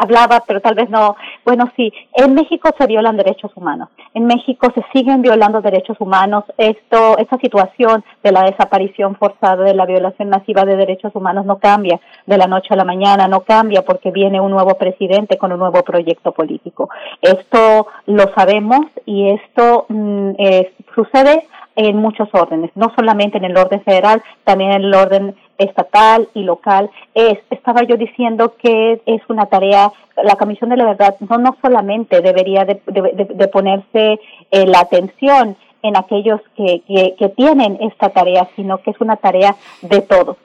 [0.00, 1.14] hablaba, pero tal vez no.
[1.44, 3.90] Bueno, sí, en México se violan derechos humanos.
[4.12, 6.42] En México se siguen violando derechos humanos.
[6.58, 11.58] Esto, esta situación de la desaparición forzada, de la violación masiva de derechos humanos no
[11.58, 15.52] cambia de la noche a la mañana, no cambia porque viene un nuevo presidente con
[15.52, 16.90] un nuevo proyecto político.
[17.22, 20.32] Esto lo sabemos y esto mm,
[20.92, 21.46] sucede
[21.76, 26.42] en muchos órdenes, no solamente en el orden federal, también en el orden estatal y
[26.42, 26.90] local.
[27.14, 31.56] Es, estaba yo diciendo que es una tarea, la Comisión de la Verdad no, no
[31.62, 32.76] solamente debería de,
[33.48, 34.20] ponerse
[34.50, 39.54] eh, la atención en aquellos que, que, tienen esta tarea, sino que es una tarea
[39.82, 40.36] de todos.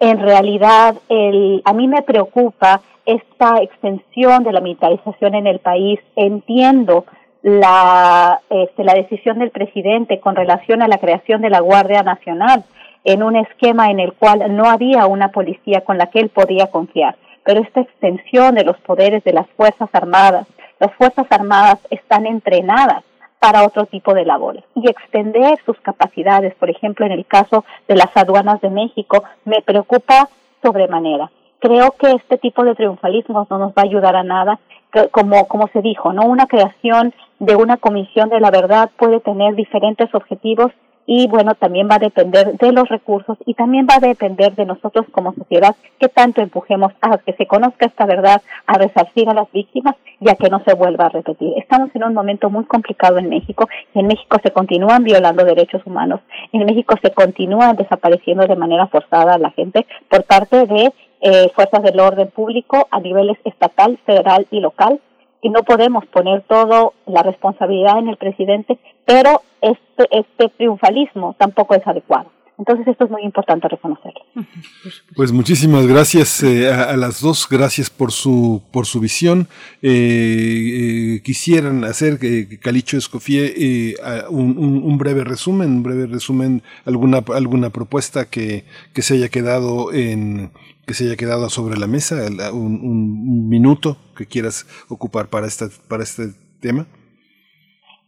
[0.00, 6.00] En realidad, el, a mí me preocupa esta extensión de la militarización en el país.
[6.16, 7.04] Entiendo
[7.42, 12.64] la, este, la decisión del presidente con relación a la creación de la Guardia Nacional
[13.08, 16.66] en un esquema en el cual no había una policía con la que él podía
[16.66, 17.16] confiar.
[17.42, 20.46] Pero esta extensión de los poderes de las Fuerzas Armadas,
[20.78, 23.02] las Fuerzas Armadas están entrenadas
[23.38, 27.96] para otro tipo de labores y extender sus capacidades, por ejemplo, en el caso de
[27.96, 30.28] las aduanas de México, me preocupa
[30.62, 31.30] sobremanera.
[31.60, 34.58] creo que este tipo de triunfalismo no nos va a ayudar a nada.
[35.10, 36.22] Como, como se dijo, ¿no?
[36.22, 40.72] Una creación de una comisión de la verdad puede tener diferentes objetivos
[41.10, 44.66] y bueno, también va a depender de los recursos y también va a depender de
[44.66, 49.32] nosotros como sociedad que tanto empujemos a que se conozca esta verdad, a resarcir a
[49.32, 51.54] las víctimas y a que no se vuelva a repetir.
[51.56, 55.80] Estamos en un momento muy complicado en México y en México se continúan violando derechos
[55.86, 56.20] humanos,
[56.52, 61.50] en México se continúan desapareciendo de manera forzada a la gente por parte de eh,
[61.54, 65.00] fuerzas del orden público a niveles estatal, federal y local
[65.42, 71.74] y no podemos poner toda la responsabilidad en el presidente, pero este, este triunfalismo tampoco
[71.74, 72.30] es adecuado.
[72.58, 74.20] Entonces esto es muy importante reconocerlo.
[75.14, 79.46] Pues muchísimas gracias eh, a, las dos, gracias por su por su visión.
[79.80, 83.94] Eh, eh, quisieran hacer que Calicho Escofie
[84.28, 89.92] un, un, breve resumen, un breve resumen, alguna alguna propuesta que, que se haya quedado
[89.92, 90.50] en
[90.88, 92.16] que se haya quedado sobre la mesa,
[92.52, 96.86] un, un minuto que quieras ocupar para esta para este tema.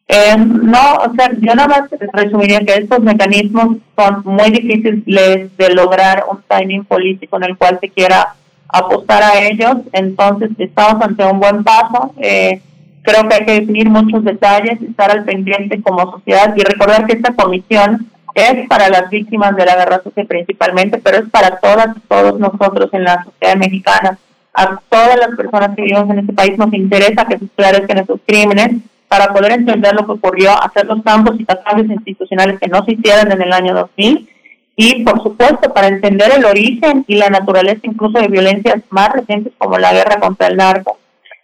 [0.08, 5.74] Eh, no, o sea, yo nada más resumiría que estos mecanismos son muy difíciles de
[5.74, 8.34] lograr un timing político en el cual se quiera
[8.66, 12.14] apostar a ellos, entonces estamos ante un buen paso.
[12.16, 12.62] Eh,
[13.02, 17.12] creo que hay que definir muchos detalles, estar al pendiente como sociedad y recordar que
[17.12, 21.96] esta comisión es para las víctimas de la guerra sucia principalmente, pero es para todas
[21.96, 24.18] y todos nosotros en la sociedad mexicana.
[24.54, 28.20] A todas las personas que vivimos en este país nos interesa que se esclarezcan estos
[28.26, 32.84] crímenes para poder entender lo que ocurrió, hacer los cambios y cambios institucionales que no
[32.84, 34.28] se hicieron en el año 2000
[34.76, 39.52] y, por supuesto, para entender el origen y la naturaleza incluso de violencias más recientes
[39.58, 40.98] como la guerra contra el narco.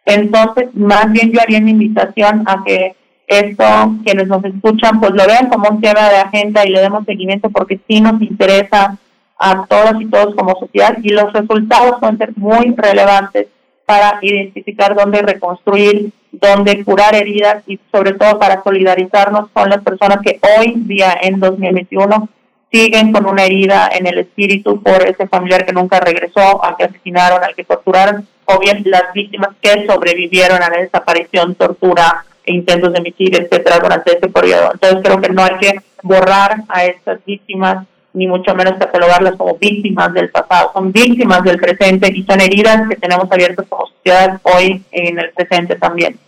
[0.04, 2.94] Entonces, más bien yo haría una invitación a que
[3.26, 3.64] esto,
[4.04, 7.50] quienes nos escuchan, pues lo vean como un tema de agenda y le demos seguimiento
[7.50, 8.96] porque sí nos interesa
[9.38, 13.48] a todas y todos como sociedad y los resultados pueden ser muy relevantes
[13.84, 20.18] para identificar dónde reconstruir donde curar heridas y sobre todo para solidarizarnos con las personas
[20.22, 22.28] que hoy día en 2021
[22.70, 26.84] siguen con una herida en el espíritu por ese familiar que nunca regresó, al que
[26.84, 32.92] asesinaron, al que torturaron, o bien las víctimas que sobrevivieron a la desaparición, tortura intentos
[32.92, 34.70] de homicidio, etcétera, durante ese periodo.
[34.72, 39.58] Entonces creo que no hay que borrar a estas víctimas ni mucho menos catalogarlas como
[39.58, 44.40] víctimas del pasado, son víctimas del presente y son heridas que tenemos abiertas como sociedad
[44.42, 46.18] hoy en el presente también.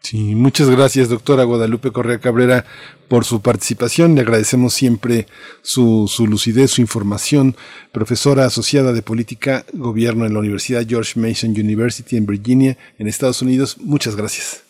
[0.00, 2.64] Sí, muchas gracias, doctora Guadalupe Correa Cabrera,
[3.08, 4.14] por su participación.
[4.14, 5.26] Le agradecemos siempre
[5.62, 7.56] su, su lucidez, su información.
[7.90, 13.40] Profesora asociada de Política Gobierno en la Universidad George Mason University en Virginia, en Estados
[13.40, 13.78] Unidos.
[13.80, 14.63] Muchas gracias.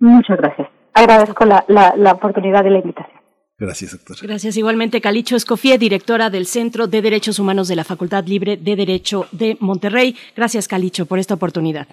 [0.00, 0.68] Muchas gracias.
[0.94, 3.18] Agradezco la, la, la oportunidad de la invitación.
[3.58, 4.16] Gracias, doctor.
[4.22, 8.76] Gracias igualmente, Calicho Escofía, directora del Centro de Derechos Humanos de la Facultad Libre de
[8.76, 10.14] Derecho de Monterrey.
[10.36, 11.88] Gracias, Calicho, por esta oportunidad.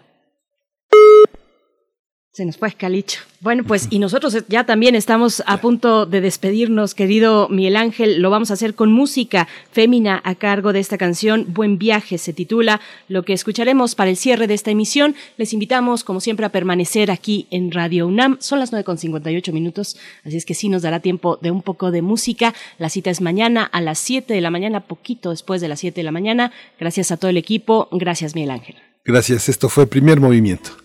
[2.35, 3.21] Se nos fue Calicho.
[3.39, 8.21] Bueno, pues y nosotros ya también estamos a punto de despedirnos, querido Miguel Ángel.
[8.21, 11.45] Lo vamos a hacer con música fémina a cargo de esta canción.
[11.53, 12.81] Buen viaje se titula.
[13.07, 15.15] Lo que escucharemos para el cierre de esta emisión.
[15.37, 18.35] Les invitamos, como siempre, a permanecer aquí en Radio UNAM.
[18.41, 22.01] Son las 9.58 minutos, así es que sí nos dará tiempo de un poco de
[22.01, 22.53] música.
[22.79, 26.01] La cita es mañana a las 7 de la mañana, poquito después de las 7
[26.01, 26.51] de la mañana.
[26.77, 27.87] Gracias a todo el equipo.
[27.93, 28.75] Gracias, Miguel Ángel.
[29.05, 29.47] Gracias.
[29.47, 30.84] Esto fue Primer Movimiento.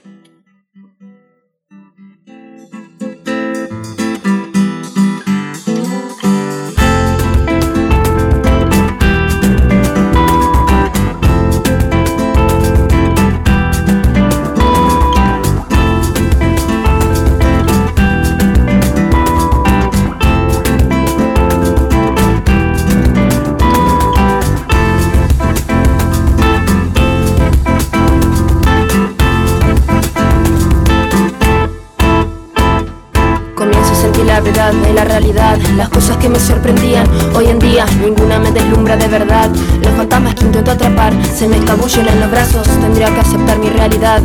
[38.01, 39.49] Ninguna me deslumbra de verdad.
[39.81, 42.67] Los fantasmas que intento atrapar se me escabullen en los brazos.
[42.67, 44.21] Tendría que aceptar mi realidad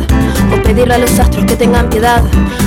[0.53, 2.21] o pedirle a los astros que tengan piedad.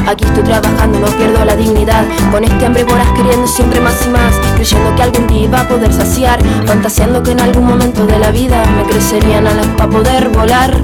[0.06, 2.04] Aquí estoy trabajando, no pierdo la dignidad.
[2.32, 5.68] Con este hambre voraz queriendo siempre más y más, creyendo que algún día iba a
[5.68, 10.28] poder saciar, fantaseando que en algún momento de la vida me crecerían alas para poder
[10.30, 10.74] volar.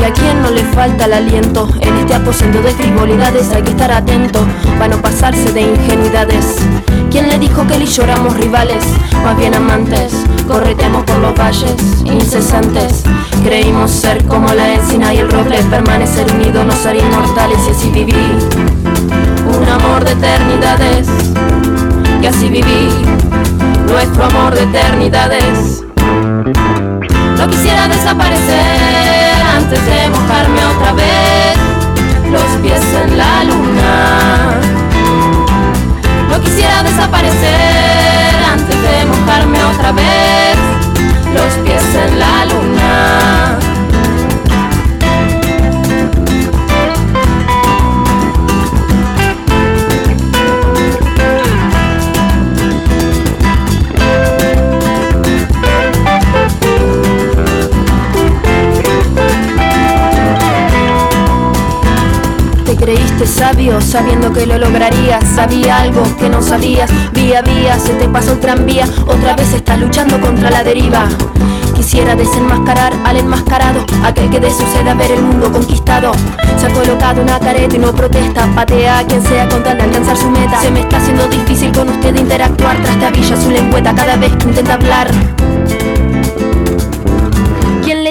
[0.00, 3.70] Y a quien no le falta el aliento En este aposento de frivolidades hay que
[3.70, 4.46] estar atento
[4.78, 6.58] Para no pasarse de ingenuidades
[7.10, 8.04] ¿Quién le dijo que él y yo
[8.34, 8.84] rivales?
[9.22, 10.12] Más bien amantes
[10.46, 13.02] Corretemos por los valles incesantes
[13.44, 17.90] Creímos ser como la encina y el roble Permanecer unidos, no ser inmortales y así
[17.90, 18.38] viví
[19.46, 21.08] Un amor de eternidades
[22.22, 22.88] Y así viví
[23.86, 25.84] nuestro amor de eternidades.
[27.38, 31.56] No quisiera desaparecer antes de mojarme otra vez
[32.30, 34.55] los pies en la luna.
[36.36, 40.58] No quisiera desaparecer antes de mojarme otra vez
[41.32, 43.45] los pies en la luna.
[63.26, 65.24] Sabio sabiendo que lo lograrías.
[65.34, 66.90] Sabía algo que no sabías.
[67.12, 68.86] Vía vía se te pasó el tranvía.
[69.06, 71.08] Otra vez estás luchando contra la deriva.
[71.74, 76.12] Quisiera desenmascarar al enmascarado, aquel que de suceda ver el mundo conquistado.
[76.58, 80.16] Se ha colocado una careta y no protesta, patea a quien sea con de alcanzar
[80.16, 80.58] su meta.
[80.62, 84.48] Se me está haciendo difícil con usted interactuar, tras villa su lengüeta cada vez que
[84.48, 85.08] intenta hablar.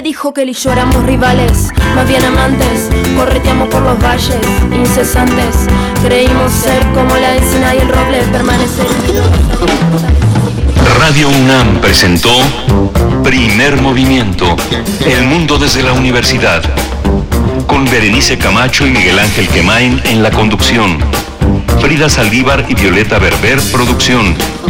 [0.05, 1.69] ¿Quién le dijo que él y yo éramos rivales?
[1.95, 4.37] Más bien amantes, correteamos por los valles
[4.71, 5.65] incesantes.
[6.03, 8.85] Creímos ser como la encina y el roble, permanecer.
[10.99, 12.29] Radio UNAM presentó
[13.23, 14.55] Primer Movimiento,
[15.07, 16.61] El Mundo desde la Universidad,
[17.65, 20.99] con Berenice Camacho y Miguel Ángel Quemain en la conducción.
[21.81, 24.35] Frida Saldívar y Violeta Berber, producción.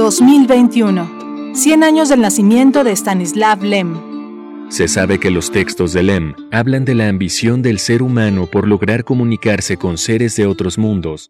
[0.00, 1.52] 2021.
[1.54, 3.98] 100 años del nacimiento de Stanislav Lem.
[4.70, 8.66] Se sabe que los textos de Lem hablan de la ambición del ser humano por
[8.66, 11.28] lograr comunicarse con seres de otros mundos,